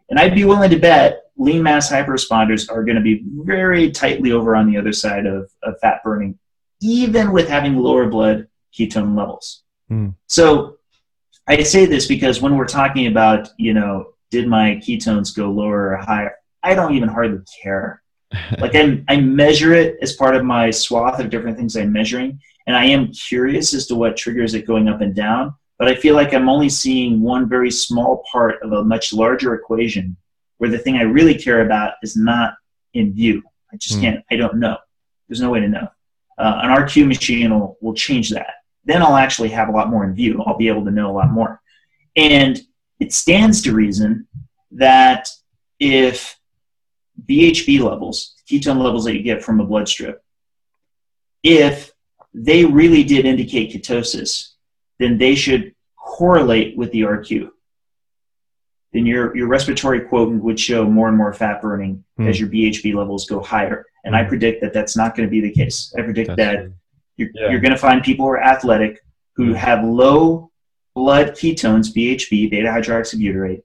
and 0.09 0.17
i'd 0.17 0.33
be 0.33 0.45
willing 0.45 0.69
to 0.69 0.79
bet 0.79 1.23
lean 1.37 1.61
mass 1.61 1.91
hyperresponders 1.91 2.71
are 2.71 2.85
going 2.85 2.95
to 2.95 3.01
be 3.01 3.23
very 3.43 3.91
tightly 3.91 4.31
over 4.31 4.55
on 4.55 4.71
the 4.71 4.77
other 4.77 4.93
side 4.93 5.25
of, 5.25 5.51
of 5.63 5.77
fat 5.81 6.01
burning 6.03 6.39
even 6.81 7.31
with 7.31 7.49
having 7.49 7.75
lower 7.77 8.07
blood 8.07 8.47
ketone 8.73 9.17
levels 9.17 9.63
Hmm. 9.91 10.11
so 10.27 10.77
I 11.47 11.63
say 11.63 11.85
this 11.85 12.07
because 12.07 12.41
when 12.41 12.55
we're 12.55 12.65
talking 12.65 13.07
about, 13.07 13.49
you 13.57 13.73
know, 13.73 14.13
did 14.29 14.47
my 14.47 14.75
ketones 14.75 15.35
go 15.35 15.51
lower 15.51 15.91
or 15.91 15.97
higher, 15.97 16.35
I 16.63 16.75
don't 16.75 16.95
even 16.95 17.09
hardly 17.09 17.39
care. 17.61 18.01
like 18.59 18.73
I, 18.73 19.03
I 19.09 19.17
measure 19.17 19.73
it 19.73 19.97
as 20.01 20.13
part 20.13 20.33
of 20.33 20.45
my 20.45 20.71
swath 20.71 21.19
of 21.19 21.29
different 21.29 21.57
things 21.57 21.75
I'm 21.75 21.91
measuring, 21.91 22.39
and 22.67 22.75
I 22.77 22.85
am 22.85 23.11
curious 23.11 23.73
as 23.73 23.85
to 23.87 23.95
what 23.95 24.15
triggers 24.15 24.53
it 24.53 24.65
going 24.65 24.87
up 24.87 25.01
and 25.01 25.13
down. 25.13 25.53
But 25.81 25.89
I 25.89 25.95
feel 25.95 26.13
like 26.13 26.31
I'm 26.35 26.47
only 26.47 26.69
seeing 26.69 27.21
one 27.21 27.49
very 27.49 27.71
small 27.71 28.23
part 28.31 28.61
of 28.61 28.71
a 28.71 28.83
much 28.83 29.13
larger 29.13 29.55
equation, 29.55 30.15
where 30.59 30.69
the 30.69 30.77
thing 30.77 30.95
I 30.97 31.01
really 31.01 31.33
care 31.33 31.65
about 31.65 31.93
is 32.03 32.15
not 32.15 32.53
in 32.93 33.13
view. 33.13 33.41
I 33.73 33.77
just 33.77 33.95
Hmm. 33.95 34.01
can't. 34.01 34.25
I 34.29 34.35
don't 34.35 34.59
know. 34.59 34.77
There's 35.27 35.41
no 35.41 35.49
way 35.49 35.59
to 35.59 35.67
know. 35.67 35.87
Uh, 36.37 36.59
an 36.63 36.69
RQ 36.69 37.07
machine 37.07 37.49
will, 37.51 37.77
will 37.81 37.95
change 37.95 38.29
that 38.29 38.53
then 38.85 39.01
I'll 39.01 39.15
actually 39.15 39.49
have 39.49 39.69
a 39.69 39.71
lot 39.71 39.89
more 39.89 40.03
in 40.03 40.15
view. 40.15 40.41
I'll 40.45 40.57
be 40.57 40.67
able 40.67 40.85
to 40.85 40.91
know 40.91 41.11
a 41.11 41.17
lot 41.19 41.31
more. 41.31 41.61
And 42.15 42.59
it 42.99 43.13
stands 43.13 43.61
to 43.63 43.73
reason 43.73 44.27
that 44.71 45.29
if 45.79 46.37
BHB 47.27 47.79
levels, 47.81 48.35
ketone 48.49 48.83
levels 48.83 49.05
that 49.05 49.15
you 49.15 49.23
get 49.23 49.43
from 49.43 49.59
a 49.59 49.65
blood 49.65 49.87
strip, 49.87 50.23
if 51.43 51.91
they 52.33 52.65
really 52.65 53.03
did 53.03 53.25
indicate 53.25 53.71
ketosis, 53.71 54.50
then 55.01 55.17
they 55.17 55.35
should 55.35 55.73
correlate 55.97 56.77
with 56.77 56.91
the 56.91 57.01
RQ. 57.01 57.49
Then 58.93 59.05
your, 59.05 59.35
your 59.35 59.47
respiratory 59.47 60.01
quotient 60.01 60.43
would 60.43 60.59
show 60.59 60.83
more 60.85 61.07
and 61.07 61.17
more 61.17 61.33
fat 61.33 61.61
burning 61.61 62.03
Hmm. 62.17 62.27
as 62.27 62.39
your 62.39 62.49
BHB 62.49 62.93
levels 62.93 63.25
go 63.25 63.39
higher. 63.41 63.85
And 64.03 64.15
I 64.15 64.23
Hmm. 64.23 64.29
predict 64.29 64.61
that 64.61 64.73
that's 64.73 64.95
not 64.97 65.15
going 65.15 65.27
to 65.27 65.31
be 65.31 65.41
the 65.41 65.51
case. 65.51 65.93
I 65.97 66.01
predict 66.01 66.27
That's 66.27 66.37
that 66.37 66.55
true. 66.61 66.73
you're, 67.17 67.29
Yeah. 67.33 67.49
you're 67.51 67.59
going 67.61 67.71
to 67.71 67.77
find 67.77 68.03
people 68.03 68.25
who 68.25 68.31
are 68.31 68.43
athletic 68.43 68.99
who 69.37 69.51
Mm. 69.53 69.55
have 69.55 69.83
low 69.85 70.51
blood 70.93 71.27
ketones, 71.31 71.93
BHB, 71.93 72.49
beta 72.49 72.67
hydroxybutyrate, 72.67 73.61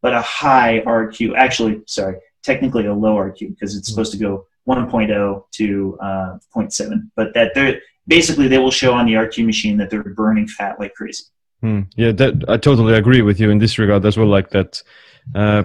but 0.00 0.14
a 0.14 0.22
high 0.22 0.80
RQ. 0.86 1.34
Actually, 1.36 1.82
sorry, 1.86 2.16
technically 2.42 2.86
a 2.86 2.94
low 2.94 3.16
RQ 3.16 3.50
because 3.50 3.76
it's 3.76 3.88
Mm. 3.90 3.92
supposed 3.92 4.12
to 4.12 4.18
go 4.18 4.46
1.0 4.66 5.44
to 5.58 5.98
uh, 6.00 6.38
0.7. 6.54 7.10
But 7.14 7.34
that 7.34 7.52
they're 7.54 7.78
basically 8.06 8.48
they 8.48 8.58
will 8.58 8.70
show 8.70 8.92
on 8.92 9.06
the 9.06 9.12
RQ 9.12 9.46
machine 9.46 9.76
that 9.78 9.90
they're 9.90 10.02
burning 10.02 10.48
fat 10.48 10.78
like 10.78 10.94
crazy. 10.94 11.24
Hmm. 11.60 11.82
Yeah, 11.96 12.12
that 12.12 12.44
I 12.48 12.56
totally 12.56 12.94
agree 12.94 13.22
with 13.22 13.38
you 13.38 13.50
in 13.50 13.58
this 13.58 13.78
regard 13.78 14.04
as 14.04 14.16
well. 14.16 14.26
Like 14.26 14.50
that, 14.50 14.82
uh, 15.34 15.62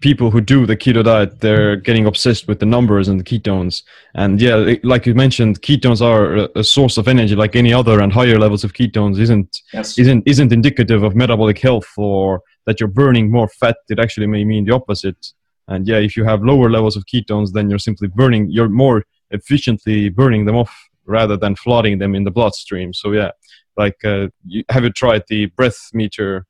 people 0.00 0.30
who 0.30 0.40
do 0.40 0.64
the 0.64 0.76
keto 0.76 1.04
diet, 1.04 1.40
they're 1.40 1.76
getting 1.76 2.06
obsessed 2.06 2.48
with 2.48 2.60
the 2.60 2.66
numbers 2.66 3.08
and 3.08 3.20
the 3.20 3.24
ketones. 3.24 3.82
And 4.14 4.40
yeah, 4.40 4.76
like 4.82 5.06
you 5.06 5.14
mentioned, 5.14 5.60
ketones 5.60 6.00
are 6.00 6.36
a, 6.36 6.48
a 6.56 6.64
source 6.64 6.96
of 6.96 7.08
energy, 7.08 7.34
like 7.34 7.56
any 7.56 7.72
other, 7.74 8.00
and 8.00 8.12
higher 8.12 8.38
levels 8.38 8.64
of 8.64 8.72
ketones 8.72 9.18
isn't 9.18 9.60
Yes. 9.72 9.98
isn't 9.98 10.22
isn't 10.26 10.52
indicative 10.52 11.02
of 11.02 11.14
metabolic 11.14 11.58
health 11.58 11.88
or 11.98 12.42
that 12.64 12.80
you're 12.80 12.88
burning 12.88 13.30
more 13.30 13.48
fat. 13.48 13.76
It 13.90 13.98
actually 13.98 14.26
may 14.26 14.44
mean 14.44 14.64
the 14.64 14.74
opposite. 14.74 15.32
And 15.66 15.86
yeah, 15.86 15.98
if 15.98 16.16
you 16.16 16.24
have 16.24 16.42
lower 16.42 16.70
levels 16.70 16.96
of 16.96 17.04
ketones, 17.04 17.52
then 17.52 17.68
you're 17.68 17.78
simply 17.78 18.08
burning. 18.08 18.48
You're 18.50 18.70
more 18.70 19.04
efficiently 19.30 20.08
burning 20.08 20.46
them 20.46 20.56
off 20.56 20.87
rather 21.08 21.36
than 21.36 21.56
flooding 21.56 21.98
them 21.98 22.14
in 22.14 22.24
the 22.24 22.30
bloodstream. 22.30 22.92
So 22.92 23.12
yeah, 23.12 23.30
like 23.76 23.96
uh, 24.04 24.28
you, 24.46 24.64
have 24.68 24.84
you 24.84 24.90
tried 24.90 25.24
the 25.28 25.46
breath 25.46 25.90
meter, 25.92 26.46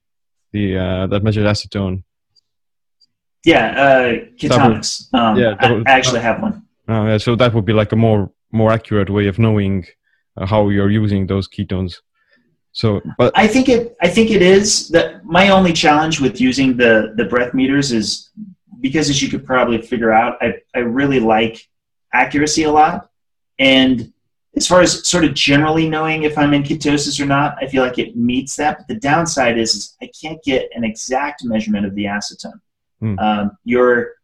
the 0.53 0.77
uh, 0.77 1.07
that 1.07 1.23
measures 1.23 1.47
acetone? 1.47 2.03
Yeah, 3.45 3.67
uh, 3.81 4.13
Ketonix. 4.37 5.13
Um, 5.15 5.39
yeah, 5.39 5.55
I, 5.61 5.83
I 5.87 5.93
actually 5.93 6.21
have 6.21 6.43
one. 6.43 6.67
Uh, 6.89 7.05
yeah, 7.05 7.19
so 7.19 7.37
that 7.37 7.55
would 7.55 7.65
be 7.65 7.73
like 7.73 7.93
a 7.93 7.97
more 7.97 8.31
more 8.51 8.73
accurate 8.73 9.11
way 9.11 9.29
of 9.29 9.39
knowing 9.39 9.87
uh, 10.37 10.47
how 10.47 10.69
you're 10.69 10.91
using 10.91 11.27
those 11.27 11.49
ketones. 11.49 11.97
So, 12.73 13.01
but 13.17 13.33
I 13.37 13.47
think 13.47 13.69
it. 13.69 13.97
I 14.01 14.09
think 14.09 14.31
it 14.31 14.43
is 14.43 14.89
that 14.89 15.25
my 15.25 15.51
only 15.51 15.73
challenge 15.73 16.21
with 16.21 16.41
using 16.41 16.77
the 16.77 17.15
the 17.17 17.25
breath 17.25 17.55
meters 17.55 17.93
is 17.93 18.31
because, 18.81 19.11
as 19.11 19.21
you 19.23 19.29
could 19.29 19.45
probably 19.45 19.81
figure 19.83 20.13
out, 20.13 20.37
I 20.41 20.55
I 20.75 20.81
really 20.81 21.21
like 21.21 21.61
accuracy 22.13 22.65
a 22.65 22.71
lot, 22.71 23.11
and 23.59 24.13
as 24.59 24.67
far 24.67 24.81
as 24.81 25.07
sort 25.09 25.25
of 25.25 25.35
generally 25.35 25.89
knowing 25.89 26.25
if 26.25 26.37
I'm 26.37 26.53
in 26.53 26.63
ketosis 26.63 27.21
or 27.21 27.27
not, 27.27 27.57
I 27.63 27.67
feel 27.67 27.83
like 27.83 27.99
it 27.99 28.17
meets 28.17 28.57
that. 28.57 28.79
But 28.79 28.89
the 28.89 29.01
downside 29.01 29.57
is, 29.57 29.75
is 29.75 29.97
I 30.03 30.11
can't 30.21 30.43
get 30.43 30.69
an 30.75 30.85
exact 30.85 31.45
measurement 31.45 31.87
of 31.87 31.95
the 31.95 32.05
acetone. 32.05 32.61
Hmm. 33.01 33.19
Um, 33.19 33.59
your 33.65 34.15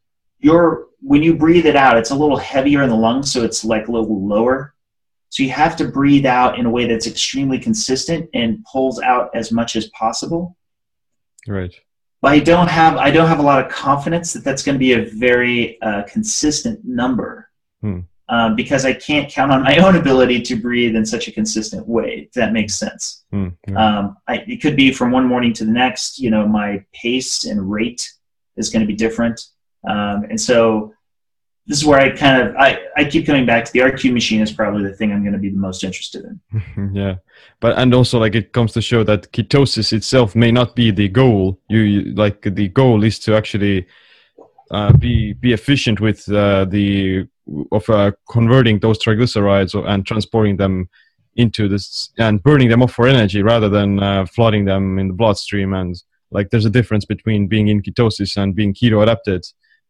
your 0.41 0.89
when 1.01 1.23
you 1.23 1.37
breathe 1.37 1.67
it 1.67 1.77
out, 1.77 1.97
it's 1.97 2.11
a 2.11 2.15
little 2.15 2.37
heavier 2.37 2.83
in 2.83 2.91
the 2.91 2.97
lungs, 2.97 3.33
so 3.33 3.45
it's 3.45 3.65
like 3.65 3.89
a 3.89 3.93
little 3.93 4.27
lower. 4.27 4.75
So 5.31 5.43
you 5.43 5.51
have 5.51 5.77
to 5.77 5.89
breathe 5.89 6.27
out 6.27 6.59
in 6.59 6.67
a 6.67 6.71
way 6.71 6.87
that's 6.87 7.07
extremely 7.07 7.59
consistent 7.59 8.29
and 8.35 8.65
pulls 8.71 9.01
out 9.01 9.31
as 9.35 9.51
much 9.51 9.75
as 9.77 9.89
possible. 9.89 10.57
right, 11.49 11.75
But 12.21 12.33
I 12.33 12.41
don't 12.41 12.69
have 12.69 12.97
I 12.97 13.11
don't 13.11 13.29
have 13.29 13.39
a 13.39 13.43
lot 13.43 13.65
of 13.65 13.71
confidence 13.71 14.33
that 14.33 14.45
that's 14.45 14.63
going 14.63 14.75
to 14.75 14.81
be 14.81 14.93
a 14.93 15.05
very 15.05 15.81
uh, 15.81 16.03
consistent 16.05 16.85
number 16.85 17.49
Hmm. 17.85 18.01
Um, 18.29 18.57
because 18.57 18.85
I 18.85 18.95
can't 18.95 19.31
count 19.31 19.53
on 19.53 19.63
my 19.63 19.77
own 19.85 19.97
ability 19.97 20.43
to 20.43 20.57
breathe 20.57 20.97
in 20.97 21.05
such 21.05 21.29
a 21.29 21.33
consistent 21.33 21.87
way. 21.87 22.27
If 22.29 22.33
that 22.33 22.53
makes 22.53 22.75
sense. 22.75 23.25
Hmm. 23.31 23.49
Um, 23.77 24.17
I, 24.29 24.45
it 24.47 24.63
could 24.63 24.77
be 24.77 24.93
from 24.93 25.11
one 25.11 25.27
morning 25.27 25.53
to 25.55 25.65
the 25.65 25.73
next. 25.73 26.19
You 26.19 26.31
know, 26.31 26.47
my 26.47 26.85
pace 26.93 27.45
and 27.45 27.71
rate 27.71 28.11
is 28.57 28.71
going 28.71 28.81
to 28.81 28.87
be 28.87 28.95
different, 28.95 29.41
um, 29.89 30.25
and 30.31 30.41
so 30.41 30.95
this 31.67 31.79
is 31.79 31.87
where 31.87 31.99
I 31.99 32.11
kind 32.11 32.43
of 32.43 32.57
I, 32.57 32.79
I 32.97 33.05
keep 33.05 33.27
coming 33.27 33.47
back 33.47 33.65
to 33.65 33.73
the 33.73 33.79
RQ 33.81 34.13
machine 34.13 34.41
is 34.41 34.53
probably 34.53 34.83
the 34.83 34.95
thing 34.95 35.13
I'm 35.13 35.23
going 35.23 35.33
to 35.33 35.39
be 35.39 35.51
the 35.51 35.57
most 35.57 35.83
interested 35.83 36.25
in. 36.25 36.91
yeah 36.95 37.17
but 37.61 37.79
and 37.79 37.95
also 37.95 38.19
like 38.19 38.35
it 38.35 38.53
comes 38.53 38.73
to 38.73 38.83
show 38.83 39.03
that 39.05 39.33
ketosis 39.33 39.93
itself 39.93 40.35
may 40.35 40.53
not 40.53 40.77
be 40.77 40.91
the 40.91 41.09
goal 41.09 41.59
you, 41.69 41.81
you 41.81 42.15
like 42.15 42.43
the 42.43 42.69
goal 42.69 43.03
is 43.03 43.19
to 43.21 43.35
actually 43.35 43.87
uh, 44.71 44.93
be 44.93 45.33
be 45.33 45.53
efficient 45.53 46.01
with 46.01 46.31
uh, 46.31 46.65
the 46.67 47.27
of 47.73 47.89
uh, 47.91 48.13
converting 48.31 48.79
those 48.79 48.99
triglycerides 48.99 49.75
and 49.87 50.07
transporting 50.07 50.57
them 50.57 50.89
into 51.37 51.69
this 51.69 52.11
and 52.19 52.43
burning 52.43 52.69
them 52.69 52.83
off 52.83 52.93
for 52.93 53.07
energy 53.07 53.43
rather 53.43 53.69
than 53.69 54.03
uh, 54.03 54.25
flooding 54.27 54.65
them 54.65 54.99
in 54.99 55.09
the 55.09 55.15
bloodstream. 55.15 55.75
And 55.75 56.01
like 56.31 56.51
there's 56.51 56.65
a 56.65 56.71
difference 56.71 57.05
between 57.05 57.47
being 57.47 57.69
in 57.69 57.83
ketosis 57.83 58.37
and 58.37 58.55
being 58.55 58.73
keto 58.75 59.03
adapted 59.03 59.45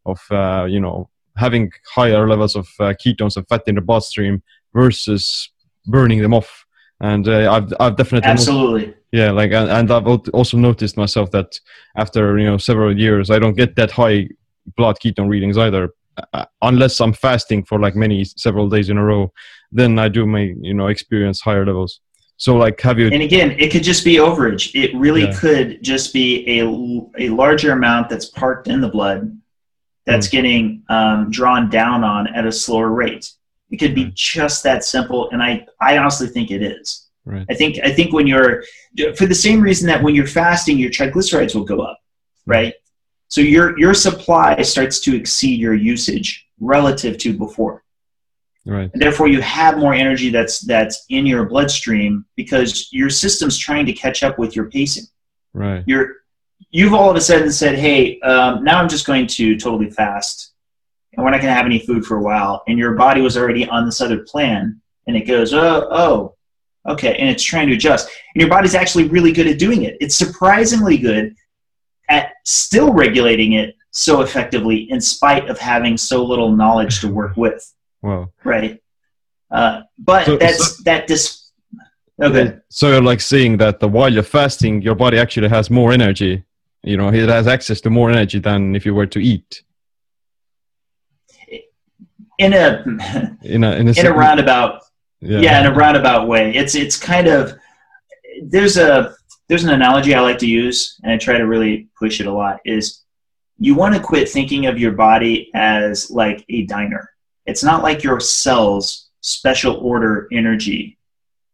of 0.07 0.21
uh, 0.31 0.67
you 0.69 0.81
know 0.81 1.09
having 1.37 1.73
higher 1.93 2.29
levels 2.29 2.55
of 2.57 2.69
uh, 2.81 2.95
ketones 2.95 3.37
and 3.37 3.49
fat 3.49 3.63
in 3.67 3.75
the 3.75 3.81
bloodstream 3.81 4.43
versus 4.73 5.51
burning 5.87 6.23
them 6.23 6.35
off. 6.35 6.65
And 7.01 7.29
uh, 7.29 7.53
I've 7.53 7.73
I've 7.81 7.97
definitely 7.97 8.29
noticed- 8.29 8.49
Absolutely. 8.49 8.95
yeah, 9.13 9.31
like 9.31 9.53
and, 9.53 9.71
and 9.71 9.91
I've 9.91 10.07
also 10.07 10.57
noticed 10.57 10.97
myself 10.97 11.31
that 11.33 11.61
after 11.97 12.39
you 12.39 12.47
know 12.47 12.57
several 12.59 12.97
years, 12.97 13.31
I 13.31 13.39
don't 13.39 13.57
get 13.57 13.77
that 13.77 13.91
high 13.91 14.29
blood 14.77 14.97
ketone 15.05 15.29
readings 15.29 15.59
either, 15.59 15.91
uh, 16.33 16.45
unless 16.63 17.01
I'm 17.01 17.13
fasting 17.13 17.65
for 17.65 17.79
like 17.79 17.97
many 17.97 18.25
several 18.25 18.69
days 18.69 18.89
in 18.91 18.99
a 18.99 19.05
row. 19.05 19.33
Then 19.73 19.99
I 19.99 20.09
do 20.09 20.27
my 20.27 20.53
you 20.61 20.75
know 20.75 20.87
experience 20.89 21.41
higher 21.41 21.67
levels. 21.67 22.01
So 22.37 22.57
like, 22.57 22.81
have 22.81 22.99
you? 22.99 23.09
And 23.09 23.23
again, 23.23 23.53
it 23.53 23.71
could 23.71 23.85
just 23.85 24.05
be 24.05 24.17
overage. 24.17 24.75
It 24.75 24.95
really 24.97 25.23
Yeah. 25.25 25.39
could 25.39 25.83
just 25.83 26.13
be 26.13 26.29
a, 26.59 27.27
a 27.27 27.29
larger 27.31 27.73
amount 27.73 28.09
that's 28.11 28.27
parked 28.27 28.67
in 28.69 28.81
the 28.81 28.89
blood 28.89 29.37
that's 30.05 30.27
Hmm. 30.27 30.37
getting 30.37 30.83
um, 30.89 31.31
drawn 31.31 31.71
down 31.71 32.05
on 32.05 32.27
at 32.35 32.45
a 32.47 32.53
slower 32.53 32.91
rate. 32.91 33.31
It 33.71 33.79
could 33.79 33.95
be 33.95 34.11
just 34.15 34.63
that 34.65 34.85
simple, 34.85 35.31
and 35.31 35.43
I, 35.43 35.67
I 35.81 35.97
honestly 35.99 36.29
think 36.29 36.51
it 36.51 36.63
is. 36.63 37.09
Right. 37.25 37.47
I 37.49 37.55
think 37.55 37.79
I 37.83 37.91
think 37.91 38.13
when 38.13 38.27
you're 38.27 38.63
for 39.17 39.27
the 39.27 39.35
same 39.35 39.61
reason 39.63 39.87
that 39.89 40.03
when 40.03 40.15
you're 40.15 40.27
fasting, 40.27 40.77
your 40.77 40.91
triglycerides 40.91 41.55
will 41.55 41.65
go 41.65 41.81
up, 41.81 41.99
right? 42.47 42.75
So 43.35 43.41
your 43.41 43.77
your 43.81 43.95
supply 43.95 44.63
starts 44.63 45.01
to 45.01 45.17
exceed 45.17 45.59
your 45.59 45.75
usage 45.75 46.47
relative 46.61 47.19
to 47.19 47.37
before 47.37 47.83
Right. 48.65 48.89
and 48.93 49.03
therefore 49.03 49.27
you 49.27 49.41
have 49.41 49.77
more 49.77 49.93
energy 49.93 50.31
that's 50.31 50.61
that's 50.61 51.05
in 51.09 51.27
your 51.27 51.45
bloodstream 51.45 52.25
because 52.37 52.93
your 52.93 53.11
system's 53.11 53.59
trying 53.59 53.87
to 53.87 53.93
catch 53.93 54.23
up 54.23 54.39
with 54.39 54.55
your 54.55 54.71
pacing 54.71 55.07
Right. 55.53 55.83
you're 55.85 56.09
you've 56.71 56.95
all 56.95 57.11
of 57.11 57.17
a 57.17 57.21
sudden 57.21 57.51
said 57.51 57.75
hey 57.75 58.21
um, 58.21 58.63
now 58.63 58.79
i'm 58.81 58.89
just 58.89 59.05
going 59.05 59.27
to 59.27 59.59
totally 59.59 59.91
fast 59.91 60.53
and 61.13 61.25
we're 61.25 61.33
not 61.33 61.41
going 61.43 61.51
to 61.53 61.59
have 61.61 61.67
any 61.67 61.81
food 61.81 62.07
for 62.07 62.19
a 62.19 62.23
while 62.23 62.63
and 62.69 62.79
your 62.79 62.95
body 62.95 63.21
was 63.21 63.37
already 63.37 63.69
on 63.69 63.85
this 63.85 64.01
other 64.01 64.21
plan 64.21 64.81
and 65.09 65.17
it 65.17 65.27
goes 65.27 65.53
oh 65.53 65.89
oh 65.91 66.35
okay 66.89 67.17
and 67.17 67.29
it's 67.29 67.43
trying 67.43 67.67
to 67.67 67.75
adjust 67.75 68.09
and 68.35 68.41
your 68.41 68.49
body's 68.49 68.77
actually 68.77 69.09
really 69.09 69.33
good 69.33 69.49
at 69.49 69.59
doing 69.59 69.83
it 69.83 69.97
it's 70.01 70.15
surprisingly 70.15 70.97
good 70.97 71.35
still 72.45 72.93
regulating 72.93 73.53
it 73.55 73.75
so 73.91 74.21
effectively 74.21 74.91
in 74.91 75.01
spite 75.01 75.49
of 75.49 75.59
having 75.59 75.97
so 75.97 76.25
little 76.25 76.55
knowledge 76.55 77.01
to 77.01 77.09
work 77.09 77.37
with 77.37 77.73
Wow. 78.03 78.31
right? 78.45 78.81
Uh, 79.51 79.83
but 79.99 80.27
So- 80.27 80.37
that's 80.37 80.83
that 80.85 81.07
dis. 81.07 81.41
Okay. 82.23 82.59
So 82.69 82.89
you're 82.91 83.03
like 83.03 83.21
saying 83.21 83.57
that 83.59 83.81
the, 83.81 83.89
while 83.89 84.13
you're 84.13 84.23
fasting, 84.23 84.83
your 84.83 84.95
body 84.95 85.19
actually 85.19 85.49
has 85.49 85.69
more 85.71 85.91
energy. 85.93 86.45
You 86.85 86.97
know, 86.97 87.09
it 87.09 87.29
has 87.29 87.47
access 87.49 87.81
to 87.81 87.91
more 87.91 88.09
energy 88.11 88.39
than 88.39 88.77
if 88.77 88.85
you 88.87 88.95
were 88.95 89.07
to 89.07 89.19
eat. 89.19 89.63
In 92.39 92.53
a 92.53 92.83
In 93.43 93.63
a 93.65 93.73
in 93.77 93.89
a, 93.89 93.93
in 93.93 94.07
a 94.07 94.13
roundabout, 94.13 94.83
yeah. 95.21 95.61
in 95.61 95.67
a 95.67 95.75
roundabout 95.75 96.27
way. 96.29 96.53
It's 96.55 96.75
it's 96.75 96.97
kind 96.99 97.27
of 97.29 97.55
there's 98.43 98.77
a 98.77 99.15
there's 99.49 99.65
an 99.65 99.71
analogy 99.71 100.15
I 100.15 100.21
like 100.21 100.39
to 100.39 100.49
use, 100.49 100.99
and 101.03 101.13
I 101.13 101.19
try 101.19 101.39
to 101.39 101.47
really 101.47 101.89
push 101.99 102.21
it 102.21 102.27
a 102.27 102.33
lot. 102.33 102.61
Is 102.65 103.03
you 103.59 103.75
want 103.75 103.95
to 103.95 104.01
quit 104.01 104.29
thinking 104.29 104.67
of 104.67 104.79
your 104.79 104.93
body 104.93 105.51
as 105.55 106.11
like 106.11 106.45
a 106.49 106.67
diner. 106.67 107.11
It's 107.47 107.63
not 107.63 107.83
like 107.83 108.03
your 108.03 108.21
cells 108.21 109.11
special 109.21 109.77
order 109.77 110.29
energy 110.33 110.99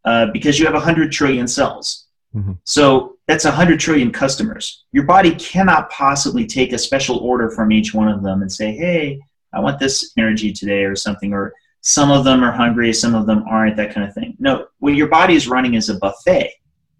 uh, 0.04 0.26
because 0.32 0.58
you 0.58 0.64
have 0.64 0.74
100 0.74 1.12
trillion 1.12 1.46
cells. 1.46 2.06
Mhm. 2.34 2.58
So 2.64 3.16
that's 3.26 3.44
100 3.44 3.78
trillion 3.78 4.10
customers. 4.10 4.84
Your 4.92 5.04
body 5.04 5.34
cannot 5.34 5.90
possibly 5.90 6.46
take 6.46 6.72
a 6.72 6.78
special 6.78 7.18
order 7.18 7.50
from 7.50 7.70
each 7.70 7.92
one 7.92 8.08
of 8.08 8.22
them 8.22 8.42
and 8.42 8.50
say, 8.50 8.72
hey, 8.72 9.20
I 9.52 9.60
want 9.60 9.78
this 9.78 10.12
energy 10.16 10.52
today 10.52 10.84
or 10.84 10.96
something, 10.96 11.32
or 11.32 11.52
some 11.80 12.10
of 12.10 12.24
them 12.24 12.42
are 12.42 12.52
hungry, 12.52 12.92
some 12.92 13.14
of 13.14 13.26
them 13.26 13.44
aren't, 13.48 13.76
that 13.76 13.92
kind 13.92 14.06
of 14.06 14.14
thing. 14.14 14.36
No, 14.38 14.66
what 14.78 14.94
your 14.94 15.08
body 15.08 15.34
is 15.34 15.48
running 15.48 15.74
is 15.74 15.88
a 15.88 15.98
buffet. 15.98 16.52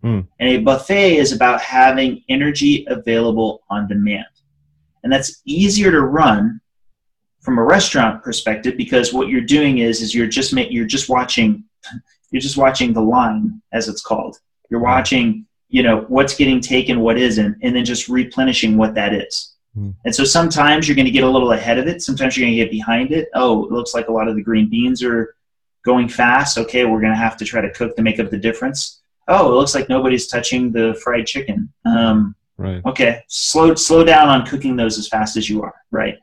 Mm. 0.05 0.27
And 0.39 0.49
a 0.49 0.59
buffet 0.59 1.17
is 1.17 1.33
about 1.33 1.61
having 1.61 2.23
energy 2.29 2.87
available 2.89 3.63
on 3.71 3.89
demand. 3.89 4.27
And 5.03 5.13
that's 5.13 5.43
easier 5.45 5.91
to 5.91 6.01
run 6.03 6.61
from 7.41 7.59
a 7.59 7.65
restaurant 7.65 8.23
perspective 8.23 8.77
because 8.77 9.13
what 9.13 9.29
you're 9.29 9.41
doing 9.41 9.79
is 9.79 10.03
is 10.03 10.15
you're 10.15 10.27
just 10.27 10.53
ma- 10.53 10.63
you're 10.69 10.87
just 10.87 11.09
watching 11.09 11.65
you're 12.31 12.41
just 12.41 12.57
watching 12.57 12.93
the 12.93 13.01
line 13.01 13.61
as 13.73 13.89
it's 13.89 14.03
called. 14.03 14.37
You're 14.71 14.81
watching, 14.81 15.47
you 15.69 15.83
know, 15.83 16.05
what's 16.09 16.35
getting 16.35 16.61
taken, 16.61 17.01
what 17.01 17.19
isn't, 17.19 17.57
and 17.63 17.75
then 17.75 17.85
just 17.85 18.09
replenishing 18.09 18.77
what 18.77 18.95
that 18.95 19.13
is. 19.13 19.55
Hmm. 19.75 19.91
And 20.05 20.15
so 20.15 20.25
sometimes 20.25 20.87
you're 20.87 20.95
going 20.95 21.07
to 21.07 21.13
get 21.13 21.25
a 21.25 21.29
little 21.29 21.53
ahead 21.53 21.79
of 21.79 21.89
it. 21.89 22.03
Sometimes 22.03 22.37
you're 22.37 22.45
going 22.45 22.57
to 22.57 22.63
get 22.63 22.71
behind 22.71 23.11
it. 23.13 23.29
Oh, 23.35 23.65
it 23.65 23.73
looks 23.73 23.95
like 23.95 24.09
a 24.09 24.13
lot 24.13 24.29
of 24.29 24.37
the 24.37 24.43
green 24.43 24.69
beans 24.69 25.03
are 25.03 25.35
going 25.85 26.09
fast. 26.09 26.57
Okay, 26.59 26.85
we're 26.85 27.01
going 27.01 27.13
to 27.13 27.19
have 27.19 27.37
to 27.39 27.45
try 27.45 27.61
to 27.61 27.71
cook 27.71 27.97
to 27.97 28.03
make 28.03 28.21
up 28.21 28.31
the 28.31 28.39
difference. 28.39 29.01
Oh, 29.29 29.53
it 29.53 29.55
looks 29.55 29.75
like 29.75 29.89
nobody's 29.89 30.27
touching 30.27 30.73
the 30.73 30.99
fried 31.03 31.27
chicken. 31.27 31.73
Um, 31.85 32.35
Right. 32.59 32.83
okay 32.85 33.23
slow 33.27 33.75
slow 33.75 34.05
down 34.05 34.29
on 34.29 34.45
cooking 34.45 34.77
those 34.77 34.99
as 34.99 35.09
fast 35.09 35.39
as 35.39 35.49
you 35.49 35.63
are 35.63 35.75
right 35.91 36.19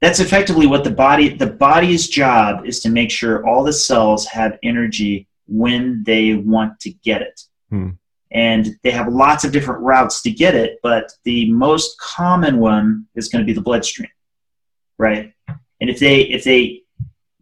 that's 0.00 0.20
effectively 0.20 0.68
what 0.68 0.84
the 0.84 0.90
body 0.92 1.30
the 1.30 1.48
body's 1.48 2.06
job 2.08 2.64
is 2.64 2.78
to 2.82 2.88
make 2.88 3.10
sure 3.10 3.44
all 3.44 3.64
the 3.64 3.72
cells 3.72 4.24
have 4.26 4.56
energy 4.62 5.26
when 5.48 6.04
they 6.04 6.34
want 6.34 6.78
to 6.78 6.90
get 7.02 7.22
it 7.22 7.40
Hmm. 7.70 7.88
and 8.30 8.68
they 8.84 8.92
have 8.92 9.08
lots 9.12 9.42
of 9.42 9.50
different 9.50 9.80
routes 9.82 10.22
to 10.22 10.30
get 10.30 10.54
it 10.54 10.78
but 10.80 11.10
the 11.24 11.50
most 11.50 11.98
common 11.98 12.60
one 12.60 13.06
is 13.16 13.26
going 13.28 13.42
to 13.42 13.46
be 13.46 13.52
the 13.52 13.60
bloodstream 13.60 14.10
right 14.96 15.32
and 15.80 15.90
if 15.90 15.98
they 15.98 16.20
if 16.20 16.44
they 16.44 16.82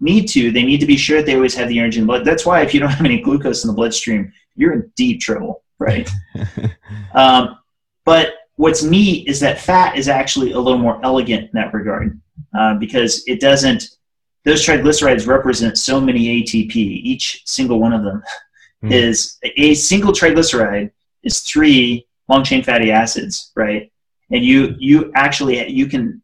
need 0.01 0.27
to 0.29 0.51
they 0.53 0.63
need 0.63 0.81
to 0.81 0.87
be 0.87 0.97
sure 0.97 1.19
that 1.19 1.27
they 1.27 1.35
always 1.35 1.55
have 1.55 1.69
the 1.69 1.79
energy 1.79 1.99
in 1.99 2.05
the 2.05 2.11
blood 2.13 2.25
that's 2.25 2.47
why 2.47 2.63
if 2.63 2.73
you 2.73 2.81
don't 2.81 2.89
have 2.89 3.05
any 3.05 3.21
glucose 3.21 3.63
in 3.63 3.69
the 3.69 3.75
bloodstream 3.75 4.33
you're 4.57 4.72
in 4.72 4.92
deep 4.96 5.20
trouble 5.20 5.62
right 5.78 6.11
um, 7.14 7.59
but 8.05 8.34
what's 8.57 8.82
neat 8.82 9.26
is 9.26 9.40
that 9.40 9.61
fat 9.61 9.96
is 9.96 10.09
actually 10.09 10.53
a 10.53 10.59
little 10.59 10.78
more 10.78 11.01
elegant 11.05 11.44
in 11.44 11.51
that 11.55 11.72
regard 11.72 12.20
uh, 12.59 12.74
because 12.74 13.22
it 13.26 13.40
doesn't. 13.40 13.84
Those 14.44 14.64
triglycerides 14.64 15.26
represent 15.26 15.76
so 15.76 16.01
many 16.01 16.42
ATP. 16.42 16.74
Each 16.74 17.42
single 17.46 17.78
one 17.78 17.92
of 17.92 18.05
them 18.05 18.22
Hmm. 18.82 18.92
is 18.92 19.38
a 19.42 19.74
single 19.74 20.12
triglyceride 20.12 20.90
is 21.22 21.40
three 21.40 22.07
long 22.28 22.42
chain 22.44 22.62
fatty 22.62 22.90
acids, 22.90 23.53
right? 23.55 23.92
And 24.30 24.44
you 24.44 24.74
you 24.78 25.12
actually 25.14 25.68
you 25.68 25.86
can 25.86 26.22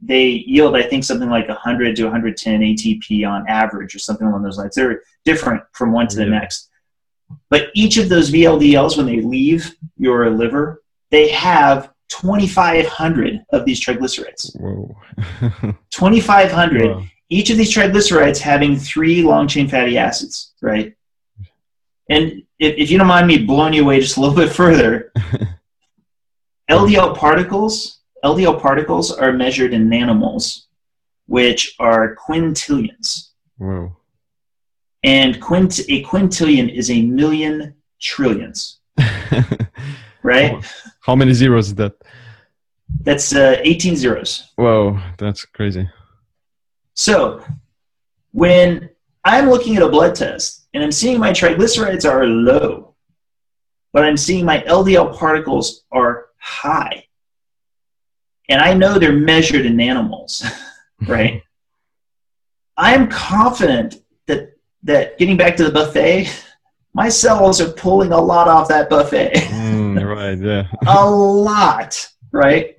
they 0.00 0.26
yield 0.26 0.76
I 0.76 0.82
think 0.82 1.04
something 1.04 1.30
like 1.30 1.48
100 1.48 1.94
to 1.96 2.04
110 2.04 2.60
ATP 2.60 3.28
on 3.28 3.46
average 3.48 3.94
or 3.94 4.00
something 4.00 4.26
along 4.26 4.42
those 4.42 4.58
lines. 4.58 4.74
They're 4.74 5.02
different 5.24 5.62
from 5.72 5.92
one 5.92 6.08
to 6.08 6.16
the 6.16 6.26
next. 6.26 6.70
But 7.52 7.68
each 7.74 7.98
of 7.98 8.08
those 8.08 8.30
VLDLs, 8.30 8.96
when 8.96 9.04
they 9.04 9.20
leave 9.20 9.74
your 9.98 10.30
liver, 10.30 10.82
they 11.10 11.28
have 11.28 11.92
2,500 12.08 13.44
of 13.52 13.66
these 13.66 13.78
triglycerides. 13.78 14.58
Whoa. 14.58 14.96
2,500. 15.90 16.90
Wow. 16.90 17.04
Each 17.28 17.50
of 17.50 17.58
these 17.58 17.70
triglycerides 17.70 18.38
having 18.38 18.78
three 18.78 19.22
long 19.22 19.48
chain 19.48 19.68
fatty 19.68 19.98
acids, 19.98 20.54
right? 20.62 20.94
And 22.08 22.42
if, 22.58 22.74
if 22.78 22.90
you 22.90 22.96
don't 22.96 23.06
mind 23.06 23.26
me 23.26 23.44
blowing 23.44 23.74
you 23.74 23.82
away 23.82 24.00
just 24.00 24.16
a 24.16 24.20
little 24.20 24.34
bit 24.34 24.50
further, 24.50 25.12
LDL 26.70 27.18
particles, 27.18 28.00
LDL 28.24 28.62
particles 28.62 29.12
are 29.12 29.30
measured 29.30 29.74
in 29.74 29.90
nanomoles, 29.90 30.68
which 31.26 31.74
are 31.78 32.16
quintillions. 32.16 33.32
Whoa. 33.58 33.94
And 35.02 35.40
quint, 35.40 35.80
a 35.88 36.02
quintillion 36.04 36.72
is 36.72 36.90
a 36.90 37.02
million 37.02 37.74
trillions, 38.00 38.80
right? 40.22 40.64
How 41.00 41.16
many 41.16 41.32
zeros 41.32 41.68
is 41.68 41.74
that? 41.76 41.94
That's 43.00 43.34
uh, 43.34 43.60
18 43.62 43.96
zeros. 43.96 44.52
Whoa, 44.56 45.00
that's 45.18 45.44
crazy. 45.44 45.88
So 46.94 47.44
when 48.32 48.90
I'm 49.24 49.48
looking 49.48 49.76
at 49.76 49.82
a 49.82 49.88
blood 49.88 50.14
test 50.14 50.68
and 50.74 50.82
I'm 50.82 50.92
seeing 50.92 51.18
my 51.18 51.30
triglycerides 51.30 52.08
are 52.08 52.26
low, 52.26 52.94
but 53.92 54.04
I'm 54.04 54.16
seeing 54.16 54.44
my 54.44 54.60
LDL 54.60 55.16
particles 55.16 55.84
are 55.92 56.26
high, 56.38 57.06
and 58.48 58.60
I 58.60 58.74
know 58.74 58.98
they're 58.98 59.12
measured 59.12 59.66
in 59.66 59.76
nanomoles, 59.76 60.44
right? 61.06 61.42
I'm 62.76 63.08
confident 63.08 64.01
that 64.84 65.18
getting 65.18 65.36
back 65.36 65.56
to 65.56 65.64
the 65.64 65.70
buffet, 65.70 66.28
my 66.94 67.08
cells 67.08 67.60
are 67.60 67.72
pulling 67.72 68.12
a 68.12 68.20
lot 68.20 68.48
off 68.48 68.68
that 68.68 68.90
buffet. 68.90 69.32
Mm, 69.34 70.04
right. 70.16 70.38
Yeah. 70.38 70.66
a 70.86 71.08
lot, 71.08 72.06
right? 72.32 72.76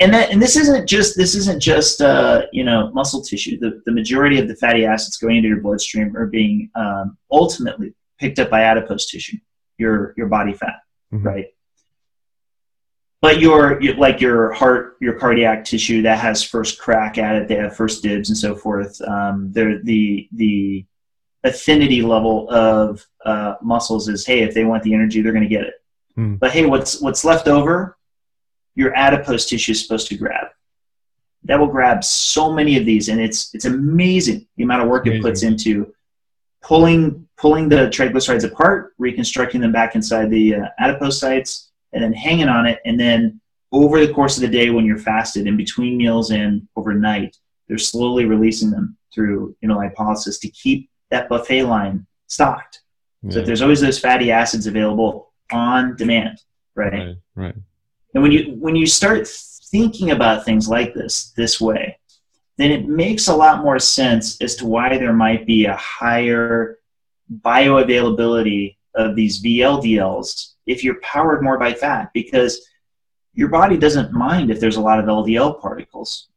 And 0.00 0.12
that 0.14 0.30
and 0.30 0.42
this 0.42 0.56
isn't 0.56 0.88
just 0.88 1.16
this 1.16 1.34
isn't 1.36 1.60
just 1.62 2.00
uh, 2.00 2.46
you 2.52 2.64
know 2.64 2.90
muscle 2.92 3.22
tissue. 3.22 3.58
The 3.60 3.82
the 3.86 3.92
majority 3.92 4.40
of 4.40 4.48
the 4.48 4.56
fatty 4.56 4.84
acids 4.84 5.16
going 5.16 5.36
into 5.36 5.48
your 5.48 5.60
bloodstream 5.60 6.16
are 6.16 6.26
being 6.26 6.70
um, 6.74 7.16
ultimately 7.30 7.94
picked 8.18 8.38
up 8.40 8.50
by 8.50 8.62
adipose 8.62 9.06
tissue, 9.06 9.36
your 9.78 10.12
your 10.16 10.26
body 10.28 10.54
fat, 10.54 10.80
Mhm. 11.12 11.24
right? 11.24 11.46
But 13.20 13.38
your, 13.40 13.80
your 13.80 13.94
like 13.94 14.20
your 14.20 14.50
heart, 14.52 14.96
your 15.00 15.14
cardiac 15.14 15.64
tissue 15.64 16.02
that 16.02 16.18
has 16.18 16.42
first 16.42 16.80
crack 16.80 17.18
at 17.18 17.36
it, 17.36 17.46
they 17.46 17.54
have 17.54 17.76
first 17.76 18.02
dibs 18.02 18.28
and 18.30 18.36
so 18.36 18.56
forth. 18.56 19.00
Um, 19.02 19.52
they're 19.52 19.80
the 19.84 20.28
the 20.32 20.84
affinity 21.44 22.02
level 22.02 22.50
of 22.50 23.06
uh, 23.24 23.54
muscles 23.62 24.08
is 24.08 24.24
hey, 24.26 24.42
if 24.42 24.54
they 24.54 24.64
want 24.64 24.82
the 24.82 24.94
energy, 24.94 25.22
they're 25.22 25.32
going 25.32 25.42
to 25.42 25.48
get 25.48 25.64
it. 25.64 25.74
Hmm. 26.14 26.34
But 26.36 26.52
hey, 26.52 26.66
what's 26.66 27.00
what's 27.00 27.24
left 27.24 27.48
over? 27.48 27.96
Your 28.74 28.94
adipose 28.94 29.46
tissue 29.46 29.72
is 29.72 29.82
supposed 29.82 30.08
to 30.08 30.16
grab. 30.16 30.48
That 31.44 31.58
will 31.58 31.66
grab 31.66 32.04
so 32.04 32.52
many 32.52 32.76
of 32.76 32.86
these, 32.86 33.08
and 33.08 33.20
it's 33.20 33.54
it's 33.54 33.64
amazing 33.64 34.46
the 34.56 34.64
amount 34.64 34.82
of 34.82 34.88
work 34.88 35.06
it 35.06 35.22
puts 35.22 35.42
into 35.42 35.92
pulling 36.62 37.26
pulling 37.36 37.68
the 37.68 37.88
triglycerides 37.88 38.44
apart, 38.44 38.94
reconstructing 38.98 39.60
them 39.60 39.72
back 39.72 39.96
inside 39.96 40.30
the 40.30 40.54
uh, 40.54 40.66
adipocytes, 40.80 41.68
and 41.92 42.02
then 42.02 42.12
hanging 42.12 42.48
on 42.48 42.66
it, 42.66 42.78
and 42.84 42.98
then 42.98 43.40
over 43.72 44.04
the 44.04 44.12
course 44.12 44.36
of 44.36 44.42
the 44.42 44.48
day 44.48 44.70
when 44.70 44.84
you're 44.84 44.98
fasted, 44.98 45.46
in 45.46 45.56
between 45.56 45.96
meals 45.96 46.30
and 46.30 46.68
overnight, 46.76 47.36
they're 47.66 47.78
slowly 47.78 48.26
releasing 48.26 48.70
them 48.70 48.96
through 49.12 49.56
you 49.60 49.68
know 49.68 49.78
lipolysis 49.78 50.40
to 50.40 50.48
keep 50.48 50.88
that 51.12 51.28
buffet 51.28 51.62
line 51.64 52.06
stocked. 52.26 52.80
So 53.22 53.28
Yeah, 53.28 53.34
that 53.36 53.46
there's 53.46 53.62
always 53.62 53.80
those 53.80 54.00
fatty 54.00 54.32
acids 54.32 54.66
available 54.66 55.30
on 55.52 55.94
demand, 55.96 56.36
right? 56.74 56.92
right, 56.92 57.16
right. 57.36 57.54
And 58.14 58.22
when 58.22 58.32
you 58.32 58.56
when 58.64 58.74
you 58.74 58.86
start 58.86 59.28
thinking 59.28 60.10
about 60.10 60.44
things 60.44 60.68
like 60.68 60.92
this 60.92 61.32
this 61.36 61.60
way, 61.60 61.98
then 62.58 62.70
it 62.70 62.86
makes 62.88 63.28
a 63.28 63.36
lot 63.44 63.62
more 63.62 63.78
sense 63.78 64.40
as 64.42 64.56
to 64.56 64.66
why 64.66 64.98
there 64.98 65.12
might 65.26 65.46
be 65.46 65.64
a 65.66 65.76
higher 65.76 66.78
bioavailability 67.46 68.76
of 68.94 69.16
these 69.16 69.42
VLDLs 69.42 70.54
if 70.66 70.84
you're 70.84 71.00
powered 71.00 71.42
more 71.42 71.58
by 71.58 71.72
fat 71.72 72.10
because 72.12 72.68
your 73.34 73.48
body 73.48 73.76
doesn't 73.78 74.12
mind 74.12 74.50
if 74.50 74.60
there's 74.60 74.76
a 74.76 74.80
lot 74.80 74.98
of 74.98 75.06
LDL 75.06 75.60
particles. 75.60 76.28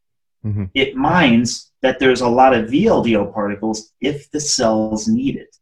Mhm. 0.45 0.69
It 0.73 0.95
minds 0.95 1.71
that 1.85 1.99
there's 1.99 2.21
a 2.21 2.27
lot 2.27 2.55
of 2.55 2.71
VLDL 2.71 3.31
particles 3.31 3.91
if 4.01 4.31
the 4.31 4.39
cells 4.39 5.07
need 5.07 5.35
it. 5.35 5.55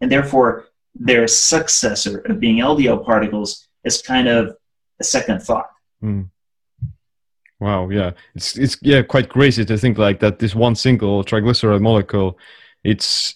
And 0.00 0.10
therefore, 0.10 0.68
their 0.94 1.28
successor 1.28 2.20
of 2.20 2.40
being 2.40 2.56
LDL 2.60 3.04
particles 3.04 3.68
is 3.84 4.00
kind 4.00 4.26
of 4.26 4.56
a 5.00 5.04
second 5.04 5.42
thought. 5.42 5.68
Hmm. 6.00 6.22
Wow, 7.60 7.90
yeah, 7.90 8.12
it's 8.34 8.56
it's 8.58 8.76
yeah 8.80 9.02
quite 9.02 9.28
crazy 9.28 9.64
to 9.66 9.76
think 9.76 9.98
like 9.98 10.18
that. 10.20 10.38
This 10.38 10.54
one 10.54 10.74
single 10.74 11.22
triglyceride 11.24 11.82
molecule, 11.82 12.38
it's 12.84 13.34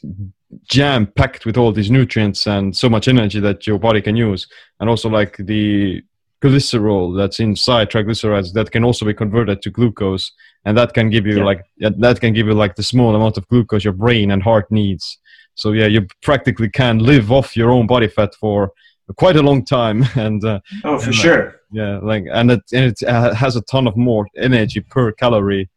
jam 0.64 1.06
packed 1.06 1.44
with 1.46 1.56
all 1.58 1.72
these 1.72 1.90
nutrients 1.90 2.46
and 2.46 2.74
so 2.76 2.88
much 2.88 3.08
energy 3.08 3.40
that 3.40 3.66
your 3.66 3.78
body 3.78 4.00
can 4.00 4.16
use, 4.16 4.46
and 4.78 4.88
also 4.90 5.08
like 5.08 5.36
the 5.38 6.02
glycerol 6.42 7.16
that's 7.16 7.40
inside 7.40 7.90
triglycerides 7.90 8.52
that 8.54 8.70
can 8.70 8.84
also 8.84 9.04
be 9.04 9.14
converted 9.14 9.60
to 9.60 9.70
glucose, 9.70 10.32
and 10.64 10.76
that 10.76 10.92
can 10.94 11.10
give 11.10 11.26
you 11.26 11.38
Yeah. 11.38 11.44
like 11.50 11.62
yeah, 11.76 11.90
that 11.98 12.20
can 12.20 12.32
give 12.34 12.46
you 12.46 12.54
like 12.54 12.74
the 12.76 12.82
small 12.82 13.14
amount 13.14 13.36
of 13.38 13.46
glucose 13.48 13.84
your 13.84 13.94
brain 13.94 14.30
and 14.32 14.42
heart 14.42 14.70
needs. 14.70 15.18
So 15.54 15.72
yeah, 15.72 15.86
you 15.86 16.06
practically 16.22 16.68
can 16.70 16.98
live 16.98 17.30
off 17.32 17.56
your 17.56 17.70
own 17.70 17.86
body 17.86 18.08
fat 18.08 18.34
for 18.34 18.72
quite 19.16 19.36
a 19.36 19.42
long 19.42 19.64
time, 19.64 20.04
and 20.16 20.44
uh, 20.44 20.60
Oh, 20.84 20.98
for 20.98 21.06
And, 21.06 21.14
sure. 21.14 21.44
yeah 21.72 21.98
like 22.02 22.24
and 22.32 22.50
it, 22.52 22.62
and 22.72 22.84
it 22.92 23.02
uh, 23.08 23.34
has 23.34 23.56
a 23.56 23.62
ton 23.62 23.86
of 23.86 23.96
more 23.96 24.26
energy 24.36 24.80
per 24.80 25.12
calorie 25.12 25.68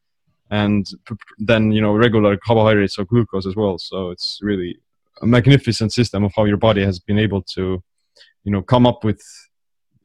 and 0.52 0.86
p- 1.08 1.16
p- 1.16 1.54
you 1.76 1.82
know 1.82 1.94
regular 2.06 2.38
carbohydrates 2.38 2.98
or 3.00 3.06
glucose 3.06 3.48
as 3.48 3.56
well 3.56 3.78
so 3.78 3.98
it's 4.14 4.40
really 4.50 4.72
a 5.22 5.28
magnificent 5.28 5.92
system 6.00 6.24
of 6.24 6.32
how 6.36 6.46
your 6.46 6.58
body 6.68 6.84
has 6.90 7.00
been 7.00 7.18
able 7.18 7.42
to 7.56 7.64
you 8.46 8.52
know 8.54 8.62
come 8.62 8.86
up 8.92 9.04
with 9.04 9.22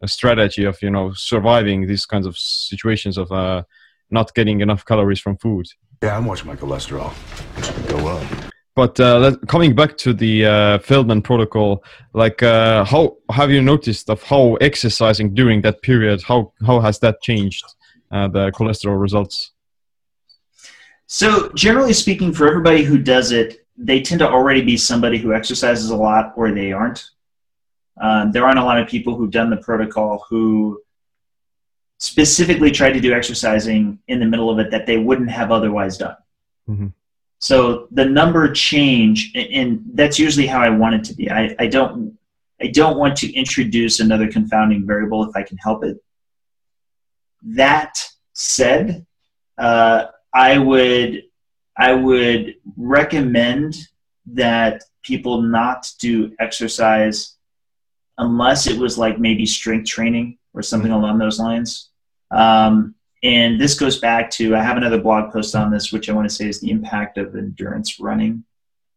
a 0.03 0.09
strategy 0.09 0.65
of 0.65 0.77
you 0.81 0.91
know 0.91 1.13
surviving 1.13 1.87
these 1.87 2.07
kinds 2.07 2.27
of 2.27 2.35
situations 2.39 3.19
of 3.19 3.31
uh 3.33 3.63
not 4.11 4.35
getting 4.35 4.61
enough 4.61 4.85
calories 4.85 5.21
from 5.21 5.37
food 5.37 5.67
Yeah, 6.03 6.17
I'm 6.17 6.27
watching 6.27 6.47
my 6.47 6.57
cholesterol 6.57 7.13
go 7.89 8.09
up. 8.09 8.23
but 8.75 8.99
uh, 9.01 9.19
let, 9.19 9.47
coming 9.49 9.75
back 9.75 9.97
to 9.99 10.13
the 10.13 10.47
uh, 10.47 10.79
Feldman 10.79 11.23
protocol, 11.23 11.83
like 12.13 12.43
uh, 12.43 12.85
how 12.85 13.17
have 13.31 13.51
you 13.51 13.63
noticed 13.63 14.09
of 14.11 14.23
how 14.23 14.55
exercising 14.61 15.35
during 15.35 15.63
that 15.63 15.83
period 15.83 16.23
how 16.23 16.53
how 16.67 16.81
has 16.81 16.99
that 17.01 17.21
changed 17.23 17.65
uh, 18.11 18.29
the 18.29 18.51
cholesterol 18.53 19.01
results? 19.01 19.53
So, 21.11 21.51
generally 21.55 21.95
speaking, 21.95 22.35
for 22.35 22.47
everybody 22.47 22.85
who 22.85 22.99
does 22.99 23.33
it, 23.33 23.67
they 23.79 24.03
tend 24.03 24.19
to 24.19 24.29
already 24.29 24.61
be 24.61 24.77
somebody 24.77 25.17
who 25.17 25.33
exercises 25.33 25.89
a 25.89 25.97
lot 25.97 26.35
or 26.37 26.53
they 26.53 26.71
aren't. 26.71 27.03
Um, 28.01 28.31
there 28.31 28.45
aren't 28.45 28.59
a 28.59 28.65
lot 28.65 28.79
of 28.79 28.89
people 28.89 29.17
who've 29.17 29.31
done 29.31 29.49
the 29.49 29.57
protocol 29.57 30.25
who 30.29 30.81
specifically 31.99 32.71
tried 32.71 32.93
to 32.93 33.01
do 33.01 33.13
exercising 33.13 33.99
in 34.09 34.21
the 34.21 34.27
middle 34.27 34.51
of 34.51 34.59
it 34.59 34.71
that 34.71 34.87
they 34.87 34.99
wouldn't 34.99 35.31
have 35.31 35.51
otherwise 35.51 35.99
done. 35.99 36.17
Mhm. 36.69 36.93
So 37.41 37.89
the 37.91 38.05
number 38.05 38.51
change, 38.53 39.33
and 39.35 39.85
that's 39.95 40.19
usually 40.19 40.47
how 40.47 40.61
I 40.61 40.71
want 40.71 40.95
it 40.97 41.05
to 41.05 41.15
be. 41.15 41.31
I, 41.31 41.55
I 41.59 41.67
don't 41.67 42.19
I 42.61 42.69
don't 42.69 42.99
want 42.99 43.17
to 43.19 43.33
introduce 43.33 44.01
another 44.01 44.27
confounding 44.27 44.85
variable 44.85 45.23
if 45.29 45.37
I 45.37 45.43
can 45.45 45.59
help 45.59 45.85
it. 45.85 46.03
That 47.43 48.05
said, 48.33 49.07
uh, 49.57 50.07
I 50.35 50.59
would 50.59 51.25
I 51.77 51.95
would 51.95 52.57
recommend 52.77 53.77
that 54.27 54.83
people 55.03 55.43
not 55.43 55.91
do 56.01 56.35
exercise 56.41 57.37
unless 58.19 58.67
it 58.67 58.77
was 58.77 58.99
like 58.99 59.21
maybe 59.21 59.47
strength 59.47 59.89
training 59.89 60.38
or 60.55 60.63
something 60.63 60.93
along 60.93 61.19
those 61.19 61.39
lines. 61.39 61.91
Um, 62.31 62.95
and 63.23 63.61
this 63.61 63.79
goes 63.79 63.99
back 63.99 64.31
to 64.33 64.55
I 64.55 64.63
have 64.63 64.77
another 64.77 65.01
blog 65.01 65.33
post 65.33 65.55
on 65.57 65.71
this, 65.71 65.93
which 65.93 66.09
I 66.09 66.13
want 66.13 66.29
to 66.29 66.35
say 66.35 66.49
is 66.49 66.61
the 66.61 66.71
impact 66.71 67.19
of 67.19 67.35
endurance 67.35 67.99
running. 67.99 68.45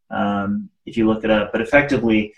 Um, 0.10 0.70
if 0.86 0.97
you 0.97 1.08
look 1.08 1.24
it 1.24 1.32
up, 1.32 1.52
but 1.52 1.62
effectively, 1.62 2.34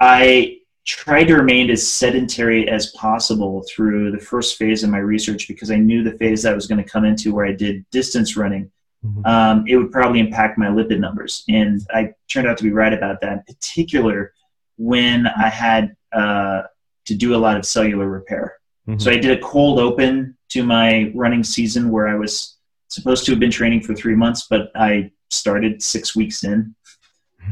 I 0.00 0.58
tried 0.84 1.24
to 1.24 1.34
remain 1.36 1.68
as 1.70 1.90
sedentary 1.90 2.68
as 2.68 2.92
possible 2.92 3.64
through 3.68 4.12
the 4.12 4.18
first 4.20 4.56
phase 4.56 4.84
of 4.84 4.90
my 4.90 4.98
research 4.98 5.48
because 5.48 5.70
I 5.70 5.76
knew 5.76 6.04
the 6.04 6.12
phase 6.12 6.42
that 6.42 6.52
I 6.52 6.54
was 6.54 6.66
going 6.68 6.82
to 6.82 6.88
come 6.88 7.04
into 7.04 7.34
where 7.34 7.46
I 7.46 7.52
did 7.52 7.84
distance 7.90 8.36
running, 8.36 8.70
Mhm. 9.04 9.26
um, 9.26 9.64
it 9.66 9.76
would 9.76 9.90
probably 9.90 10.20
impact 10.20 10.58
my 10.58 10.68
lipid 10.68 11.00
numbers. 11.00 11.44
And 11.48 11.80
I 11.92 12.12
turned 12.28 12.46
out 12.46 12.56
to 12.58 12.64
be 12.64 12.70
right 12.70 12.92
about 12.92 13.20
that, 13.22 13.32
in 13.32 13.42
particular 13.54 14.32
when 14.78 15.26
I 15.26 15.48
had 15.48 15.96
uh, 16.12 16.62
to 17.06 17.14
do 17.14 17.34
a 17.34 17.38
lot 17.38 17.56
of 17.56 17.64
cellular 17.64 18.08
repair. 18.08 18.54
Mhm. 18.88 19.00
So 19.00 19.10
I 19.10 19.16
did 19.16 19.36
a 19.36 19.40
cold 19.40 19.78
open 19.78 20.36
to 20.50 20.62
my 20.64 21.10
running 21.14 21.42
season 21.42 21.90
where 21.90 22.08
I 22.08 22.14
was 22.14 22.58
supposed 22.88 23.24
to 23.26 23.32
have 23.32 23.40
been 23.40 23.50
training 23.50 23.82
for 23.82 23.94
three 23.94 24.14
months, 24.14 24.46
but 24.48 24.70
I 24.74 25.10
started 25.30 25.82
six 25.82 26.14
weeks 26.14 26.44
in 26.44 26.74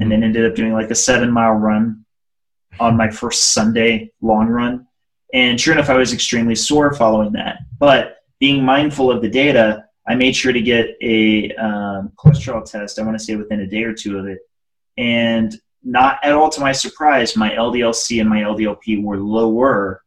and 0.01 0.11
then 0.11 0.23
ended 0.23 0.45
up 0.47 0.55
doing 0.55 0.73
like 0.73 0.91
a 0.91 0.95
seven 0.95 1.31
mile 1.31 1.55
run 1.55 2.05
on 2.81 2.97
my 2.97 3.11
first 3.11 3.53
Sunday 3.53 4.11
long 4.21 4.49
run. 4.49 4.87
And 5.33 5.61
sure 5.61 5.75
enough, 5.75 5.91
I 5.91 5.95
was 5.95 6.13
extremely 6.13 6.55
sore 6.55 6.95
following 6.95 7.33
that. 7.33 7.59
But 7.79 8.19
being 8.39 8.65
mindful 8.65 9.11
of 9.11 9.23
the 9.23 9.29
data, 9.29 9.85
I 10.07 10.15
made 10.15 10.37
sure 10.37 10.53
to 10.53 10.61
get 10.61 10.97
a 11.03 11.53
um, 11.55 12.13
cholesterol 12.17 12.65
test, 12.65 12.99
I 12.99 13.03
want 13.03 13.19
to 13.19 13.25
say 13.25 13.37
within 13.37 13.61
a 13.61 13.67
day 13.67 13.85
or 13.85 13.95
two 13.95 14.19
of 14.19 14.27
it. 14.27 14.39
And 14.97 15.57
not 15.85 16.18
at 16.22 16.32
all 16.32 16.49
to 16.51 16.61
my 16.61 16.72
surprise, 16.72 17.37
my 17.37 17.51
LDLC 17.51 18.20
and 18.20 18.28
my 18.28 18.41
LDLP 18.41 19.03
were 19.03 19.18
lower 19.18 20.03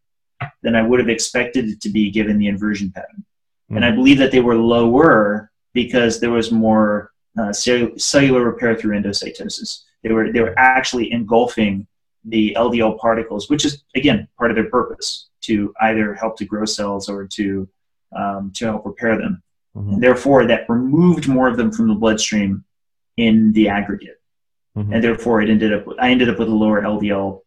than 0.61 0.75
I 0.75 0.82
would 0.82 0.99
have 0.99 1.09
expected 1.09 1.69
it 1.69 1.82
to 1.82 1.89
be 1.89 2.11
given 2.11 2.38
the 2.38 2.47
inversion 2.47 2.91
pattern. 2.91 3.23
And 3.69 3.84
I 3.84 3.91
believe 3.91 4.17
that 4.19 4.32
they 4.32 4.39
were 4.39 4.55
lower 4.55 5.51
because 5.73 6.19
there 6.19 6.32
was 6.32 6.51
more 6.51 7.11
uh, 7.38 7.51
cell- 7.51 7.91
cellular 7.97 8.43
repair 8.43 8.75
through 8.75 8.99
endocytosis. 8.99 9.84
They 10.03 10.11
were 10.13 10.32
they 10.32 10.41
were 10.41 10.57
actually 10.57 11.11
engulfing 11.11 11.86
the 12.23 12.55
LDL 12.57 12.97
particles, 12.97 13.49
which 13.49 13.65
is 13.65 13.84
again 13.95 14.28
part 14.38 14.51
of 14.51 14.55
their 14.55 14.69
purpose 14.69 15.28
to 15.41 15.73
either 15.82 16.13
help 16.13 16.38
to 16.38 16.45
grow 16.45 16.65
cells 16.65 17.09
or 17.09 17.28
to 17.28 17.67
um, 18.15 18.51
to 18.55 18.65
help 18.65 18.86
repair 18.86 19.17
them. 19.17 19.43
Mhm. 19.75 19.99
Therefore, 19.99 20.45
that 20.45 20.69
removed 20.69 21.28
more 21.28 21.47
of 21.47 21.57
them 21.57 21.71
from 21.71 21.88
the 21.89 21.95
bloodstream 21.95 22.63
in 23.17 23.51
the 23.53 23.67
aggregate, 23.67 24.16
Mhm. 24.78 24.93
and 24.93 25.03
therefore 25.03 25.41
it 25.41 25.49
ended 25.49 25.73
up. 25.73 25.86
I 25.99 26.11
ended 26.11 26.30
up 26.30 26.38
with 26.38 26.49
a 26.49 26.53
lower 26.53 26.82
LDL, 26.82 27.41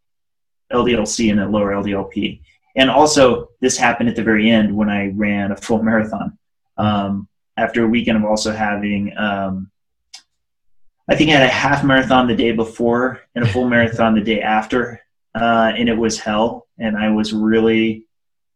LDLC 0.72 1.30
and 1.30 1.40
a 1.40 1.48
lower 1.48 1.72
LDLP. 1.72 2.40
And 2.76 2.90
also, 2.90 3.48
this 3.60 3.76
happened 3.76 4.08
at 4.08 4.16
the 4.16 4.22
very 4.22 4.50
end 4.50 4.74
when 4.76 4.88
I 4.88 5.12
ran 5.14 5.52
a 5.52 5.56
full 5.56 5.82
marathon. 5.82 6.38
Um, 6.76 7.28
after 7.56 7.84
a 7.84 7.88
weekend 7.88 8.18
of 8.18 8.24
also 8.24 8.52
having, 8.52 9.16
um, 9.16 9.70
I 11.08 11.14
think 11.14 11.30
I 11.30 11.34
had 11.34 11.42
a 11.42 11.48
half 11.48 11.84
marathon 11.84 12.26
the 12.26 12.36
day 12.36 12.52
before 12.52 13.20
and 13.34 13.44
a 13.44 13.48
full 13.48 13.68
marathon 13.74 14.14
the 14.14 14.20
day 14.20 14.40
after, 14.40 15.00
uh, 15.34 15.72
and 15.76 15.88
it 15.88 15.96
was 15.96 16.18
hell. 16.18 16.66
And 16.78 16.96
I 16.96 17.10
was 17.10 17.32
really 17.32 18.06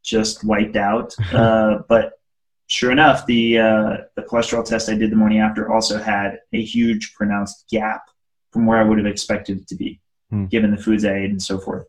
just 0.02 0.44
wiped 0.44 0.76
out. 0.76 1.14
Uh, 1.32 1.82
but 1.88 2.12
sure 2.66 2.90
enough, 2.90 3.26
the 3.26 3.58
uh, 3.58 3.96
the 4.16 4.22
cholesterol 4.22 4.64
test 4.64 4.88
I 4.88 4.94
did 4.94 5.10
the 5.10 5.16
morning 5.16 5.40
after 5.40 5.70
also 5.72 5.98
had 5.98 6.38
a 6.52 6.62
huge 6.62 7.14
pronounced 7.14 7.66
gap 7.70 8.02
from 8.54 8.64
where 8.66 8.78
I 8.78 8.84
would 8.84 8.96
have 8.98 9.06
expected 9.06 9.58
it 9.58 9.68
to 9.68 9.74
be, 9.74 10.00
Hmm. 10.30 10.46
given 10.46 10.70
the 10.70 10.78
foods 10.78 11.04
I 11.04 11.14
ate 11.14 11.30
and 11.30 11.42
so 11.42 11.58
forth. 11.58 11.86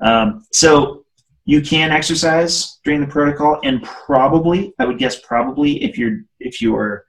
Um, 0.00 0.44
so 0.52 1.04
you 1.44 1.60
can 1.60 1.92
exercise 1.92 2.78
during 2.84 3.00
the 3.02 3.06
protocol, 3.06 3.60
and 3.62 3.82
probably, 3.82 4.72
I 4.78 4.84
would 4.86 4.98
guess, 4.98 5.20
probably 5.20 5.84
if 5.84 5.96
you're 5.98 6.20
if 6.40 6.60
you're 6.62 7.04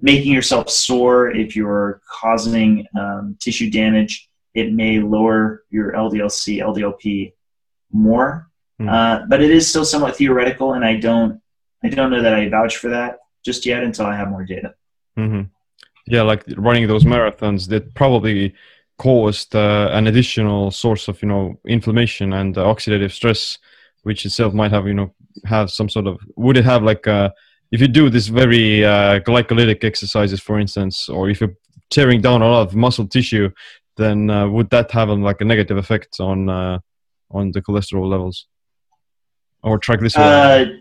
making 0.00 0.32
yourself 0.32 0.70
sore, 0.70 1.30
if 1.30 1.56
you're 1.56 2.00
causing 2.20 2.86
um, 2.98 3.36
tissue 3.40 3.70
damage, 3.70 4.28
it 4.54 4.72
may 4.72 5.00
lower 5.00 5.64
your 5.70 5.92
LDLC, 5.92 6.58
LDLP 6.60 7.32
more. 7.92 8.48
Hmm. 8.78 8.88
Uh, 8.88 9.26
but 9.28 9.40
it 9.42 9.50
is 9.50 9.68
still 9.68 9.84
somewhat 9.84 10.16
theoretical, 10.16 10.74
and 10.74 10.84
I 10.84 10.96
don't 10.96 11.40
I 11.82 11.88
don't 11.88 12.10
know 12.10 12.22
that 12.22 12.34
I 12.34 12.48
vouch 12.48 12.76
for 12.76 12.90
that 12.90 13.18
just 13.44 13.66
yet 13.66 13.82
until 13.82 14.06
I 14.06 14.14
have 14.16 14.30
more 14.30 14.44
data. 14.44 14.74
hmm 15.16 15.42
Yeah, 16.06 16.22
like 16.22 16.44
running 16.56 16.86
those 16.86 17.04
marathons, 17.04 17.68
that 17.68 17.94
probably 17.94 18.54
caused 18.98 19.56
uh, 19.56 19.88
an 19.92 20.06
additional 20.06 20.70
source 20.70 21.08
of 21.08 21.20
you 21.22 21.28
know 21.28 21.58
inflammation 21.66 22.32
and 22.34 22.56
uh, 22.56 22.64
oxidative 22.64 23.12
stress, 23.12 23.58
which 24.02 24.24
itself 24.26 24.52
might 24.54 24.70
have 24.70 24.86
you 24.86 24.94
know 24.94 25.14
have 25.44 25.70
some 25.70 25.88
sort 25.88 26.06
of 26.06 26.18
would 26.36 26.56
it 26.56 26.64
have 26.64 26.82
like 26.82 27.06
uh, 27.06 27.30
if 27.72 27.80
you 27.80 27.88
do 27.88 28.10
this 28.10 28.28
very 28.28 28.84
uh, 28.84 29.18
glycolytic 29.20 29.82
exercises, 29.82 30.40
for 30.40 30.60
instance, 30.60 31.08
or 31.08 31.28
if 31.28 31.40
you're 31.40 31.56
tearing 31.90 32.20
down 32.20 32.42
a 32.42 32.48
lot 32.48 32.66
of 32.66 32.74
muscle 32.74 33.06
tissue, 33.06 33.50
then 33.96 34.30
uh, 34.30 34.48
would 34.48 34.70
that 34.70 34.90
have 34.90 35.10
um, 35.10 35.22
like 35.22 35.40
a 35.40 35.44
negative 35.44 35.76
effect 35.76 36.20
on 36.20 36.48
uh, 36.48 36.78
on 37.30 37.50
the 37.52 37.62
cholesterol 37.62 38.08
levels 38.08 38.46
or 39.62 39.80
triglycerides? 39.80 40.80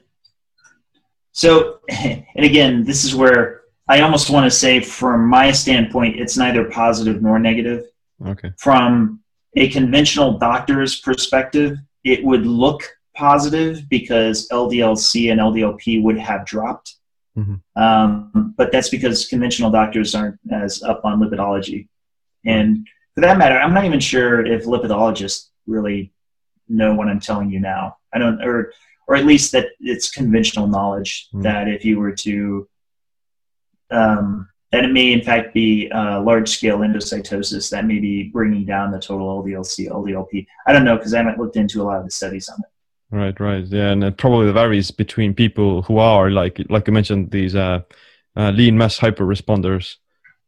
So, 1.31 1.79
and 1.89 2.45
again, 2.45 2.83
this 2.83 3.03
is 3.03 3.15
where 3.15 3.62
I 3.87 4.01
almost 4.01 4.29
want 4.29 4.45
to 4.45 4.51
say, 4.51 4.79
from 4.79 5.27
my 5.27 5.51
standpoint, 5.51 6.19
it's 6.19 6.37
neither 6.37 6.65
positive 6.65 7.21
nor 7.21 7.39
negative. 7.39 7.85
okay. 8.25 8.51
From 8.57 9.19
a 9.55 9.69
conventional 9.69 10.37
doctor's 10.39 10.99
perspective, 11.01 11.77
it 12.03 12.23
would 12.23 12.45
look 12.45 12.83
positive 13.15 13.87
because 13.89 14.47
LDLC 14.49 15.31
and 15.31 15.39
LDLP 15.39 16.01
would 16.01 16.17
have 16.17 16.45
dropped. 16.45 16.95
Mhm. 17.37 17.59
Um, 17.75 18.53
but 18.57 18.71
that's 18.71 18.89
because 18.89 19.27
conventional 19.27 19.69
doctors 19.71 20.15
aren't 20.15 20.39
as 20.51 20.81
up 20.83 21.01
on 21.03 21.19
lipidology. 21.19 21.87
And 22.45 22.87
for 23.15 23.21
that 23.21 23.37
matter, 23.37 23.57
I'm 23.59 23.73
not 23.73 23.85
even 23.85 23.99
sure 23.99 24.45
if 24.45 24.65
lipidologists 24.65 25.49
really 25.67 26.13
know 26.69 26.93
what 26.95 27.07
I'm 27.07 27.19
telling 27.19 27.49
you 27.51 27.59
now. 27.59 27.97
I 28.13 28.19
don't, 28.19 28.41
or 28.43 28.71
or 29.07 29.15
at 29.17 29.25
least 29.25 29.51
that 29.51 29.67
it's 29.81 30.09
conventional 30.09 30.65
knowledge 30.67 31.27
Mm. 31.33 31.43
that 31.43 31.67
if 31.67 31.83
you 31.83 31.99
were 31.99 32.13
to, 32.13 32.67
um, 33.93 34.49
that 34.71 34.83
it 34.83 34.91
may 34.91 35.13
in 35.13 35.21
fact 35.21 35.53
be 35.53 35.89
uh, 35.91 36.21
large 36.21 36.49
scale 36.49 36.79
endocytosis 36.79 37.69
that 37.69 37.85
may 37.85 37.99
be 37.99 38.23
bringing 38.23 38.65
down 38.65 38.91
the 38.91 38.99
total 38.99 39.43
LDLC, 39.43 39.89
LDLP. 39.89 40.47
I 40.65 40.73
don't 40.73 40.83
know 40.83 40.97
because 40.97 41.13
I 41.13 41.17
haven't 41.17 41.37
looked 41.37 41.57
into 41.57 41.81
a 41.81 41.83
lot 41.83 41.99
of 41.99 42.05
the 42.05 42.11
studies 42.11 42.49
on 42.49 42.59
it. 42.59 43.15
Right, 43.15 43.39
right, 43.39 43.63
yeah, 43.65 43.91
and 43.91 44.03
it 44.03 44.17
probably 44.17 44.51
varies 44.51 44.89
between 44.89 45.35
people 45.35 45.83
who 45.83 45.99
are 45.99 46.31
like, 46.31 46.59
like 46.69 46.87
you 46.87 46.93
mentioned, 46.93 47.29
these 47.29 47.55
uh, 47.55 47.81
uh, 48.35 48.49
lean 48.49 48.75
mass 48.75 48.97
hyper 48.97 49.23
responders 49.23 49.97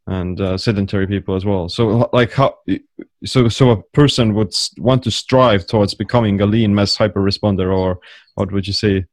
and 0.07 0.41
uh, 0.41 0.57
sedentary 0.57 1.05
people 1.05 1.35
as 1.35 1.45
well. 1.45 1.69
So, 1.69 2.09
like, 2.11 2.31
how, 2.31 2.57
so, 3.23 3.49
so 3.49 3.69
a 3.69 3.83
person 3.93 4.33
would 4.33 4.55
want 4.77 5.03
to 5.03 5.11
strive 5.11 5.67
towards 5.67 5.93
becoming 5.93 6.41
a 6.41 6.47
lean 6.47 6.73
mass 6.73 6.95
hyper 6.95 7.21
responder, 7.21 7.71
or 7.71 7.99
what 8.33 8.51
would 8.51 8.65
you 8.65 8.73
say? 8.73 9.05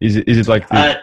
Is 0.00 0.16
it, 0.16 0.26
is 0.26 0.38
it 0.38 0.48
like 0.48 0.66
the, 0.70 0.76
Uh, 0.76 0.94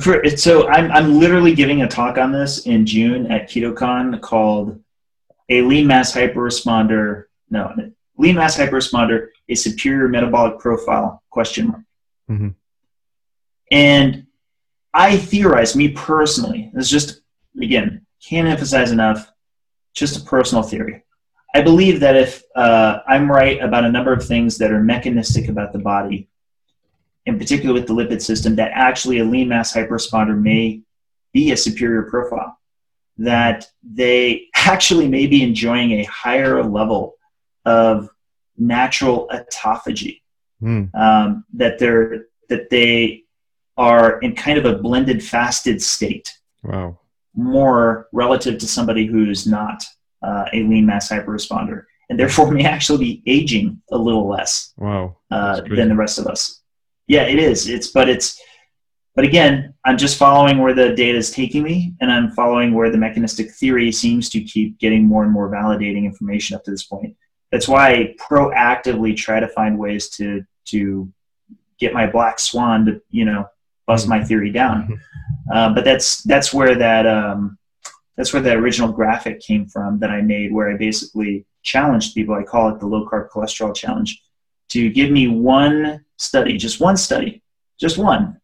for, 0.00 0.28
so 0.36 0.68
I'm, 0.68 0.90
I'm 0.90 1.18
literally 1.18 1.54
giving 1.54 1.82
a 1.82 1.88
talk 1.88 2.18
on 2.18 2.32
this 2.32 2.66
in 2.66 2.86
June 2.86 3.30
at 3.30 3.48
KetoCon 3.48 4.20
called 4.20 4.82
a 5.48 5.62
lean 5.62 5.86
mass 5.86 6.14
hyperresponder. 6.14 7.24
No, 7.50 7.74
lean 8.16 8.36
mass 8.36 8.56
hyperresponder, 8.56 9.28
a 9.48 9.54
superior 9.54 10.08
metabolic 10.08 10.58
profile 10.58 11.22
question 11.30 11.68
mark. 11.68 11.82
Mhm. 12.30 12.54
And 13.70 14.26
I 14.94 15.16
theorize, 15.16 15.74
me 15.74 15.88
personally, 15.88 16.70
this 16.74 16.86
is 16.86 16.90
just 16.90 17.22
again 17.60 18.06
can't 18.22 18.48
emphasize 18.48 18.92
enough, 18.92 19.32
just 19.94 20.16
a 20.16 20.24
personal 20.24 20.62
theory. 20.62 21.02
I 21.54 21.60
believe 21.60 22.00
that 22.00 22.16
if 22.16 22.42
uh, 22.56 23.00
I'm 23.06 23.30
right 23.30 23.60
about 23.62 23.84
a 23.84 23.90
number 23.90 24.12
of 24.12 24.26
things 24.26 24.56
that 24.58 24.70
are 24.70 24.82
mechanistic 24.82 25.48
about 25.48 25.72
the 25.72 25.78
body, 25.78 26.28
in 27.26 27.38
particular 27.38 27.72
with 27.74 27.86
the 27.86 27.94
lipid 27.94 28.20
system, 28.20 28.56
that 28.56 28.72
actually 28.74 29.18
a 29.18 29.24
lean 29.24 29.48
mass 29.48 29.72
hyperresponder 29.72 30.40
may 30.40 30.82
be 31.32 31.52
a 31.52 31.56
superior 31.56 32.02
profile. 32.02 32.58
That 33.18 33.66
they 33.82 34.46
actually 34.54 35.08
may 35.08 35.26
be 35.26 35.42
enjoying 35.42 35.92
a 35.92 36.04
higher 36.04 36.62
level 36.62 37.14
of 37.64 38.08
natural 38.56 39.28
autophagy. 39.32 40.20
Hmm, 40.60 40.84
Um, 40.94 41.44
that 41.54 41.78
they're 41.78 42.26
that 42.48 42.70
they 42.70 43.24
are 43.76 44.20
in 44.20 44.36
kind 44.36 44.58
of 44.58 44.64
a 44.64 44.78
blended 44.78 45.24
fasted 45.24 45.82
state, 45.82 46.32
wow, 46.62 46.98
more 47.34 48.08
relative 48.12 48.58
to 48.58 48.68
somebody 48.68 49.06
who's 49.06 49.46
not 49.46 49.84
uh, 50.22 50.44
a 50.52 50.62
lean 50.62 50.86
mass 50.86 51.08
hyperresponder, 51.10 51.84
and 52.10 52.18
therefore 52.18 52.52
may 52.52 52.64
actually 52.76 52.98
be 52.98 53.22
aging 53.26 53.82
a 53.90 53.98
little 53.98 54.28
less 54.28 54.72
wow, 54.76 55.16
uh, 55.32 55.62
than 55.62 55.88
the 55.88 55.96
rest 55.96 56.18
of 56.18 56.26
us. 56.26 56.61
Yeah, 57.06 57.22
it 57.22 57.38
is. 57.38 57.68
It's 57.68 57.88
but 57.88 58.08
it's 58.08 58.40
but 59.14 59.24
again, 59.24 59.74
I'm 59.84 59.98
just 59.98 60.16
following 60.16 60.58
where 60.58 60.72
the 60.72 60.94
data 60.94 61.18
is 61.18 61.30
taking 61.30 61.62
me, 61.62 61.94
and 62.00 62.10
I'm 62.10 62.30
following 62.30 62.72
where 62.72 62.90
the 62.90 62.98
mechanistic 62.98 63.50
theory 63.50 63.92
seems 63.92 64.30
to 64.30 64.40
keep 64.42 64.78
getting 64.78 65.04
more 65.04 65.22
and 65.22 65.32
more 65.32 65.50
validating 65.50 66.04
information 66.04 66.56
up 66.56 66.64
to 66.64 66.70
this 66.70 66.84
point. 66.84 67.14
That's 67.50 67.68
why 67.68 67.90
I 67.90 68.14
proactively 68.18 69.14
try 69.14 69.40
to 69.40 69.48
find 69.48 69.78
ways 69.78 70.08
to 70.10 70.44
to 70.66 71.12
get 71.78 71.92
my 71.92 72.06
black 72.06 72.38
swan 72.38 72.86
to 72.86 73.02
you 73.10 73.24
know 73.24 73.46
bust 73.86 74.08
my 74.08 74.22
theory 74.24 74.50
down. 74.50 75.00
Uh, 75.52 75.74
but 75.74 75.84
that's 75.84 76.22
that's 76.22 76.54
where 76.54 76.74
that 76.76 77.06
um, 77.06 77.58
that's 78.16 78.32
where 78.32 78.42
the 78.42 78.52
original 78.52 78.90
graphic 78.90 79.40
came 79.40 79.66
from 79.66 79.98
that 79.98 80.10
I 80.10 80.22
made, 80.22 80.52
where 80.52 80.70
I 80.70 80.76
basically 80.76 81.44
challenged 81.62 82.14
people. 82.14 82.34
I 82.34 82.44
call 82.44 82.74
it 82.74 82.80
the 82.80 82.86
low 82.86 83.06
carb 83.06 83.28
cholesterol 83.28 83.74
challenge 83.74 84.22
to 84.70 84.90
give 84.90 85.10
me 85.10 85.28
one 85.28 86.04
study, 86.22 86.56
just 86.56 86.80
one 86.80 86.96
study, 86.96 87.42
just 87.78 87.98
one, 87.98 88.40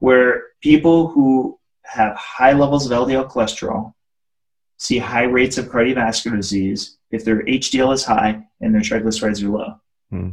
where 0.00 0.42
people 0.60 1.08
who 1.08 1.58
have 1.84 2.16
high 2.16 2.52
levels 2.52 2.90
of 2.90 2.92
LDL 2.92 3.30
cholesterol 3.30 3.94
see 4.78 4.98
high 4.98 5.22
rates 5.22 5.56
of 5.56 5.66
cardiovascular 5.66 6.36
disease 6.36 6.98
if 7.10 7.24
their 7.24 7.42
HDL 7.44 7.94
is 7.94 8.04
high 8.04 8.44
and 8.60 8.74
their 8.74 8.82
triglycerides 8.82 9.42
are 9.42 9.48
low. 9.48 9.74
Hmm. 10.10 10.30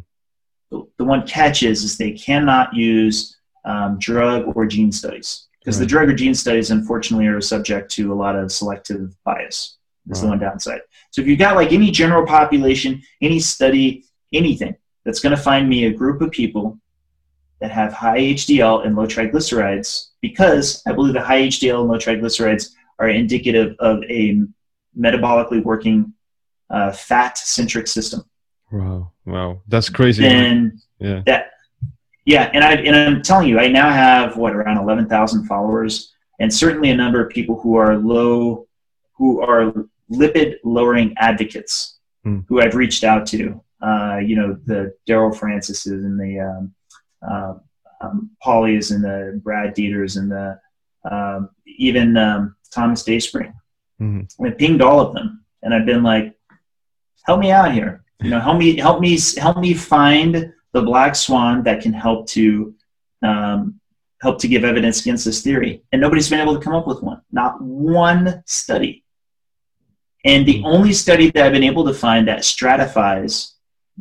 The, 0.71 0.87
the 0.97 1.05
one 1.05 1.27
catch 1.27 1.63
is, 1.63 1.83
is 1.83 1.97
they 1.97 2.11
cannot 2.11 2.73
use 2.73 3.37
um, 3.63 3.99
drug 3.99 4.55
or 4.55 4.65
gene 4.65 4.91
studies 4.91 5.47
because 5.59 5.77
the 5.77 5.85
drug 5.85 6.09
or 6.09 6.15
gene 6.15 6.33
studies, 6.33 6.71
unfortunately, 6.71 7.27
are 7.27 7.39
subject 7.39 7.91
to 7.91 8.11
a 8.11 8.15
lot 8.15 8.35
of 8.35 8.51
selective 8.51 9.15
bias. 9.23 9.77
That's 10.07 10.21
the 10.21 10.27
one 10.27 10.39
downside. 10.39 10.81
So 11.11 11.21
if 11.21 11.27
you've 11.27 11.37
got 11.37 11.55
like 11.55 11.71
any 11.71 11.91
general 11.91 12.25
population, 12.25 13.03
any 13.21 13.39
study, 13.39 14.05
anything 14.33 14.75
that's 15.05 15.19
going 15.19 15.35
to 15.35 15.41
find 15.41 15.67
me 15.67 15.85
a 15.85 15.91
group 15.93 16.21
of 16.21 16.31
people 16.31 16.77
that 17.59 17.71
have 17.71 17.93
high 17.93 18.19
HDL 18.19 18.85
and 18.85 18.95
low 18.95 19.05
triglycerides, 19.05 20.07
because 20.21 20.81
I 20.87 20.91
believe 20.93 21.13
the 21.13 21.21
high 21.21 21.43
HDL 21.43 21.81
and 21.81 21.89
low 21.89 21.97
triglycerides 21.97 22.71
are 22.99 23.09
indicative 23.09 23.75
of 23.79 24.03
a 24.03 24.41
metabolically 24.97 25.63
working 25.63 26.13
uh, 26.69 26.91
fat-centric 26.91 27.87
system. 27.87 28.23
wow, 28.71 29.11
wow, 29.25 29.61
that's 29.67 29.89
crazy. 29.89 30.23
Then 30.23 30.81
yeah, 30.99 31.21
that, 31.25 31.51
yeah, 32.25 32.49
and 32.53 32.63
I 32.63 32.73
and 32.73 32.95
I'm 32.95 33.21
telling 33.21 33.47
you, 33.47 33.59
I 33.59 33.67
now 33.67 33.91
have 33.91 34.37
what 34.37 34.55
around 34.55 34.77
eleven 34.77 35.07
thousand 35.07 35.45
followers, 35.47 36.13
and 36.39 36.53
certainly 36.53 36.89
a 36.91 36.95
number 36.95 37.23
of 37.23 37.29
people 37.29 37.59
who 37.59 37.75
are 37.75 37.97
low, 37.97 38.67
who 39.13 39.41
are 39.41 39.73
lipid 40.11 40.55
lowering 40.63 41.13
advocates, 41.17 41.97
Hmm. 42.23 42.41
who 42.47 42.61
I've 42.61 42.75
reached 42.75 43.03
out 43.03 43.25
to. 43.27 43.61
Uh, 43.81 44.17
you 44.23 44.35
know, 44.35 44.57
the 44.65 44.93
Daryl 45.07 45.35
Francises 45.35 46.05
and 46.05 46.19
the 46.19 46.39
um, 46.39 46.73
uh, 47.27 47.53
um, 48.01 48.31
Polly's 48.41 48.91
and 48.91 49.03
the 49.03 49.39
Brad 49.43 49.75
Dieters 49.75 50.17
and 50.17 50.31
the 50.31 50.59
um, 51.09 51.49
even 51.65 52.17
um, 52.17 52.55
Thomas 52.71 53.03
Dayspring. 53.03 53.53
Mhm. 53.99 54.27
I 54.43 54.51
pinged 54.51 54.81
all 54.81 54.99
of 54.99 55.13
them, 55.13 55.43
and 55.61 55.73
I've 55.73 55.85
been 55.85 56.03
like, 56.03 56.37
"Help 57.25 57.39
me 57.39 57.51
out 57.51 57.71
here. 57.73 58.03
You 58.21 58.29
know, 58.29 58.39
help 58.39 58.57
me, 58.57 58.77
help 58.77 58.99
me, 58.99 59.17
help 59.37 59.57
me 59.57 59.73
find 59.73 60.53
the 60.73 60.81
black 60.81 61.15
swan 61.15 61.63
that 61.63 61.81
can 61.81 61.93
help 61.93 62.27
to 62.29 62.75
um, 63.23 63.79
help 64.21 64.39
to 64.39 64.47
give 64.47 64.63
evidence 64.63 65.01
against 65.01 65.25
this 65.25 65.41
theory." 65.41 65.83
And 65.91 66.01
nobody's 66.01 66.29
been 66.29 66.39
able 66.39 66.55
to 66.55 66.63
come 66.63 66.75
up 66.75 66.87
with 66.87 67.01
one. 67.01 67.21
Not 67.31 67.61
one 67.61 68.43
study. 68.45 69.03
And 70.23 70.45
the 70.45 70.61
only 70.63 70.93
study 70.93 71.31
that 71.31 71.43
I've 71.43 71.51
been 71.51 71.63
able 71.63 71.85
to 71.85 71.93
find 71.93 72.27
that 72.27 72.45
stratifies 72.45 73.50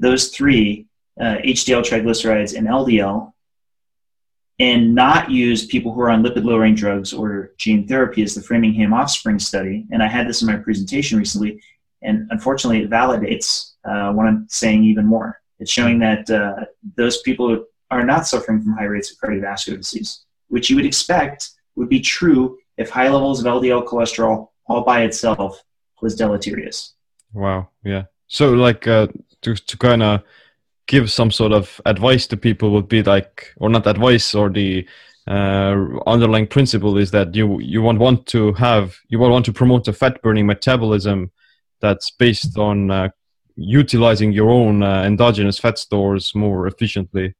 those 0.00 0.28
three 0.28 0.86
uh, 1.20 1.36
HDL, 1.44 1.82
triglycerides, 1.82 2.56
and 2.56 2.66
LDL 2.66 3.32
and 4.58 4.94
not 4.94 5.30
use 5.30 5.66
people 5.66 5.92
who 5.92 6.00
are 6.02 6.10
on 6.10 6.22
lipid 6.22 6.44
lowering 6.44 6.74
drugs 6.74 7.12
or 7.14 7.52
gene 7.56 7.86
therapy 7.88 8.22
as 8.22 8.34
the 8.34 8.42
Framingham 8.42 8.92
Offspring 8.92 9.38
study. 9.38 9.86
And 9.90 10.02
I 10.02 10.06
had 10.06 10.28
this 10.28 10.42
in 10.42 10.48
my 10.48 10.56
presentation 10.56 11.18
recently, 11.18 11.62
and 12.02 12.28
unfortunately, 12.30 12.82
it 12.82 12.90
validates 12.90 13.72
uh, 13.84 14.12
what 14.12 14.26
I'm 14.26 14.46
saying 14.50 14.84
even 14.84 15.06
more. 15.06 15.40
It's 15.60 15.70
showing 15.70 15.98
that 16.00 16.28
uh, 16.28 16.64
those 16.96 17.22
people 17.22 17.64
are 17.90 18.04
not 18.04 18.26
suffering 18.26 18.62
from 18.62 18.74
high 18.74 18.84
rates 18.84 19.10
of 19.10 19.18
cardiovascular 19.18 19.78
disease, 19.78 20.24
which 20.48 20.68
you 20.68 20.76
would 20.76 20.86
expect 20.86 21.50
would 21.76 21.88
be 21.88 22.00
true 22.00 22.58
if 22.76 22.90
high 22.90 23.08
levels 23.08 23.40
of 23.40 23.46
LDL 23.46 23.86
cholesterol 23.86 24.48
all 24.66 24.82
by 24.82 25.02
itself 25.02 25.62
was 26.02 26.14
deleterious. 26.14 26.94
Wow. 27.32 27.68
Yeah. 27.82 28.04
So 28.26 28.52
like 28.52 28.86
uh, 28.86 29.08
to 29.42 29.54
to 29.54 29.76
kind 29.76 30.02
of 30.02 30.22
give 30.86 31.10
some 31.10 31.30
sort 31.30 31.52
of 31.52 31.80
advice 31.86 32.26
to 32.26 32.36
people 32.36 32.70
would 32.72 32.88
be 32.88 33.02
like, 33.02 33.54
or 33.58 33.70
not 33.70 33.86
advice, 33.86 34.34
or 34.34 34.50
the 34.50 34.86
uh, 35.28 35.76
underlying 36.06 36.46
principle 36.46 36.98
is 36.98 37.12
that 37.12 37.34
you 37.34 37.60
you 37.60 37.80
want 37.80 37.98
want 37.98 38.26
to 38.26 38.52
have 38.54 38.96
you 39.08 39.18
want 39.18 39.32
want 39.32 39.44
to 39.44 39.52
promote 39.52 39.86
a 39.86 39.92
fat 39.92 40.20
burning 40.22 40.46
metabolism 40.46 41.30
that's 41.80 42.10
based 42.10 42.58
on 42.58 42.90
uh, 42.90 43.08
utilizing 43.54 44.32
your 44.32 44.50
own 44.50 44.82
uh, 44.82 45.04
endogenous 45.04 45.58
fat 45.58 45.78
stores 45.78 46.34
more 46.34 46.66
efficiently. 46.66 47.34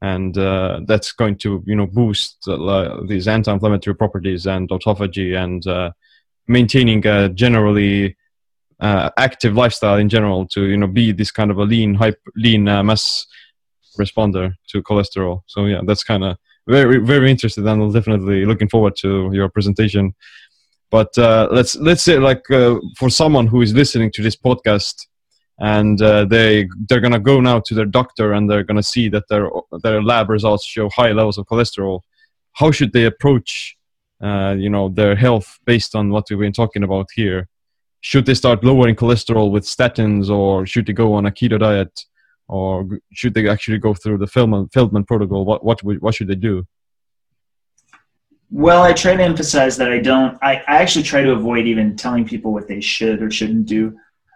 And 0.00 0.36
uh, 0.36 0.80
that's 0.86 1.12
going 1.12 1.38
to 1.38 1.62
you 1.66 1.76
know 1.76 1.86
boost 1.86 2.48
uh, 2.48 3.00
these 3.06 3.28
anti-inflammatory 3.28 3.94
properties 3.94 4.46
and 4.46 4.68
autophagy 4.70 5.36
and 5.36 5.64
uh, 5.66 5.92
maintaining 6.48 7.06
a 7.06 7.28
generally 7.28 8.16
uh, 8.80 9.10
active 9.16 9.54
lifestyle 9.54 9.96
in 9.96 10.08
general 10.08 10.46
to 10.46 10.66
you 10.66 10.76
know 10.76 10.86
be 10.86 11.12
this 11.12 11.30
kind 11.30 11.50
of 11.50 11.58
a 11.58 11.64
lean 11.64 11.98
lean 12.36 12.68
uh, 12.68 12.82
mass 12.82 13.26
responder 13.98 14.54
to 14.68 14.82
cholesterol 14.82 15.42
so 15.46 15.66
yeah 15.66 15.80
that's 15.86 16.04
kind 16.04 16.22
of 16.22 16.36
very 16.68 16.98
very 16.98 17.30
interested 17.30 17.66
and 17.66 17.92
definitely 17.92 18.44
looking 18.44 18.68
forward 18.68 18.94
to 18.94 19.30
your 19.32 19.48
presentation 19.48 20.14
but 20.90 21.16
uh, 21.18 21.48
let's 21.50 21.76
let's 21.76 22.02
say 22.02 22.18
like 22.18 22.44
for 22.96 23.10
someone 23.10 23.46
who 23.46 23.60
is 23.62 23.74
listening 23.74 24.10
to 24.12 24.22
this 24.22 24.36
podcast 24.36 25.06
and 25.58 26.00
uh, 26.02 26.24
they 26.24 26.68
they're 26.88 27.00
gonna 27.00 27.18
go 27.18 27.40
now 27.40 27.60
to 27.60 27.74
their 27.74 27.84
doctor 27.84 28.32
and 28.32 28.48
they're 28.48 28.62
gonna 28.62 28.82
see 28.82 29.08
that 29.08 29.28
their 29.28 29.50
their 29.82 30.02
lab 30.02 30.30
results 30.30 30.64
show 30.64 30.88
high 30.88 31.12
levels 31.12 31.38
of 31.38 31.46
cholesterol. 31.46 32.00
How 32.52 32.70
should 32.70 32.92
they 32.92 33.04
approach, 33.04 33.76
uh, 34.22 34.54
you 34.58 34.70
know, 34.70 34.88
their 34.88 35.14
health 35.16 35.58
based 35.64 35.94
on 35.94 36.10
what 36.10 36.26
we've 36.30 36.38
been 36.38 36.52
talking 36.52 36.84
about 36.84 37.08
here? 37.14 37.48
Should 38.00 38.26
they 38.26 38.34
start 38.34 38.62
lowering 38.62 38.94
cholesterol 38.94 39.50
with 39.50 39.64
statins, 39.64 40.30
or 40.30 40.66
should 40.66 40.86
they 40.86 40.92
go 40.92 41.14
on 41.14 41.26
a 41.26 41.30
keto 41.30 41.58
diet, 41.58 42.04
or 42.46 42.88
should 43.12 43.34
they 43.34 43.48
actually 43.48 43.78
go 43.78 43.94
through 43.94 44.18
the 44.18 44.26
Feldman 44.26 44.68
Feldman 44.68 45.04
protocol? 45.04 45.44
What 45.44 45.64
what 45.64 45.80
what 45.82 46.14
should 46.14 46.28
they 46.28 46.36
do? 46.36 46.66
Well, 48.50 48.82
I 48.82 48.94
try 48.94 49.14
to 49.14 49.22
emphasize 49.22 49.76
that 49.76 49.90
I 49.92 49.98
don't. 49.98 50.38
I, 50.40 50.56
I 50.68 50.76
actually 50.78 51.02
try 51.02 51.22
to 51.22 51.32
avoid 51.32 51.66
even 51.66 51.96
telling 51.96 52.24
people 52.26 52.52
what 52.52 52.68
they 52.68 52.80
should 52.80 53.22
or 53.22 53.30
shouldn't 53.30 53.66
do 53.66 53.94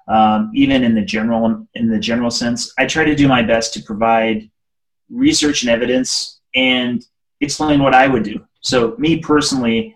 um, 0.09 0.51
even 0.55 0.85
in 0.85 0.95
the 0.95 1.03
general 1.03 1.67
in 1.75 1.89
the 1.89 1.99
general 1.99 2.31
sense. 2.31 2.73
I 2.79 2.87
try 2.87 3.05
to 3.05 3.15
do 3.15 3.29
my 3.29 3.43
best 3.43 3.75
to 3.75 3.83
provide 3.83 4.51
research 5.11 5.63
and 5.63 5.71
evidence 5.71 6.41
and 6.55 7.05
explain 7.41 7.83
what 7.83 7.95
I 7.95 8.09
would 8.09 8.23
do. 8.23 8.45
So 8.61 8.95
me 8.99 9.19
personally, 9.19 9.95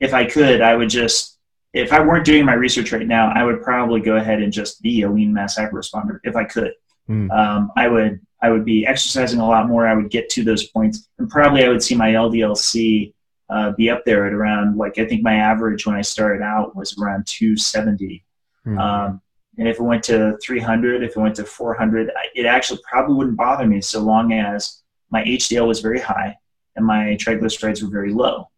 if 0.00 0.14
I 0.14 0.24
could, 0.24 0.60
I 0.60 0.74
would 0.74 0.88
just 0.88 1.38
if 1.72 1.92
I 1.92 2.00
weren't 2.00 2.24
doing 2.24 2.44
my 2.44 2.54
research 2.54 2.92
right 2.92 3.06
now, 3.06 3.32
I 3.34 3.44
would 3.44 3.62
probably 3.62 4.00
go 4.00 4.16
ahead 4.16 4.42
and 4.42 4.52
just 4.52 4.82
be 4.82 5.02
a 5.02 5.10
lean 5.10 5.32
mass 5.32 5.56
hyperresponder 5.56 6.18
if 6.24 6.36
I 6.36 6.44
could. 6.44 6.72
Mm. 7.08 7.30
Um, 7.30 7.72
I 7.76 7.88
would 7.88 8.20
I 8.42 8.50
would 8.50 8.64
be 8.64 8.86
exercising 8.86 9.40
a 9.40 9.46
lot 9.46 9.68
more. 9.68 9.86
I 9.86 9.94
would 9.94 10.10
get 10.10 10.30
to 10.30 10.44
those 10.44 10.68
points, 10.68 11.08
and 11.18 11.28
probably 11.28 11.64
I 11.64 11.68
would 11.68 11.82
see 11.82 11.94
my 11.94 12.10
LDL-C 12.10 13.14
uh, 13.50 13.72
be 13.72 13.90
up 13.90 14.04
there 14.04 14.26
at 14.26 14.32
around 14.32 14.76
like 14.76 14.98
I 14.98 15.06
think 15.06 15.22
my 15.22 15.34
average 15.34 15.86
when 15.86 15.96
I 15.96 16.02
started 16.02 16.42
out 16.42 16.74
was 16.74 16.96
around 16.98 17.26
270. 17.26 18.24
Mm. 18.66 18.78
Um, 18.78 19.20
and 19.58 19.68
if 19.68 19.78
it 19.78 19.82
went 19.82 20.04
to 20.04 20.38
300, 20.42 21.02
if 21.02 21.16
it 21.16 21.20
went 21.20 21.36
to 21.36 21.44
400, 21.44 22.10
it 22.34 22.46
actually 22.46 22.80
probably 22.88 23.14
wouldn't 23.14 23.36
bother 23.36 23.66
me 23.66 23.80
so 23.80 24.00
long 24.00 24.32
as 24.32 24.82
my 25.10 25.22
HDL 25.22 25.66
was 25.66 25.80
very 25.80 26.00
high 26.00 26.36
and 26.76 26.86
my 26.86 27.16
triglycerides 27.20 27.82
were 27.82 27.90
very 27.90 28.12
low. 28.12 28.48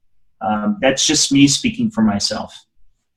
Um, 0.40 0.78
that's 0.80 1.06
just 1.06 1.32
me 1.32 1.48
speaking 1.48 1.90
for 1.90 2.02
myself. 2.02 2.54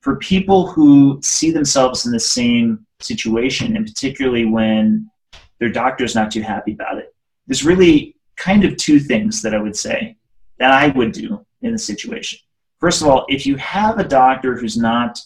For 0.06 0.14
people 0.14 0.68
who 0.68 1.18
see 1.20 1.50
themselves 1.50 2.06
in 2.06 2.12
the 2.12 2.20
same 2.20 2.86
situation, 3.00 3.74
and 3.74 3.84
particularly 3.84 4.44
when 4.44 5.10
their 5.58 5.68
doctor's 5.68 6.14
not 6.14 6.30
too 6.30 6.42
happy 6.42 6.74
about 6.74 6.98
it, 6.98 7.12
there's 7.48 7.64
really 7.64 8.14
kind 8.36 8.62
of 8.64 8.76
two 8.76 9.00
things 9.00 9.42
that 9.42 9.52
I 9.52 9.58
would 9.58 9.74
say 9.74 10.16
that 10.60 10.70
I 10.70 10.90
would 10.96 11.10
do 11.10 11.44
in 11.62 11.72
the 11.72 11.78
situation. 11.78 12.38
First 12.78 13.02
of 13.02 13.08
all, 13.08 13.26
if 13.28 13.46
you 13.46 13.56
have 13.56 13.98
a 13.98 14.04
doctor 14.04 14.54
who's 14.54 14.76
not 14.76 15.18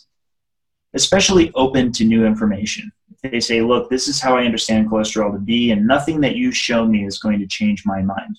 especially 0.94 1.52
open 1.54 1.92
to 1.92 2.06
new 2.06 2.24
information. 2.24 2.90
They 3.22 3.40
say, 3.40 3.60
look, 3.60 3.90
this 3.90 4.08
is 4.08 4.18
how 4.18 4.38
I 4.38 4.46
understand 4.46 4.88
cholesterol 4.88 5.30
to 5.34 5.38
be, 5.38 5.72
and 5.72 5.86
nothing 5.86 6.22
that 6.22 6.36
you 6.36 6.52
show 6.52 6.86
me 6.86 7.04
is 7.04 7.18
going 7.18 7.38
to 7.40 7.46
change 7.46 7.84
my 7.84 8.00
mind. 8.00 8.38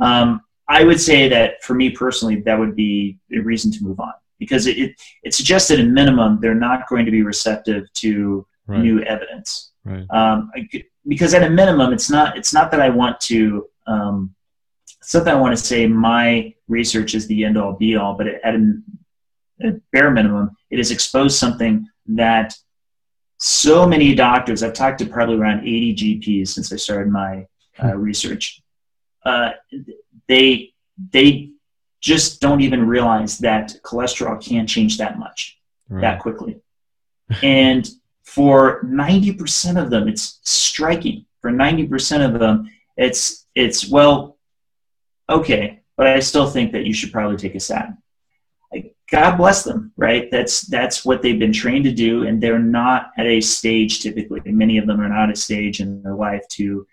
Um, 0.00 0.40
I 0.66 0.82
would 0.82 1.00
say 1.00 1.28
that 1.28 1.62
for 1.62 1.74
me 1.74 1.90
personally, 1.90 2.40
that 2.40 2.58
would 2.58 2.74
be 2.74 3.18
a 3.32 3.38
reason 3.38 3.70
to 3.70 3.84
move 3.84 4.00
on 4.00 4.14
because 4.40 4.66
it, 4.66 4.76
it, 4.78 5.00
it 5.22 5.34
suggests 5.34 5.68
that, 5.68 5.78
in 5.78 5.94
minimum, 5.94 6.40
they're 6.40 6.54
not 6.54 6.88
going 6.88 7.04
to 7.04 7.12
be 7.12 7.22
receptive 7.22 7.84
to 7.92 8.44
right. 8.66 8.80
new 8.80 9.00
evidence. 9.02 9.70
Right. 9.84 10.04
Um, 10.10 10.50
because 11.06 11.32
at 11.34 11.44
a 11.44 11.50
minimum, 11.50 11.92
it's 11.92 12.10
not 12.10 12.36
it's 12.36 12.52
not 12.52 12.72
that 12.72 12.80
I 12.80 12.88
want 12.88 13.20
to 13.22 13.68
um, 13.86 14.34
it's 15.00 15.14
not 15.14 15.24
that 15.24 15.34
I 15.34 15.40
want 15.40 15.56
to 15.56 15.64
say 15.64 15.86
my 15.86 16.52
research 16.68 17.14
is 17.14 17.26
the 17.26 17.44
end 17.44 17.56
all 17.56 17.72
be 17.72 17.96
all, 17.96 18.14
but 18.14 18.26
at 18.26 18.54
a, 18.54 18.74
at 19.62 19.90
bare 19.92 20.10
minimum, 20.10 20.50
it 20.70 20.78
has 20.78 20.90
exposed 20.90 21.38
something 21.38 21.88
that 22.06 22.56
so 23.38 23.86
many 23.86 24.14
doctors, 24.14 24.62
I've 24.62 24.74
talked 24.74 24.98
to 24.98 25.06
probably 25.06 25.36
around 25.36 25.60
80 25.60 25.94
GPs 26.20 26.48
since 26.48 26.72
I 26.72 26.76
started 26.76 27.10
my 27.10 27.46
uh, 27.78 27.92
hmm. 27.92 27.98
research, 27.98 28.62
uh, 29.24 29.50
they, 30.28 30.74
they 31.12 31.49
just 32.00 32.40
don't 32.40 32.60
even 32.60 32.86
realize 32.86 33.38
that 33.38 33.74
cholesterol 33.82 34.42
can 34.42 34.66
change 34.66 34.98
that 34.98 35.18
much, 35.18 35.58
right. 35.88 36.00
that 36.00 36.20
quickly. 36.20 36.60
and 37.42 37.88
for 38.24 38.82
90% 38.84 39.82
of 39.82 39.90
them, 39.90 40.08
it's 40.08 40.40
striking. 40.44 41.26
For 41.40 41.50
90% 41.50 42.24
of 42.24 42.38
them, 42.38 42.70
it's, 42.96 43.46
it's, 43.54 43.88
well, 43.88 44.38
okay, 45.28 45.80
but 45.96 46.06
I 46.06 46.20
still 46.20 46.48
think 46.48 46.72
that 46.72 46.84
you 46.84 46.94
should 46.94 47.12
probably 47.12 47.36
take 47.36 47.54
a 47.54 47.60
statin. 47.60 47.98
God 49.10 49.36
bless 49.36 49.64
them, 49.64 49.92
right? 49.96 50.30
That's 50.30 50.62
that's 50.62 51.04
what 51.04 51.20
they've 51.20 51.38
been 51.38 51.52
trained 51.52 51.84
to 51.84 51.92
do, 51.92 52.26
and 52.26 52.40
they're 52.40 52.60
not 52.60 53.10
at 53.18 53.26
a 53.26 53.40
stage 53.40 54.00
typically. 54.00 54.40
Many 54.44 54.78
of 54.78 54.86
them 54.86 55.00
are 55.00 55.08
not 55.08 55.24
at 55.30 55.36
a 55.36 55.36
stage 55.36 55.80
in 55.80 56.00
their 56.02 56.14
life 56.14 56.46
to 56.50 56.86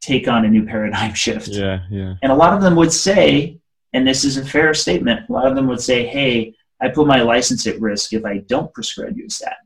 take 0.00 0.28
on 0.28 0.44
a 0.44 0.48
new 0.48 0.64
paradigm 0.64 1.14
shift. 1.24 1.48
Yeah, 1.48 1.80
yeah. 1.90 2.14
And 2.22 2.30
a 2.30 2.34
lot 2.36 2.54
of 2.54 2.62
them 2.62 2.76
would 2.76 2.92
say, 2.92 3.59
and 3.92 4.06
this 4.06 4.24
is 4.24 4.36
a 4.36 4.44
fair 4.44 4.74
statement, 4.74 5.28
a 5.28 5.32
lot 5.32 5.46
of 5.46 5.54
them 5.54 5.66
would 5.66 5.80
say, 5.80 6.06
"Hey, 6.06 6.54
I 6.80 6.88
put 6.88 7.06
my 7.06 7.22
license 7.22 7.66
at 7.66 7.80
risk 7.80 8.12
if 8.12 8.24
I 8.24 8.38
don't 8.38 8.72
prescribe 8.72 9.16
you 9.16 9.26
a 9.26 9.30
statin. 9.30 9.56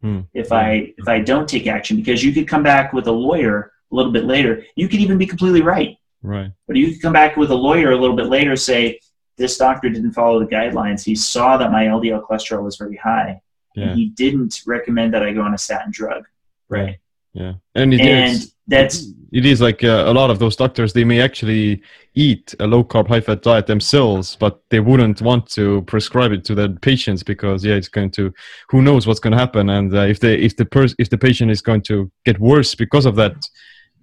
Hmm. 0.00 0.20
If 0.32 0.52
I 0.52 0.92
if 0.96 1.08
I 1.08 1.20
don't 1.20 1.48
take 1.48 1.66
action, 1.66 1.96
because 1.96 2.22
you 2.22 2.32
could 2.32 2.48
come 2.48 2.62
back 2.62 2.92
with 2.92 3.06
a 3.06 3.12
lawyer 3.12 3.72
a 3.92 3.94
little 3.94 4.12
bit 4.12 4.24
later. 4.24 4.64
You 4.76 4.88
could 4.88 5.00
even 5.00 5.18
be 5.18 5.26
completely 5.26 5.62
right. 5.62 5.96
Right. 6.22 6.50
But 6.66 6.76
you 6.76 6.92
could 6.92 7.02
come 7.02 7.12
back 7.12 7.36
with 7.36 7.50
a 7.50 7.54
lawyer 7.54 7.92
a 7.92 7.96
little 7.96 8.16
bit 8.16 8.26
later, 8.26 8.56
say, 8.56 8.98
this 9.36 9.58
doctor 9.58 9.90
didn't 9.90 10.12
follow 10.12 10.40
the 10.40 10.46
guidelines. 10.46 11.04
He 11.04 11.14
saw 11.14 11.56
that 11.58 11.70
my 11.70 11.84
LDL 11.84 12.26
cholesterol 12.26 12.62
was 12.62 12.76
very 12.76 12.96
high, 12.96 13.40
yeah. 13.74 13.84
and 13.84 13.98
he 13.98 14.08
didn't 14.10 14.62
recommend 14.66 15.12
that 15.14 15.22
I 15.22 15.32
go 15.32 15.42
on 15.42 15.54
a 15.54 15.58
statin 15.58 15.90
drug. 15.90 16.24
Right. 16.68 16.98
Yeah, 17.34 17.54
and 17.74 17.92
it 17.92 18.00
and 18.00 18.32
is, 18.32 18.54
that's 18.66 19.08
it 19.32 19.44
is 19.44 19.60
like 19.60 19.82
uh, 19.82 20.04
a 20.06 20.14
lot 20.14 20.30
of 20.30 20.38
those 20.38 20.54
doctors. 20.54 20.92
They 20.92 21.04
may 21.04 21.20
actually 21.20 21.82
eat 22.14 22.54
a 22.60 22.66
low 22.66 22.84
carb, 22.84 23.08
high 23.08 23.20
fat 23.20 23.42
diet 23.42 23.66
themselves, 23.66 24.36
but 24.36 24.62
they 24.70 24.78
wouldn't 24.80 25.20
want 25.20 25.50
to 25.50 25.82
prescribe 25.82 26.30
it 26.30 26.44
to 26.44 26.54
their 26.54 26.68
patients 26.68 27.24
because 27.24 27.64
yeah, 27.64 27.74
it's 27.74 27.88
going 27.88 28.12
to. 28.12 28.32
Who 28.70 28.80
knows 28.80 29.06
what's 29.06 29.20
going 29.20 29.32
to 29.32 29.38
happen? 29.38 29.70
And 29.70 29.92
uh, 29.92 30.02
if 30.02 30.20
they 30.20 30.36
if 30.36 30.56
the 30.56 30.64
pers- 30.64 30.94
if 30.98 31.10
the 31.10 31.18
patient 31.18 31.50
is 31.50 31.60
going 31.60 31.82
to 31.82 32.10
get 32.24 32.38
worse 32.38 32.74
because 32.74 33.04
of 33.04 33.16
that, 33.16 33.36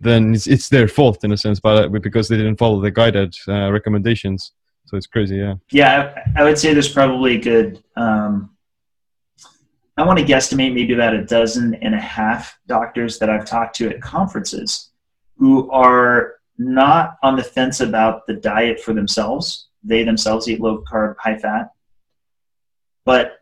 then 0.01 0.33
it's, 0.33 0.47
it's 0.47 0.67
their 0.67 0.87
fault 0.87 1.23
in 1.23 1.31
a 1.31 1.37
sense, 1.37 1.59
but 1.59 1.85
uh, 1.85 1.99
because 1.99 2.27
they 2.27 2.37
didn't 2.37 2.57
follow 2.57 2.81
the 2.81 2.91
guided 2.91 3.35
uh, 3.47 3.71
recommendations. 3.71 4.51
So 4.85 4.97
it's 4.97 5.07
crazy, 5.07 5.37
yeah. 5.37 5.53
Yeah, 5.71 6.13
I, 6.35 6.43
would 6.43 6.57
say 6.57 6.73
there's 6.73 6.91
probably 6.91 7.35
a 7.35 7.39
good. 7.39 7.81
Um, 7.95 8.49
I 10.01 10.03
want 10.03 10.17
to 10.17 10.25
guesstimate 10.25 10.73
maybe 10.73 10.95
about 10.95 11.13
a 11.13 11.23
dozen 11.23 11.75
and 11.75 11.93
a 11.93 11.99
half 11.99 12.57
doctors 12.65 13.19
that 13.19 13.29
I've 13.29 13.45
talked 13.45 13.75
to 13.75 13.89
at 13.91 14.01
conferences 14.01 14.89
who 15.37 15.69
are 15.69 16.37
not 16.57 17.17
on 17.21 17.35
the 17.35 17.43
fence 17.43 17.81
about 17.81 18.25
the 18.25 18.33
diet 18.33 18.79
for 18.79 18.95
themselves. 18.95 19.67
They 19.83 20.03
themselves 20.03 20.49
eat 20.49 20.59
low 20.59 20.83
carb, 20.91 21.17
high 21.19 21.37
fat, 21.37 21.69
but 23.05 23.37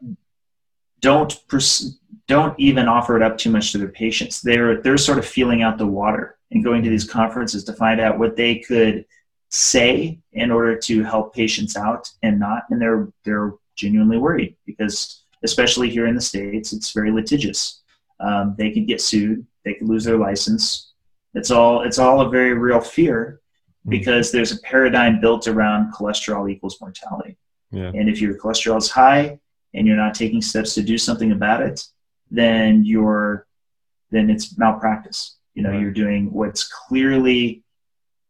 don't 0.99 1.33
pers- 1.47 1.97
don't 2.27 2.59
even 2.59 2.89
offer 2.89 3.15
it 3.15 3.23
up 3.23 3.37
too 3.37 3.51
much 3.51 3.71
to 3.71 3.77
their 3.77 3.87
patients. 3.87 4.41
They're 4.41 4.81
they're 4.81 4.97
sort 4.97 5.17
of 5.17 5.25
feeling 5.25 5.61
out 5.61 5.77
the 5.77 5.87
water 5.87 6.37
and 6.51 6.61
going 6.61 6.83
to 6.83 6.89
these 6.89 7.09
conferences 7.09 7.63
to 7.63 7.73
find 7.73 8.01
out 8.01 8.19
what 8.19 8.35
they 8.35 8.59
could 8.59 9.05
say 9.47 10.19
in 10.33 10.51
order 10.51 10.77
to 10.79 11.03
help 11.03 11.33
patients 11.33 11.77
out 11.77 12.09
and 12.21 12.37
not 12.37 12.63
and 12.69 12.81
they're 12.81 13.07
they're 13.23 13.53
genuinely 13.77 14.17
worried 14.17 14.57
because 14.65 15.23
especially 15.43 15.89
here 15.89 16.07
in 16.07 16.15
the 16.15 16.21
states 16.21 16.73
it's 16.73 16.91
very 16.91 17.11
litigious 17.11 17.81
um, 18.19 18.55
they 18.57 18.71
could 18.71 18.87
get 18.87 19.01
sued 19.01 19.45
they 19.63 19.73
could 19.73 19.87
lose 19.87 20.03
their 20.03 20.17
license 20.17 20.93
it's 21.33 21.51
all 21.51 21.81
it's 21.81 21.99
all 21.99 22.21
a 22.21 22.29
very 22.29 22.53
real 22.53 22.81
fear 22.81 23.41
hmm. 23.83 23.89
because 23.89 24.31
there's 24.31 24.51
a 24.51 24.59
paradigm 24.61 25.19
built 25.19 25.47
around 25.47 25.93
cholesterol 25.93 26.49
equals 26.49 26.79
mortality 26.81 27.37
yeah. 27.71 27.91
and 27.93 28.09
if 28.09 28.19
your 28.19 28.35
cholesterol 28.35 28.77
is 28.77 28.89
high 28.89 29.39
and 29.73 29.85
you're 29.85 29.95
not 29.95 30.13
taking 30.13 30.41
steps 30.41 30.73
to 30.73 30.81
do 30.81 30.97
something 30.97 31.31
about 31.31 31.61
it 31.61 31.83
then 32.31 32.83
you're 32.83 33.45
then 34.11 34.29
it's 34.29 34.57
malpractice 34.57 35.37
you 35.53 35.63
know 35.63 35.71
right. 35.71 35.79
you're 35.79 35.91
doing 35.91 36.31
what's 36.31 36.67
clearly 36.67 37.63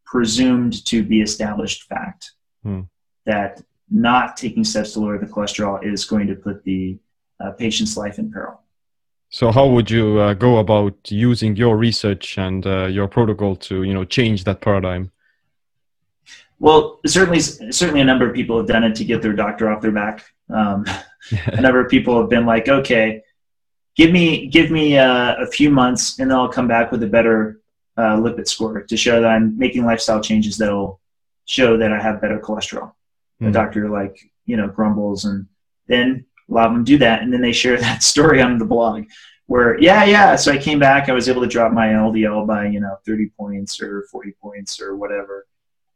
presumed 0.10 0.84
to 0.86 1.04
be 1.04 1.22
established 1.22 1.84
fact. 1.84 2.32
Hmm. 2.64 2.82
that 3.26 3.62
not 3.92 4.38
taking 4.38 4.64
steps 4.64 4.94
to 4.94 5.00
lower 5.00 5.18
the 5.18 5.26
cholesterol 5.26 5.84
is 5.84 6.06
going 6.06 6.28
to 6.28 6.36
put 6.36 6.64
the 6.64 6.98
uh, 7.40 7.52
patient's 7.52 7.98
life 7.98 8.20
in 8.20 8.32
peril. 8.32 8.62
So 9.30 9.52
how 9.52 9.68
would 9.68 9.92
you 9.92 10.20
uh, 10.20 10.34
go 10.34 10.58
about 10.58 10.96
using 11.10 11.56
your 11.56 11.78
research 11.78 12.38
and 12.38 12.66
uh, 12.66 12.88
your 12.88 13.08
protocol 13.08 13.56
to 13.58 13.84
you 13.84 13.94
know 13.94 14.04
change 14.04 14.44
that 14.46 14.62
paradigm? 14.62 15.12
Well, 16.60 17.00
certainly, 17.06 17.40
certainly, 17.40 18.02
a 18.02 18.06
number 18.06 18.28
of 18.28 18.36
people 18.36 18.58
have 18.58 18.68
done 18.68 18.84
it 18.84 18.96
to 18.96 19.06
get 19.06 19.22
their 19.22 19.34
doctor 19.34 19.72
off 19.72 19.82
their 19.82 19.92
back. 19.92 20.26
Um, 20.50 20.86
a 21.46 21.62
number 21.62 21.80
of 21.80 21.90
people 21.90 22.20
have 22.20 22.30
been 22.30 22.46
like, 22.46 22.68
"Okay, 22.68 23.22
give 23.96 24.12
me 24.12 24.48
give 24.48 24.72
me 24.72 24.98
uh, 24.98 25.36
a 25.36 25.46
few 25.46 25.70
months, 25.70 26.18
and 26.20 26.30
then 26.30 26.38
I'll 26.38 26.50
come 26.50 26.68
back 26.68 26.92
with 26.92 27.04
a 27.04 27.08
better 27.08 27.62
uh, 27.98 28.18
lipid 28.18 28.48
score 28.48 28.82
to 28.82 28.98
show 28.98 29.22
that 29.22 29.30
I'm 29.30 29.58
making 29.58 29.86
lifestyle 29.86 30.22
changes 30.22 30.58
that'll 30.58 31.00
show 31.46 31.78
that 31.78 31.94
I 31.94 32.02
have 32.02 32.20
better 32.20 32.40
cholesterol." 32.40 32.94
The 33.40 33.48
Mhm. 33.48 33.54
doctor 33.54 33.90
like 33.90 34.20
you 34.46 34.58
know 34.58 34.68
grumbles, 34.68 35.26
and 35.26 35.48
then 35.88 36.26
a 36.50 36.54
lot 36.54 36.68
of 36.68 36.74
them 36.74 36.84
do 36.84 36.98
that, 36.98 37.22
and 37.22 37.32
then 37.32 37.42
they 37.42 37.52
share 37.54 37.78
that 37.80 38.04
story 38.04 38.42
on 38.42 38.58
the 38.58 38.66
blog. 38.66 39.06
Where 39.48 39.80
yeah 39.80 40.04
yeah, 40.04 40.36
so 40.36 40.52
I 40.52 40.58
came 40.58 40.78
back, 40.80 41.10
I 41.10 41.14
was 41.14 41.28
able 41.30 41.42
to 41.42 41.48
drop 41.48 41.72
my 41.72 41.88
LDL 41.88 42.46
by 42.46 42.68
you 42.68 42.80
know 42.80 42.98
30 43.06 43.30
points 43.38 43.82
or 43.82 44.04
40 44.12 44.34
points 44.42 44.80
or 44.82 44.96
whatever, 44.96 45.48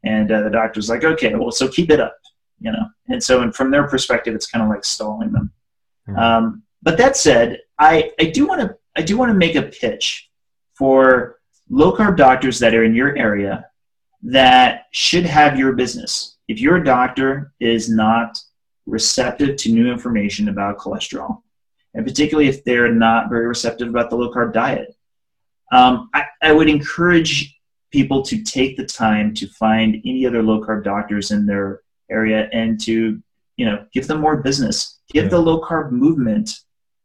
and 0.02 0.30
uh, 0.32 0.42
the 0.42 0.50
doctor's 0.50 0.88
like, 0.88 1.04
okay, 1.04 1.34
well, 1.34 1.52
so 1.52 1.68
keep 1.68 1.90
it 1.90 2.00
up, 2.00 2.16
you 2.60 2.72
know. 2.72 2.86
And 3.08 3.22
so, 3.22 3.42
and 3.42 3.54
from 3.54 3.70
their 3.70 3.86
perspective, 3.86 4.34
it's 4.34 4.46
kind 4.50 4.62
of 4.64 4.68
like 4.70 4.84
stalling 4.84 5.30
them. 5.32 5.52
Mhm. 6.08 6.18
Um, 6.18 6.62
but 6.82 6.96
that 6.98 7.16
said, 7.16 7.60
I, 7.78 8.12
I 8.20 8.24
do 8.26 8.46
want 8.46 8.60
to 8.62 8.76
I 8.96 9.02
do 9.02 9.16
want 9.16 9.30
to 9.30 9.34
make 9.34 9.54
a 9.56 9.62
pitch 9.62 10.30
for 10.74 11.38
low 11.70 11.96
carb 11.96 12.16
doctors 12.16 12.58
that 12.60 12.74
are 12.74 12.84
in 12.84 12.94
your 12.94 13.16
area 13.16 13.66
that 14.22 14.86
should 14.92 15.24
have 15.26 15.58
your 15.58 15.72
business. 15.72 16.33
If 16.48 16.60
your 16.60 16.80
doctor 16.80 17.52
is 17.60 17.88
not 17.88 18.38
receptive 18.86 19.56
to 19.56 19.72
new 19.72 19.90
information 19.90 20.48
about 20.48 20.78
cholesterol, 20.78 21.40
and 21.94 22.04
particularly 22.06 22.48
if 22.48 22.64
they're 22.64 22.92
not 22.92 23.30
very 23.30 23.46
receptive 23.46 23.88
about 23.88 24.10
the 24.10 24.16
low 24.16 24.32
carb 24.32 24.52
diet, 24.52 24.94
um, 25.72 26.10
I, 26.12 26.24
I 26.42 26.52
would 26.52 26.68
encourage 26.68 27.58
people 27.90 28.22
to 28.22 28.42
take 28.42 28.76
the 28.76 28.84
time 28.84 29.32
to 29.34 29.46
find 29.48 29.96
any 30.04 30.26
other 30.26 30.42
low 30.42 30.60
carb 30.64 30.84
doctors 30.84 31.30
in 31.30 31.46
their 31.46 31.80
area 32.10 32.48
and 32.52 32.80
to 32.82 33.22
you 33.56 33.64
know 33.64 33.86
give 33.92 34.06
them 34.06 34.20
more 34.20 34.42
business 34.42 34.98
give 35.10 35.24
Yeah. 35.24 35.30
the 35.30 35.38
low 35.38 35.60
carb 35.60 35.90
movement 35.90 36.50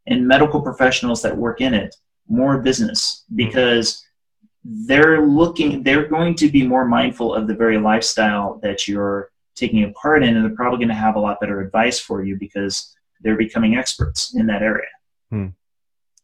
and 0.07 0.27
medical 0.27 0.61
professionals 0.61 1.21
that 1.21 1.37
work 1.37 1.61
in 1.61 1.73
it 1.73 1.95
more 2.27 2.57
business 2.59 3.23
because 3.35 4.03
they're 4.85 5.25
looking 5.25 5.83
they're 5.83 6.07
going 6.07 6.35
to 6.35 6.49
be 6.49 6.65
more 6.65 6.85
mindful 6.85 7.33
of 7.33 7.47
the 7.47 7.55
very 7.55 7.77
lifestyle 7.77 8.59
that 8.61 8.87
you're 8.87 9.31
taking 9.55 9.83
a 9.83 9.91
part 9.93 10.23
in 10.23 10.35
and 10.35 10.45
they're 10.45 10.55
probably 10.55 10.77
going 10.77 10.89
to 10.89 10.93
have 10.93 11.15
a 11.15 11.19
lot 11.19 11.39
better 11.39 11.61
advice 11.61 11.99
for 11.99 12.23
you 12.23 12.37
because 12.37 12.95
they're 13.21 13.37
becoming 13.37 13.75
experts 13.75 14.35
in 14.35 14.45
that 14.45 14.61
area 14.61 14.87
hmm. 15.31 15.47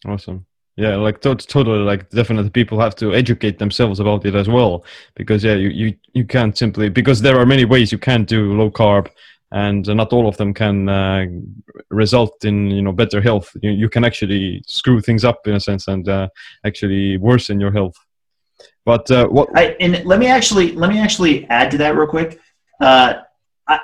Awesome. 0.06 0.46
Yeah, 0.78 0.98
like 0.98 1.22
to- 1.22 1.36
totally, 1.36 1.80
like 1.80 2.10
definitely 2.10 2.50
people 2.50 2.80
have 2.80 2.96
to 2.96 3.14
educate 3.14 3.60
themselves 3.60 4.00
about 4.00 4.26
it 4.26 4.36
as 4.36 4.50
well 4.50 4.84
because 5.16 5.44
yeah, 5.44 5.54
you, 5.56 5.70
you, 5.70 5.96
you 6.14 6.26
can't 6.26 6.58
simply 6.58 6.90
because 6.90 7.22
there 7.22 7.40
are 7.40 7.46
many 7.46 7.64
ways 7.64 7.92
you 7.92 7.98
can 7.98 8.26
do 8.26 8.54
low 8.54 8.70
carb 8.70 9.10
and 9.52 9.88
not 9.88 10.12
all 10.12 10.28
of 10.28 10.36
them 10.36 10.54
can 10.54 10.90
uh, 10.90 11.26
result 11.90 12.44
in 12.44 12.70
you 12.72 12.82
know 12.82 12.92
better 12.92 13.22
health. 13.22 13.56
You, 13.62 13.72
you 13.72 13.90
can 13.90 14.04
actually 14.04 14.64
screw 14.68 15.00
things 15.00 15.24
up 15.24 15.48
in 15.48 15.56
a 15.56 15.62
sense 15.62 15.88
and 15.88 16.08
uh, 16.10 16.28
actually 16.66 17.18
worsen 17.18 17.62
your 17.62 17.72
health. 17.72 17.96
But 18.86 19.10
uh, 19.10 19.28
what? 19.28 19.50
I, 19.56 19.76
and 19.80 20.06
let 20.06 20.20
me 20.20 20.28
actually 20.28 20.72
let 20.74 20.90
me 20.90 21.00
actually 21.00 21.46
add 21.46 21.72
to 21.72 21.78
that 21.80 21.96
real 21.96 22.08
quick. 22.08 22.40
Uh, 22.80 23.16
I, 23.68 23.80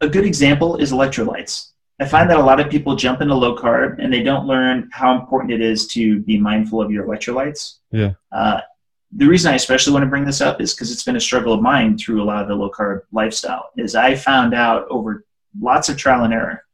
a 0.00 0.08
good 0.08 0.24
example 0.24 0.76
is 0.76 0.92
electrolytes. 0.92 1.68
I 2.00 2.06
find 2.06 2.28
that 2.30 2.38
a 2.38 2.42
lot 2.42 2.58
of 2.58 2.68
people 2.68 2.96
jump 2.96 3.20
into 3.20 3.34
low 3.34 3.56
carb 3.56 4.02
and 4.02 4.12
they 4.12 4.22
don't 4.22 4.46
learn 4.46 4.88
how 4.92 5.16
important 5.16 5.52
it 5.52 5.60
is 5.60 5.86
to 5.88 6.18
be 6.20 6.38
mindful 6.38 6.82
of 6.82 6.90
your 6.90 7.06
electrolytes. 7.06 7.76
Yeah. 7.92 8.14
Uh, 8.32 8.60
the 9.14 9.26
reason 9.26 9.52
I 9.52 9.56
especially 9.56 9.92
want 9.92 10.04
to 10.04 10.08
bring 10.08 10.24
this 10.24 10.40
up 10.40 10.60
is 10.60 10.74
because 10.74 10.90
it's 10.90 11.04
been 11.04 11.16
a 11.16 11.20
struggle 11.20 11.52
of 11.52 11.60
mine 11.60 11.96
through 11.96 12.22
a 12.22 12.24
lot 12.24 12.42
of 12.42 12.48
the 12.48 12.54
low 12.54 12.70
carb 12.70 13.02
lifestyle. 13.12 13.70
Is 13.76 13.94
I 13.94 14.16
found 14.16 14.54
out 14.54 14.86
over 14.88 15.24
lots 15.60 15.88
of 15.88 15.96
trial 15.96 16.24
and 16.24 16.32
error, 16.32 16.64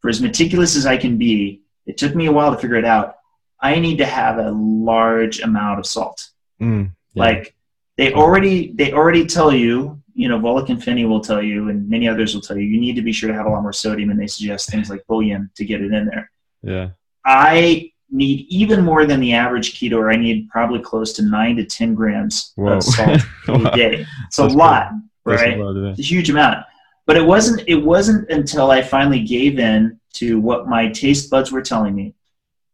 for 0.00 0.10
as 0.10 0.20
meticulous 0.20 0.76
as 0.76 0.86
I 0.86 0.96
can 0.96 1.16
be, 1.16 1.62
it 1.86 1.98
took 1.98 2.14
me 2.14 2.26
a 2.26 2.32
while 2.32 2.54
to 2.54 2.60
figure 2.60 2.76
it 2.76 2.84
out. 2.84 3.16
I 3.60 3.80
need 3.80 3.98
to 3.98 4.06
have 4.06 4.38
a 4.38 4.50
large 4.50 5.40
amount 5.40 5.80
of 5.80 5.86
salt. 5.86 6.30
Mm, 6.60 6.92
yeah. 7.14 7.24
Like 7.24 7.54
they 7.96 8.12
already 8.12 8.72
they 8.72 8.92
already 8.92 9.26
tell 9.26 9.52
you, 9.52 10.00
you 10.14 10.28
know, 10.28 10.38
Volek 10.38 10.68
and 10.68 10.82
Phinney 10.82 11.04
will 11.04 11.20
tell 11.20 11.42
you, 11.42 11.68
and 11.68 11.88
many 11.88 12.08
others 12.08 12.34
will 12.34 12.42
tell 12.42 12.56
you, 12.56 12.64
you 12.64 12.80
need 12.80 12.96
to 12.96 13.02
be 13.02 13.12
sure 13.12 13.28
to 13.28 13.34
have 13.34 13.46
a 13.46 13.50
lot 13.50 13.62
more 13.62 13.72
sodium, 13.72 14.10
and 14.10 14.20
they 14.20 14.26
suggest 14.26 14.70
things 14.70 14.90
like 14.90 15.06
bouillon 15.06 15.50
to 15.56 15.64
get 15.64 15.80
it 15.80 15.92
in 15.92 16.06
there. 16.06 16.30
yeah, 16.62 16.90
I 17.24 17.92
need 18.10 18.46
even 18.48 18.84
more 18.84 19.06
than 19.06 19.20
the 19.20 19.32
average 19.34 19.78
keto, 19.78 19.96
or 19.98 20.10
I 20.10 20.16
need 20.16 20.48
probably 20.48 20.80
close 20.80 21.12
to 21.14 21.22
nine 21.22 21.56
to 21.56 21.64
ten 21.64 21.94
grams 21.94 22.52
Whoa. 22.56 22.74
of 22.74 22.82
salt 22.82 23.20
a 23.48 23.76
day. 23.76 24.06
It's 24.26 24.38
a 24.38 24.46
lot, 24.46 24.92
That's 25.24 25.42
right? 25.42 25.58
a 25.58 25.64
lot, 25.64 25.76
yeah. 25.76 25.90
It's 25.90 26.00
a 26.00 26.02
huge 26.02 26.30
amount. 26.30 26.64
But 27.06 27.16
it 27.16 27.22
wasn't 27.22 27.62
it 27.66 27.76
wasn't 27.76 28.30
until 28.30 28.70
I 28.70 28.82
finally 28.82 29.22
gave 29.24 29.58
in 29.58 29.98
to 30.14 30.40
what 30.40 30.68
my 30.68 30.88
taste 30.88 31.30
buds 31.30 31.52
were 31.52 31.62
telling 31.62 31.94
me, 31.94 32.14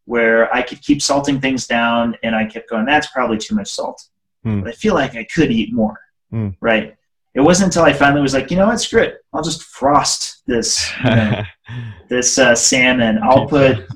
where 0.05 0.53
I 0.55 0.63
could 0.63 0.81
keep 0.83 1.03
salting 1.03 1.41
things 1.41 1.67
down 1.67 2.17
and 2.23 2.35
I 2.35 2.47
kept 2.47 2.71
going, 2.71 2.87
that's 2.87 3.09
probably 3.09 3.39
too 3.39 3.55
much 3.55 3.69
salt. 3.69 4.05
Hmm. 4.47 4.61
But 4.61 4.69
I 4.69 4.73
feel 4.73 4.95
like 4.95 5.17
I 5.17 5.25
could 5.25 5.51
eat 5.51 5.75
more. 5.75 5.99
Hmm. 6.31 6.51
Right. 6.61 6.95
It 7.35 7.41
wasn't 7.41 7.67
until 7.67 7.83
I 7.83 7.93
finally 7.93 8.23
was 8.23 8.33
like, 8.33 8.51
you 8.51 8.57
know 8.57 8.69
what, 8.69 8.81
screw 8.81 9.03
it. 9.03 9.17
I'll 9.33 9.43
just 9.43 9.65
frost 9.65 10.43
this 10.47 10.89
you 11.05 11.11
know, 11.11 11.43
this 12.09 12.39
uh, 12.39 12.55
salmon. 12.55 13.19
I'll 13.23 13.47
put 13.47 13.87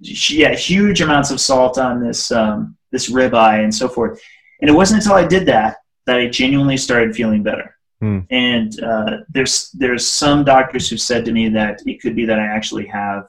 yeah 0.00 0.54
huge 0.54 1.00
amounts 1.00 1.30
of 1.30 1.40
salt 1.40 1.78
on 1.78 2.02
this 2.02 2.32
um, 2.32 2.76
this 2.92 3.10
ribeye 3.10 3.62
and 3.62 3.74
so 3.74 3.88
forth. 3.88 4.20
And 4.62 4.70
it 4.70 4.72
wasn't 4.72 5.02
until 5.02 5.16
I 5.16 5.26
did 5.26 5.44
that 5.46 5.76
that 6.06 6.18
I 6.18 6.28
genuinely 6.28 6.78
started 6.78 7.14
feeling 7.14 7.42
better. 7.42 7.76
Hmm. 8.00 8.20
And 8.30 8.82
uh, 8.82 9.18
there's 9.28 9.70
there's 9.72 10.06
some 10.06 10.44
doctors 10.44 10.88
who 10.88 10.96
said 10.96 11.26
to 11.26 11.32
me 11.32 11.50
that 11.50 11.82
it 11.84 12.00
could 12.00 12.16
be 12.16 12.24
that 12.24 12.38
I 12.38 12.46
actually 12.46 12.86
have 12.86 13.28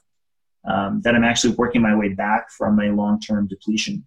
um, 0.66 1.02
that 1.04 1.16
I'm 1.16 1.26
actually 1.26 1.54
working 1.56 1.82
my 1.82 1.96
way 1.96 2.10
back 2.10 2.50
from 2.50 2.80
a 2.80 2.90
long 2.92 3.20
term 3.20 3.46
depletion, 3.46 4.06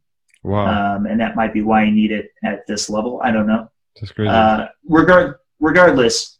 wow, 0.48 0.96
um, 0.96 1.06
and 1.06 1.20
that 1.20 1.36
might 1.36 1.52
be 1.52 1.62
why 1.62 1.82
I 1.82 1.90
need 1.90 2.12
it 2.12 2.32
at 2.42 2.66
this 2.66 2.88
level. 2.90 3.20
I 3.22 3.30
don't 3.30 3.46
know. 3.46 3.70
that's 4.00 4.12
crazy. 4.12 4.28
Uh, 4.28 4.68
regard 4.88 5.36
regardless, 5.60 6.38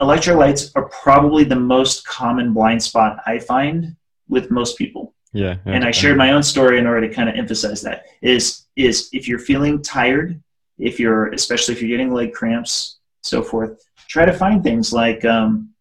electrolytes 0.00 0.72
are 0.74 0.88
probably 0.88 1.44
the 1.44 1.56
most 1.56 2.06
common 2.06 2.52
blind 2.52 2.82
spot 2.82 3.20
I 3.26 3.38
find 3.38 3.96
with 4.28 4.50
most 4.50 4.78
people 4.78 5.14
yeah, 5.36 5.56
yeah, 5.66 5.72
and 5.74 5.84
I 5.84 5.90
shared 5.90 6.16
my 6.16 6.32
own 6.32 6.42
story 6.42 6.78
in 6.78 6.86
order 6.86 7.06
to 7.06 7.14
kind 7.14 7.28
of 7.28 7.34
emphasize 7.34 7.82
that 7.82 8.06
is 8.22 8.64
is 8.74 9.10
if 9.12 9.28
you're 9.28 9.38
feeling 9.38 9.82
tired, 9.82 10.42
if 10.78 10.98
you're 10.98 11.30
especially 11.32 11.74
if 11.74 11.82
you're 11.82 11.90
getting 11.90 12.12
leg 12.12 12.32
cramps, 12.32 12.98
so 13.20 13.42
forth, 13.42 13.84
try 14.08 14.24
to 14.24 14.32
find 14.32 14.62
things 14.62 14.94
like, 14.94 15.24
um, 15.26 15.74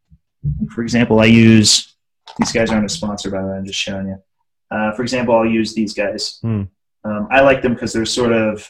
for 0.74 0.82
example, 0.82 1.22
I 1.22 1.26
use 1.26 1.96
these 2.38 2.52
guys 2.52 2.70
aren't 2.70 2.86
a 2.86 2.90
sponsor 2.90 3.32
by 3.32 3.42
the 3.42 3.48
way. 3.48 3.58
I'm 3.58 3.66
just 3.66 3.80
showing 3.80 4.08
you. 4.08 4.18
Uh, 4.70 4.92
for 4.92 5.04
example, 5.04 5.36
I'll 5.36 5.46
use 5.46 5.74
these 5.74 5.94
guys. 5.94 6.40
Hmm. 6.42 6.64
Um, 7.06 7.28
I 7.32 7.42
like 7.42 7.62
them 7.62 7.74
because 7.76 7.94
they're 7.94 8.06
sort 8.06 8.32
of 8.34 8.68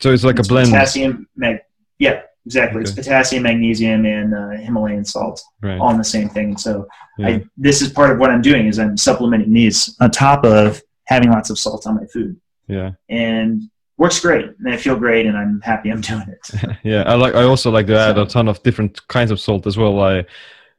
So 0.00 0.12
it's 0.12 0.24
like 0.24 0.38
a 0.38 0.42
blend, 0.44 0.68
potassium. 0.70 1.26
Mag- 1.36 1.60
yeah, 1.98 2.22
exactly. 2.46 2.82
It's 2.82 2.92
potassium, 2.92 3.42
magnesium, 3.42 4.04
and 4.06 4.34
uh, 4.34 4.50
Himalayan 4.64 5.04
salt 5.04 5.42
right? 5.60 5.78
all 5.80 5.90
in 5.90 5.98
the 5.98 6.04
same 6.04 6.28
thing. 6.28 6.56
So 6.56 6.86
Yeah. 7.18 7.28
I, 7.28 7.44
this 7.56 7.82
is 7.82 7.90
part 7.92 8.10
of 8.12 8.18
what 8.18 8.30
I'm 8.30 8.42
doing 8.42 8.66
is 8.66 8.78
I'm 8.78 8.96
supplementing 8.96 9.52
these 9.52 9.96
on 10.00 10.10
top 10.10 10.44
of 10.44 10.80
having 11.06 11.30
lots 11.30 11.50
of 11.50 11.58
salt 11.58 11.86
on 11.86 11.96
my 11.96 12.06
food, 12.06 12.36
yeah. 12.66 12.92
and 13.08 13.62
works 13.98 14.18
great. 14.20 14.46
And 14.58 14.72
I 14.74 14.76
feel 14.76 14.96
great, 14.96 15.26
and 15.26 15.36
I'm 15.36 15.60
happy 15.60 15.90
I'm 15.90 16.00
doing 16.00 16.28
it. 16.36 16.44
yeah 16.82 17.02
i 17.06 17.14
like 17.14 17.34
i 17.34 17.42
also 17.42 17.70
like 17.70 17.86
to 17.88 17.98
add 17.98 18.16
So- 18.16 18.22
a 18.22 18.26
ton 18.26 18.48
of 18.48 18.62
different 18.62 19.06
kinds 19.08 19.30
of 19.30 19.38
salt 19.40 19.66
as 19.66 19.76
well 19.76 20.00
i 20.00 20.24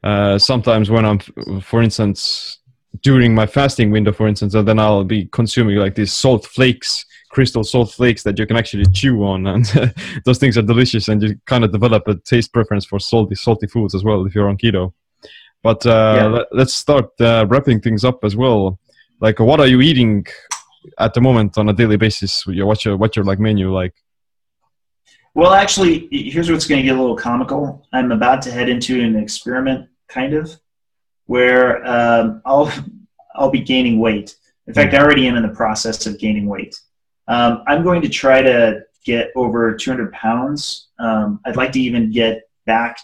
uh, 0.04 0.38
sometimes 0.38 0.90
when 0.92 1.04
i'm 1.06 1.20
for 1.62 1.82
instance 1.82 2.60
during 3.02 3.34
my 3.34 3.46
fasting 3.46 3.92
window 3.92 4.12
for 4.12 4.28
instance 4.28 4.54
and 4.54 4.68
then 4.68 4.80
i'll 4.80 5.04
be 5.04 5.26
consuming 5.28 5.76
like 5.78 5.96
these 5.96 6.14
salt 6.14 6.46
flakes 6.46 7.06
crystal 7.30 7.64
salt 7.64 7.92
flakes 7.92 8.24
that 8.24 8.40
you 8.40 8.46
can 8.48 8.56
actually 8.56 8.86
chew 8.88 9.24
on 9.24 9.46
and 9.54 9.66
those 10.24 10.38
things 10.38 10.58
are 10.58 10.62
delicious 10.62 11.10
and 11.10 11.22
you 11.22 11.36
kind 11.46 11.64
of 11.66 11.72
develop 11.72 12.08
a 12.08 12.16
taste 12.16 12.54
preference 12.54 12.86
for 12.86 13.00
salty 13.00 13.36
salty 13.36 13.68
foods 13.68 13.94
as 13.94 14.04
well 14.04 14.26
if 14.26 14.34
you're 14.34 14.48
on 14.48 14.58
keto. 14.58 14.94
But 15.62 15.86
uh, 15.86 16.14
Yeah. 16.18 16.26
let, 16.28 16.48
let's 16.52 16.74
start 16.74 17.10
uh, 17.20 17.46
wrapping 17.50 17.82
things 17.82 18.06
up 18.06 18.24
as 18.24 18.36
well. 18.38 18.80
Like 19.20 19.40
what 19.40 19.60
are 19.60 19.68
you 19.68 19.82
eating 19.82 20.26
at 20.98 21.14
the 21.14 21.20
moment 21.20 21.58
on 21.58 21.68
a 21.68 21.74
daily 21.74 21.98
basis? 21.98 22.46
What's 22.48 22.86
your 22.86 22.96
what's 22.96 23.16
your 23.18 23.26
like 23.26 23.40
menu 23.40 23.74
like? 23.74 23.94
Well, 25.34 25.54
actually, 25.54 26.08
here's 26.12 26.50
what's 26.50 26.66
going 26.66 26.82
to 26.82 26.88
get 26.88 26.96
a 26.96 27.02
little 27.02 27.18
comical. 27.18 27.86
I'm 27.92 28.14
about 28.14 28.42
to 28.44 28.52
head 28.52 28.70
into 28.70 29.02
an 29.02 29.18
experiment, 29.18 29.90
kind 30.08 30.34
of, 30.34 30.58
where 31.26 31.86
um, 31.86 32.42
I'll 32.46 32.72
I'll 33.36 33.52
be 33.52 33.62
gaining 33.62 34.00
weight. 34.00 34.36
In 34.68 34.74
fact, 34.74 34.94
I 34.94 35.00
already 35.00 35.28
am 35.28 35.36
in 35.36 35.44
the 35.44 35.50
process 35.50 36.06
of 36.06 36.20
gaining 36.20 36.48
weight. 36.48 36.80
Um, 37.28 37.64
I'm 37.68 37.84
going 37.84 38.02
to 38.02 38.10
try 38.10 38.42
to 38.42 38.82
get 39.04 39.32
over 39.36 39.76
200 39.76 40.12
pounds. 40.14 40.88
Um, 41.00 41.40
I'd 41.46 41.56
like 41.56 41.72
to 41.74 41.80
even 41.80 42.12
get 42.12 42.50
back, 42.66 42.98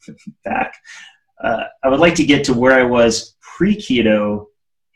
back. 0.44 0.76
Uh, 1.42 1.64
I 1.82 1.88
would 1.88 2.00
like 2.00 2.14
to 2.16 2.24
get 2.24 2.44
to 2.44 2.54
where 2.54 2.72
I 2.72 2.82
was 2.82 3.36
pre 3.40 3.76
keto 3.76 4.46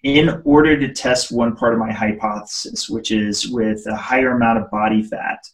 in 0.05 0.41
order 0.45 0.79
to 0.79 0.93
test 0.93 1.33
one 1.33 1.57
part 1.57 1.74
of 1.74 1.79
my 1.79 1.93
hypothesis, 1.93 2.89
which 2.89 3.11
is 3.11 3.49
with 3.49 3.87
a 3.87 3.97
higher 3.97 4.33
amount 4.33 4.59
of 4.59 4.70
body 4.70 5.03
fat. 5.03 5.45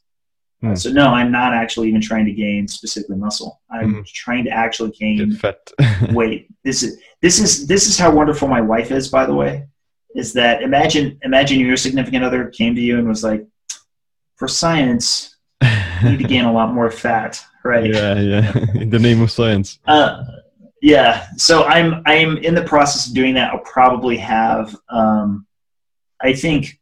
Hmm. 0.65 0.75
so 0.75 0.91
no, 0.91 1.09
I'm 1.09 1.31
not 1.33 1.53
actually 1.53 1.89
even 1.89 2.01
trying 2.01 2.27
to 2.27 2.33
gain 2.33 2.67
specifically 2.69 3.17
muscle. 3.17 3.61
I'm 3.71 3.95
Hmm. 3.95 4.01
trying 4.07 4.45
to 4.45 4.51
actually 4.51 4.93
gain 4.99 5.33
fat. 5.37 5.59
wait 6.13 6.49
this 6.65 6.83
is 6.83 6.99
this 7.23 7.39
is 7.39 7.67
this 7.67 7.87
is 7.89 7.99
how 7.99 8.11
wonderful 8.11 8.49
my 8.49 8.61
wife 8.61 8.91
is 8.91 9.09
by 9.09 9.25
the 9.27 9.35
way 9.35 9.67
is 10.15 10.33
that 10.35 10.63
imagine 10.63 11.19
imagine 11.23 11.59
your 11.61 11.77
significant 11.77 12.23
other 12.25 12.47
came 12.59 12.75
to 12.75 12.81
you 12.81 12.99
and 12.99 13.07
was 13.09 13.23
like 13.25 13.47
for 14.37 14.49
science 14.49 15.37
you 16.03 16.11
need 16.11 16.19
to 16.19 16.29
gain 16.35 16.45
a 16.45 16.53
lot 16.53 16.73
more 16.75 16.91
fat 16.91 17.43
right 17.65 17.93
yeah, 17.95 18.15
yeah. 18.21 18.65
In 18.83 18.91
the 18.91 18.99
name 18.99 19.21
of 19.23 19.31
science. 19.31 19.79
uh, 19.87 20.23
yeah 20.83 21.27
so 21.37 21.65
i'm 21.65 22.03
i'm 22.07 22.37
in 22.49 22.55
the 22.55 22.63
process 22.65 23.07
of 23.09 23.15
doing 23.15 23.35
that 23.35 23.51
i'll 23.53 23.61
probably 23.79 24.17
have 24.19 24.77
um, 24.91 25.47
i 26.21 26.33
think 26.33 26.79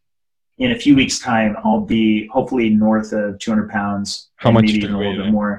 in 0.63 0.71
a 0.73 0.79
few 0.85 0.95
weeks 1.01 1.19
time 1.19 1.57
i'll 1.65 1.81
be 1.99 2.27
hopefully 2.37 2.69
north 2.71 3.13
of 3.13 3.39
200 3.39 3.69
pounds 3.71 4.31
How 4.37 4.51
much 4.51 4.65
maybe 4.67 4.79
do 4.81 4.87
even 4.87 4.95
a 4.95 4.99
little 4.99 5.17
bit 5.25 5.33
more 5.33 5.53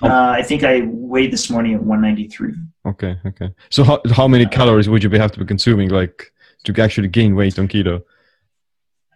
How- 0.00 0.08
uh, 0.08 0.30
i 0.40 0.42
think 0.42 0.64
i 0.64 0.74
weighed 1.12 1.32
this 1.32 1.46
morning 1.50 1.74
at 1.74 1.82
193 1.82 2.52
Okay, 2.86 3.12
okay. 3.30 3.48
So 3.70 3.82
how 3.82 3.96
how 4.18 4.26
many 4.28 4.44
calories 4.58 4.88
would 4.90 5.02
you 5.02 5.08
be 5.08 5.18
have 5.18 5.32
to 5.32 5.38
be 5.38 5.46
consuming 5.54 5.88
like 6.00 6.18
to 6.64 6.70
actually 6.82 7.08
gain 7.08 7.34
weight 7.34 7.58
on 7.58 7.66
keto? 7.66 8.02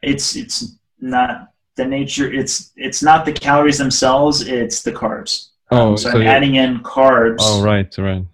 it's 0.02 0.36
it's 0.36 0.58
not 1.00 1.30
the 1.76 1.84
nature 1.84 2.32
it's 2.40 2.72
it's 2.76 3.02
not 3.02 3.24
the 3.26 3.32
calories 3.32 3.78
themselves 3.78 4.36
it's 4.58 4.82
the 4.82 4.92
carbs 4.92 5.32
Oh, 5.70 5.90
Um, 5.90 5.96
so, 5.98 6.10
so 6.10 6.16
i'm 6.18 6.26
adding 6.36 6.54
in 6.62 6.70
carbs 6.96 7.36
Oh, 7.40 7.62
right, 7.62 7.90
right. 7.98 8.24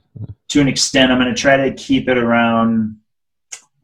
to 0.52 0.60
an 0.60 0.68
extent 0.68 1.10
i'm 1.10 1.18
going 1.22 1.34
to 1.34 1.40
try 1.46 1.56
to 1.56 1.70
keep 1.86 2.08
it 2.08 2.18
around 2.26 2.96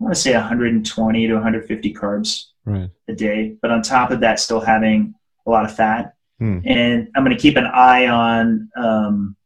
i 0.01 0.05
want 0.05 0.14
to 0.14 0.20
say 0.20 0.32
120 0.34 1.26
to 1.26 1.34
150 1.34 1.94
carbs 1.94 2.46
Right. 2.66 2.90
a 3.09 3.14
day 3.14 3.57
but 3.62 3.70
on 3.70 3.82
top 3.82 4.11
of 4.11 4.20
that 4.20 4.38
still 4.38 4.61
having 4.61 5.14
a 5.46 5.51
lot 5.51 5.64
of 5.64 5.74
fat 5.74 6.14
Hmm. 6.38 6.61
and 6.64 7.09
i'm 7.14 7.22
going 7.24 7.36
to 7.36 7.40
keep 7.42 7.57
an 7.57 7.66
eye 7.66 8.07
on 8.09 8.70
um, 8.76 9.36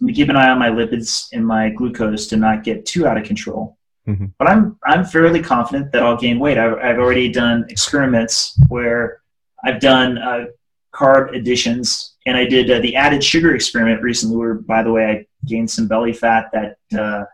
i'm 0.00 0.06
going 0.06 0.14
to 0.14 0.20
keep 0.20 0.28
an 0.28 0.36
eye 0.36 0.50
on 0.50 0.58
my 0.58 0.68
lipids 0.68 1.28
and 1.32 1.46
my 1.46 1.70
glucose 1.70 2.26
to 2.28 2.36
not 2.36 2.62
get 2.62 2.84
too 2.86 3.06
out 3.06 3.16
of 3.16 3.24
control 3.24 3.78
Mhm. 4.06 4.32
but 4.38 4.48
i'm 4.50 4.76
i'm 4.84 5.04
fairly 5.04 5.40
confident 5.40 5.92
that 5.92 6.02
i'll 6.02 6.16
gain 6.16 6.38
weight 6.40 6.58
i've, 6.58 6.74
I've 6.78 6.98
already 6.98 7.30
done 7.30 7.64
experiments 7.68 8.58
where 8.68 9.22
i've 9.64 9.80
done 9.80 10.18
uh, 10.18 10.46
carb 10.92 11.34
additions 11.36 12.16
and 12.26 12.36
i 12.36 12.44
did 12.44 12.70
uh, 12.70 12.80
the 12.80 12.96
added 12.96 13.22
sugar 13.24 13.54
experiment 13.54 14.02
recently 14.02 14.36
where 14.36 14.54
by 14.54 14.82
the 14.82 14.90
way 14.92 15.04
i 15.06 15.26
gained 15.46 15.70
some 15.70 15.86
belly 15.88 16.12
fat 16.12 16.50
that 16.52 16.76
uh, 16.98 17.24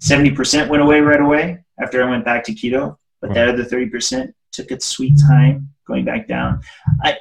70% 0.00 0.68
went 0.68 0.82
away 0.82 1.00
right 1.00 1.20
away 1.20 1.58
after 1.82 2.02
i 2.02 2.08
went 2.08 2.24
back 2.24 2.44
to 2.44 2.52
keto 2.52 2.96
but 3.20 3.32
that 3.34 3.48
other 3.48 3.64
30% 3.64 4.32
took 4.50 4.70
its 4.72 4.84
sweet 4.84 5.16
time 5.28 5.68
going 5.86 6.04
back 6.04 6.26
down 6.26 6.60
i 7.02 7.16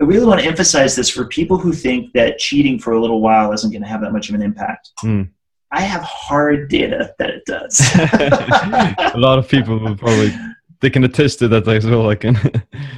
I 0.00 0.04
really 0.04 0.26
want 0.26 0.40
to 0.40 0.46
emphasize 0.46 0.96
this 0.96 1.08
for 1.08 1.24
people 1.26 1.56
who 1.56 1.72
think 1.72 2.12
that 2.14 2.38
cheating 2.38 2.78
for 2.80 2.94
a 2.94 3.00
little 3.00 3.20
while 3.20 3.52
isn't 3.52 3.70
going 3.70 3.82
to 3.82 3.88
have 3.88 4.00
that 4.00 4.12
much 4.12 4.28
of 4.28 4.34
an 4.34 4.42
impact. 4.42 4.90
Hmm. 4.98 5.22
I 5.70 5.80
have 5.80 6.02
hard 6.02 6.68
data 6.68 7.14
that 7.18 7.30
it 7.30 7.44
does. 7.46 7.80
a 9.14 9.18
lot 9.18 9.38
of 9.38 9.48
people 9.48 9.78
will 9.78 9.96
probably 9.96 10.32
they 10.80 10.90
can 10.90 11.04
attest 11.04 11.38
to 11.40 11.48
that 11.48 11.66
as 11.66 11.86
well. 11.86 12.08
I 12.10 12.14
can. 12.14 12.36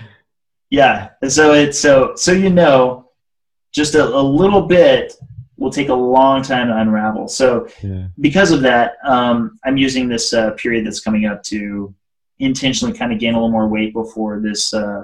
yeah. 0.71 1.11
So 1.29 1.55
it's 1.55 1.79
so 1.79 2.15
so 2.17 2.33
you 2.33 2.51
know, 2.51 3.11
just 3.73 3.95
a, 3.95 4.05
a 4.05 4.21
little 4.21 4.63
bit 4.63 5.15
will 5.57 5.71
take 5.71 5.89
a 5.89 5.95
long 5.95 6.43
time 6.43 6.69
to 6.69 6.77
unravel. 6.77 7.29
So 7.29 7.69
yeah. 7.83 8.09
because 8.21 8.51
of 8.53 8.61
that, 8.63 8.97
um, 9.05 9.59
I'm 9.65 9.77
using 9.77 10.09
this 10.09 10.33
uh, 10.33 10.51
period 10.53 10.87
that's 10.87 11.01
coming 11.01 11.27
up 11.27 11.43
to 11.45 11.95
intentionally 12.39 12.97
kind 12.97 13.13
of 13.13 13.19
gain 13.19 13.33
a 13.35 13.37
little 13.37 13.51
more 13.51 13.69
weight 13.69 13.95
before 13.95 14.41
this 14.41 14.75
uh, 14.75 15.03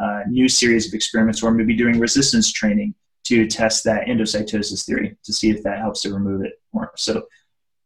uh, 0.00 0.20
new 0.28 0.48
series 0.48 0.86
of 0.86 0.92
experiments 0.94 1.42
where 1.42 1.50
I'm 1.50 1.56
going 1.56 1.66
to 1.66 1.72
be 1.72 1.78
doing 1.78 1.98
resistance 1.98 2.52
training 2.52 2.94
to 3.24 3.46
test 3.46 3.84
that 3.84 4.06
endocytosis 4.06 4.84
theory 4.84 5.16
to 5.24 5.32
see 5.32 5.48
if 5.50 5.62
that 5.62 5.78
helps 5.78 6.02
to 6.02 6.12
remove 6.12 6.42
it 6.44 6.60
more. 6.74 6.92
So 6.96 7.26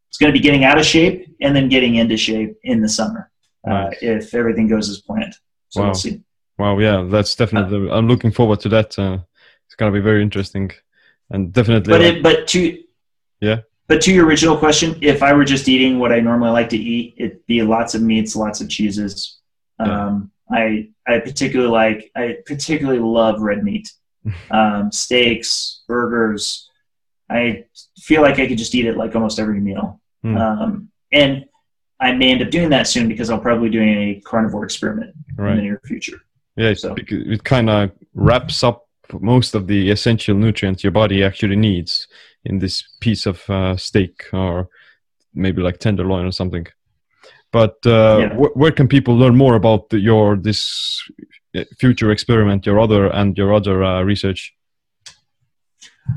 it's 0.09 0.19
going 0.19 0.33
to 0.33 0.37
be 0.37 0.43
getting 0.43 0.65
out 0.65 0.79
of 0.79 0.85
shape 0.85 1.37
and 1.41 1.55
then 1.55 1.69
getting 1.69 1.95
into 1.97 2.17
shape 2.17 2.57
in 2.65 2.81
the 2.83 2.89
summer 2.89 3.31
uh, 3.65 3.71
Nice. 3.91 3.99
if 4.03 4.35
everything 4.35 4.67
goes 4.67 4.89
as 4.89 4.99
planned. 5.01 5.35
So 5.69 5.81
Wow. 5.83 5.87
we'll 5.89 5.95
see. 5.95 6.21
Wow. 6.59 6.79
Yeah, 6.81 7.07
that's 7.09 7.37
definitely. 7.37 7.89
I'm 7.91 8.09
looking 8.09 8.33
forward 8.33 8.59
to 8.61 8.69
that. 8.71 8.99
Uh, 8.99 9.19
it's 9.67 9.77
gonna 9.77 9.93
be 9.93 10.01
very 10.01 10.23
interesting, 10.23 10.73
and 11.31 11.53
definitely. 11.53 11.91
But 11.93 12.01
like- 12.01 12.15
it, 12.17 12.23
but 12.23 12.49
to 12.49 12.83
Yeah. 13.41 13.61
But 13.87 14.03
to 14.03 14.13
your 14.13 14.27
original 14.27 14.57
question, 14.57 14.99
if 15.01 15.23
I 15.23 15.33
were 15.33 15.45
just 15.47 15.67
eating 15.67 15.99
what 15.99 16.13
I 16.13 16.21
normally 16.21 16.51
like 16.51 16.69
to 16.71 16.77
eat, 16.77 17.15
it'd 17.17 17.47
be 17.47 17.63
lots 17.63 17.95
of 17.95 18.03
meats, 18.03 18.37
lots 18.37 18.61
of 18.61 18.69
cheeses. 18.69 19.39
Yeah. 19.81 20.07
Um, 20.07 20.31
I 20.53 20.91
I 21.07 21.19
particularly 21.21 21.71
like 21.73 22.11
I 22.15 22.37
particularly 22.45 23.01
love 23.01 23.41
red 23.41 23.63
meat, 23.65 23.91
um, 24.51 24.93
steaks, 24.93 25.83
burgers. 25.89 26.69
I 27.31 27.65
feel 27.99 28.23
like 28.23 28.39
I 28.39 28.47
could 28.47 28.59
just 28.59 28.75
eat 28.75 28.87
it 28.87 28.97
like 28.97 29.15
almost 29.15 29.39
every 29.39 29.61
meal. 29.61 30.01
Hmm. 30.23 30.37
Um, 30.37 30.89
and 31.13 31.45
I 32.01 32.13
may 32.13 32.31
end 32.31 32.43
up 32.43 32.51
doing 32.51 32.71
that 32.71 32.87
soon 32.87 33.09
because 33.09 33.29
I'll 33.31 33.39
probably 33.41 33.69
be 33.69 33.77
doing 33.77 33.89
a 33.89 34.21
carnivore 34.25 34.65
experiment 34.65 35.15
in 35.39 35.45
the 35.45 35.63
near 35.63 35.81
future. 35.85 36.21
Yeah, 36.57 36.75
So- 36.75 36.95
it 36.97 37.45
kind 37.45 37.69
of 37.71 37.93
wraps 38.15 38.65
up 38.65 38.88
most 39.21 39.55
of 39.55 39.67
the 39.67 39.91
essential 39.91 40.37
nutrients 40.37 40.83
your 40.85 40.93
body 40.93 41.25
actually 41.25 41.57
needs 41.57 42.07
in 42.45 42.59
this 42.59 42.85
piece 43.01 43.27
of 43.27 43.49
uh, 43.51 43.77
steak 43.77 44.25
or 44.33 44.69
maybe 45.35 45.63
like 45.63 45.79
tenderloin 45.79 46.27
or 46.27 46.33
something. 46.33 46.67
But 47.53 47.77
uh, 47.87 48.19
Yeah. 48.21 48.35
wh- 48.35 48.57
where 48.57 48.73
can 48.73 48.89
people 48.89 49.17
learn 49.17 49.37
more 49.37 49.55
about 49.55 49.89
the, 49.91 49.99
your 49.99 50.37
this 50.37 51.03
uh, 51.57 51.65
future 51.79 52.11
experiment, 52.11 52.67
your 52.67 52.79
other 52.81 53.07
and 53.07 53.37
your 53.39 53.55
other 53.55 53.83
uh, 53.83 54.03
research? 54.03 54.55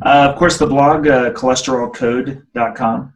Uh, 0.05 0.29
of 0.29 0.37
course, 0.37 0.57
the 0.57 0.67
blog, 0.67 1.07
uh, 1.07 1.31
cholesterolcode.com. 1.31 3.13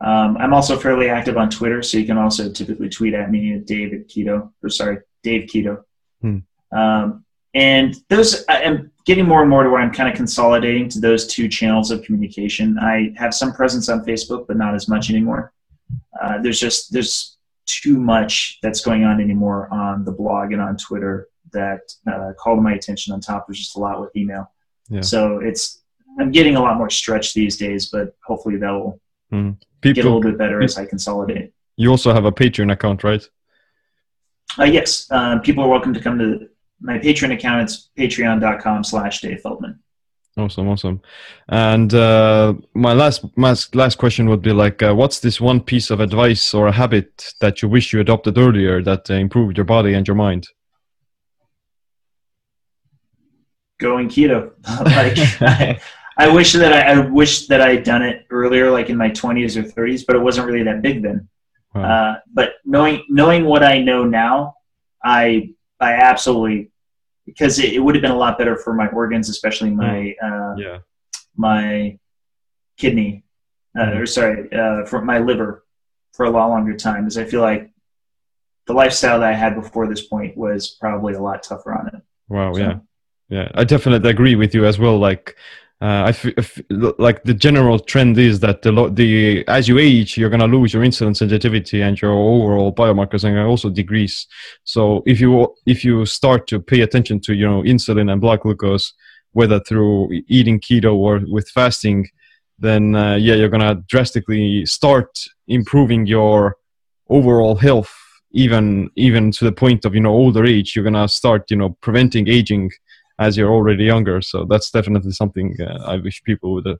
Um, 0.00 0.36
I'm 0.36 0.52
also 0.52 0.76
fairly 0.78 1.08
active 1.08 1.36
on 1.36 1.48
Twitter, 1.50 1.82
so 1.82 1.98
you 1.98 2.04
can 2.06 2.18
also 2.18 2.50
typically 2.52 2.88
tweet 2.88 3.14
at 3.14 3.30
me 3.30 3.54
at 3.54 3.66
David 3.66 4.08
Keto, 4.08 4.50
or 4.62 4.68
sorry, 4.68 4.98
Dave 5.22 5.48
Keto. 5.48 5.82
Hmm. 6.20 6.38
Um, 6.76 7.24
and 7.54 7.94
those, 8.08 8.44
I 8.48 8.62
am 8.62 8.90
getting 9.04 9.26
more 9.26 9.42
and 9.42 9.50
more 9.50 9.62
to 9.62 9.70
where 9.70 9.80
I'm 9.80 9.92
kind 9.92 10.08
of 10.08 10.14
consolidating 10.14 10.88
to 10.90 11.00
those 11.00 11.26
two 11.26 11.48
channels 11.48 11.90
of 11.90 12.02
communication. 12.02 12.78
I 12.78 13.12
have 13.16 13.34
some 13.34 13.52
presence 13.52 13.88
on 13.88 14.04
Facebook, 14.04 14.46
but 14.46 14.56
not 14.56 14.74
as 14.74 14.88
much 14.88 15.10
anymore. 15.10 15.52
Uh, 16.20 16.40
there's 16.40 16.58
just 16.58 16.92
there's 16.92 17.36
too 17.66 17.98
much 17.98 18.58
that's 18.62 18.80
going 18.80 19.04
on 19.04 19.20
anymore 19.20 19.68
on 19.70 20.04
the 20.04 20.12
blog 20.12 20.52
and 20.52 20.60
on 20.60 20.76
Twitter 20.76 21.28
that 21.52 21.80
uh, 22.10 22.32
called 22.38 22.62
my 22.62 22.74
attention. 22.74 23.12
On 23.12 23.20
top 23.20 23.48
of 23.48 23.54
just 23.54 23.76
a 23.76 23.78
lot 23.78 24.00
with 24.00 24.14
email. 24.16 24.50
Yeah. 24.88 25.02
So 25.02 25.38
it's 25.38 25.82
I'm 26.18 26.30
getting 26.30 26.56
a 26.56 26.60
lot 26.60 26.76
more 26.78 26.90
stretch 26.90 27.34
these 27.34 27.56
days, 27.56 27.90
but 27.90 28.14
hopefully 28.24 28.56
that 28.58 28.70
will 28.70 29.00
get 29.82 29.98
a 29.98 30.02
little 30.02 30.20
bit 30.20 30.38
better 30.38 30.62
as 30.62 30.78
I 30.78 30.86
consolidate. 30.86 31.52
you 31.76 31.90
also 31.90 32.12
have 32.12 32.24
a 32.24 32.32
Patreon 32.32 32.72
account, 32.72 33.04
right? 33.04 33.28
Uh, 34.58 34.64
yes, 34.64 35.10
um, 35.10 35.40
people 35.40 35.64
are 35.64 35.68
welcome 35.68 35.92
to 35.92 36.00
come 36.00 36.18
to 36.18 36.48
my 36.84 36.98
Patreon 36.98 37.32
account. 37.32 37.62
It's 37.62 37.90
patreon.com 37.98 38.84
slash 38.84 39.20
Dave 39.20 39.40
Feldman. 39.40 39.80
Awesome, 40.36 40.68
awesome. 40.68 41.00
And 41.48 41.94
uh, 41.94 42.54
my 42.74 42.92
last, 42.92 43.24
last 43.36 43.74
last 43.74 43.98
question 43.98 44.28
would 44.28 44.42
be 44.42 44.52
like, 44.52 44.82
uh, 44.82 44.92
what's 44.92 45.20
this 45.20 45.40
one 45.40 45.60
piece 45.60 45.90
of 45.90 46.00
advice 46.00 46.52
or 46.52 46.66
a 46.66 46.72
habit 46.72 47.32
that 47.40 47.62
you 47.62 47.68
wish 47.68 47.92
you 47.92 48.00
adopted 48.00 48.36
earlier 48.36 48.82
that 48.82 49.08
uh, 49.10 49.14
improved 49.14 49.56
your 49.56 49.64
body 49.64 49.94
and 49.94 50.06
your 50.06 50.16
mind? 50.16 50.48
Going 53.78 54.08
keto. 54.08 54.50
like 54.84 55.18
I, 55.40 55.80
I 56.16 56.28
wish 56.34 56.52
that 56.52 56.72
I, 56.72 56.92
I 56.92 56.98
wish 56.98 57.46
that 57.46 57.60
I 57.60 57.74
had 57.74 57.84
done 57.84 58.02
it 58.02 58.26
earlier, 58.30 58.70
like 58.72 58.90
in 58.90 58.96
my 58.96 59.10
20s 59.10 59.56
or 59.56 59.62
30s, 59.62 60.04
but 60.04 60.16
it 60.16 60.20
wasn't 60.20 60.48
really 60.48 60.64
that 60.64 60.82
big 60.82 61.02
then. 61.02 61.28
Wow. 61.74 61.82
Uh, 61.82 62.18
but 62.32 62.54
knowing 62.64 63.04
knowing 63.08 63.44
what 63.44 63.62
I 63.62 63.78
know 63.78 64.04
now, 64.04 64.56
I 65.04 65.54
I 65.78 65.92
absolutely 65.92 66.72
because 67.26 67.58
it, 67.58 67.72
it 67.72 67.78
would 67.80 67.94
have 67.94 68.02
been 68.02 68.10
a 68.10 68.16
lot 68.16 68.38
better 68.38 68.56
for 68.56 68.74
my 68.74 68.88
organs, 68.88 69.28
especially 69.28 69.70
my 69.70 70.14
uh, 70.22 70.54
yeah, 70.56 70.78
my 71.36 71.98
kidney, 72.76 73.24
uh, 73.78 73.92
or 73.98 74.06
sorry, 74.06 74.52
uh, 74.52 74.84
for 74.86 75.02
my 75.02 75.18
liver 75.18 75.64
for 76.12 76.26
a 76.26 76.30
lot 76.30 76.48
longer 76.48 76.76
time, 76.76 77.04
because 77.04 77.18
I 77.18 77.24
feel 77.24 77.40
like 77.40 77.70
the 78.66 78.72
lifestyle 78.72 79.20
that 79.20 79.28
I 79.28 79.34
had 79.34 79.54
before 79.54 79.86
this 79.86 80.02
point 80.06 80.36
was 80.36 80.70
probably 80.80 81.14
a 81.14 81.20
lot 81.20 81.42
tougher 81.42 81.74
on 81.74 81.88
it. 81.88 82.02
wow, 82.28 82.52
So- 82.52 82.60
yeah, 82.60 82.76
yeah. 83.28 83.48
I 83.54 83.64
definitely 83.64 84.08
agree 84.10 84.36
with 84.36 84.54
you 84.54 84.64
as 84.64 84.78
well. 84.78 84.98
Like, 84.98 85.36
uh, 85.84 86.12
like 86.98 87.24
the 87.24 87.34
general 87.34 87.78
trend 87.78 88.16
is 88.16 88.40
that 88.40 88.62
the 88.62 88.72
lo- 88.72 88.88
the 88.88 89.46
as 89.48 89.68
you 89.68 89.78
age, 89.78 90.16
you're 90.16 90.30
gonna 90.30 90.46
lose 90.46 90.72
your 90.72 90.82
insulin 90.82 91.14
sensitivity 91.14 91.82
and 91.82 92.00
your 92.00 92.12
overall 92.12 92.72
biomarkers 92.72 93.22
are 93.24 93.34
gonna 93.34 93.46
also 93.54 93.68
decrease. 93.68 94.26
So 94.64 95.02
if 95.04 95.20
you 95.20 95.54
if 95.66 95.84
you 95.84 96.06
start 96.06 96.46
to 96.46 96.56
pay 96.58 96.80
attention 96.80 97.20
to 97.26 97.34
you 97.34 97.46
know 97.46 97.62
insulin 97.62 98.10
and 98.10 98.18
blood 98.20 98.40
glucose 98.40 98.94
whether 99.32 99.58
through 99.60 100.10
eating 100.28 100.58
keto 100.60 100.94
or 100.94 101.20
with 101.28 101.48
fasting, 101.50 102.06
then 102.58 102.94
uh, 102.94 103.16
yeah, 103.16 103.34
you're 103.34 103.54
gonna 103.56 103.74
drastically 103.86 104.64
start 104.64 105.10
improving 105.48 106.06
your 106.06 106.56
overall 107.10 107.56
health. 107.56 107.92
Even 108.32 108.90
even 108.96 109.32
to 109.32 109.44
the 109.44 109.52
point 109.52 109.84
of 109.84 109.94
you 109.94 110.00
know 110.00 110.14
older 110.22 110.46
age, 110.46 110.74
you're 110.74 110.88
gonna 110.90 111.08
start 111.08 111.50
you 111.50 111.58
know 111.58 111.70
preventing 111.82 112.26
aging 112.26 112.70
as 113.18 113.36
you're 113.36 113.52
already 113.52 113.84
younger. 113.84 114.20
So 114.20 114.44
that's 114.44 114.70
definitely 114.70 115.12
something 115.12 115.56
uh, 115.60 115.84
I 115.86 115.96
wish 115.96 116.22
people 116.24 116.54
would 116.54 116.66
uh, 116.66 116.76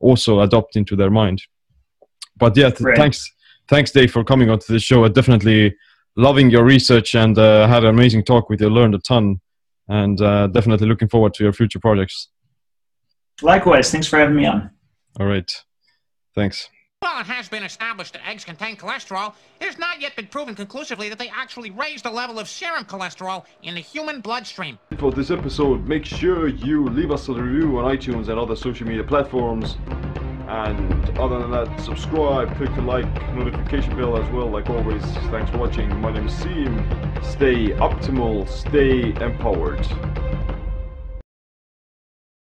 also 0.00 0.40
adopt 0.40 0.76
into 0.76 0.96
their 0.96 1.10
mind. 1.10 1.42
But 2.36 2.56
yeah, 2.56 2.70
th- 2.70 2.80
Right. 2.80 2.96
thanks 2.96 3.30
thanks 3.68 3.90
Dave 3.90 4.10
for 4.12 4.24
coming 4.24 4.50
onto 4.50 4.72
the 4.72 4.80
show. 4.80 5.04
I 5.04 5.08
definitely 5.08 5.74
loving 6.16 6.50
your 6.50 6.64
research 6.64 7.14
and 7.14 7.38
uh, 7.38 7.66
had 7.68 7.84
an 7.84 7.90
amazing 7.90 8.24
talk 8.24 8.48
with 8.50 8.60
you. 8.60 8.68
Learned 8.70 8.94
a 8.94 8.98
ton, 8.98 9.40
and 9.88 10.20
uh, 10.20 10.46
definitely 10.48 10.88
looking 10.88 11.08
forward 11.08 11.34
to 11.34 11.44
your 11.44 11.52
future 11.52 11.78
projects. 11.80 12.28
Likewise, 13.40 13.90
thanks 13.90 14.06
for 14.06 14.18
having 14.18 14.36
me 14.36 14.46
on. 14.46 14.70
All 15.18 15.26
right, 15.26 15.50
thanks. 16.34 16.68
While 17.02 17.20
it 17.20 17.26
has 17.26 17.48
been 17.48 17.64
established 17.64 18.12
that 18.12 18.22
eggs 18.28 18.44
contain 18.44 18.76
cholesterol, 18.76 19.34
it 19.60 19.64
has 19.64 19.76
not 19.76 20.00
yet 20.00 20.14
been 20.14 20.28
proven 20.28 20.54
conclusively 20.54 21.08
that 21.08 21.18
they 21.18 21.30
actually 21.30 21.72
raise 21.72 22.00
the 22.00 22.12
level 22.12 22.38
of 22.38 22.48
serum 22.48 22.84
cholesterol 22.84 23.44
in 23.64 23.74
the 23.74 23.80
human 23.80 24.20
bloodstream. 24.20 24.78
For 24.98 25.10
this 25.10 25.32
episode, 25.32 25.84
make 25.84 26.04
sure 26.04 26.46
you 26.46 26.86
leave 26.86 27.10
us 27.10 27.28
a 27.28 27.32
review 27.32 27.76
on 27.80 27.92
iTunes 27.92 28.28
and 28.28 28.38
other 28.38 28.54
social 28.54 28.86
media 28.86 29.02
platforms. 29.02 29.78
And 30.46 31.18
other 31.18 31.40
than 31.40 31.50
that, 31.50 31.80
subscribe, 31.80 32.56
click 32.56 32.72
the 32.76 32.82
like 32.82 33.34
notification 33.34 33.96
bell 33.96 34.16
as 34.16 34.30
well. 34.30 34.48
Like 34.48 34.70
always, 34.70 35.02
thanks 35.32 35.50
for 35.50 35.58
watching. 35.58 35.88
My 36.00 36.12
name 36.12 36.28
is 36.28 36.34
Siim. 36.34 37.24
Stay 37.24 37.70
optimal, 37.70 38.48
stay 38.48 39.12
empowered. 39.20 39.84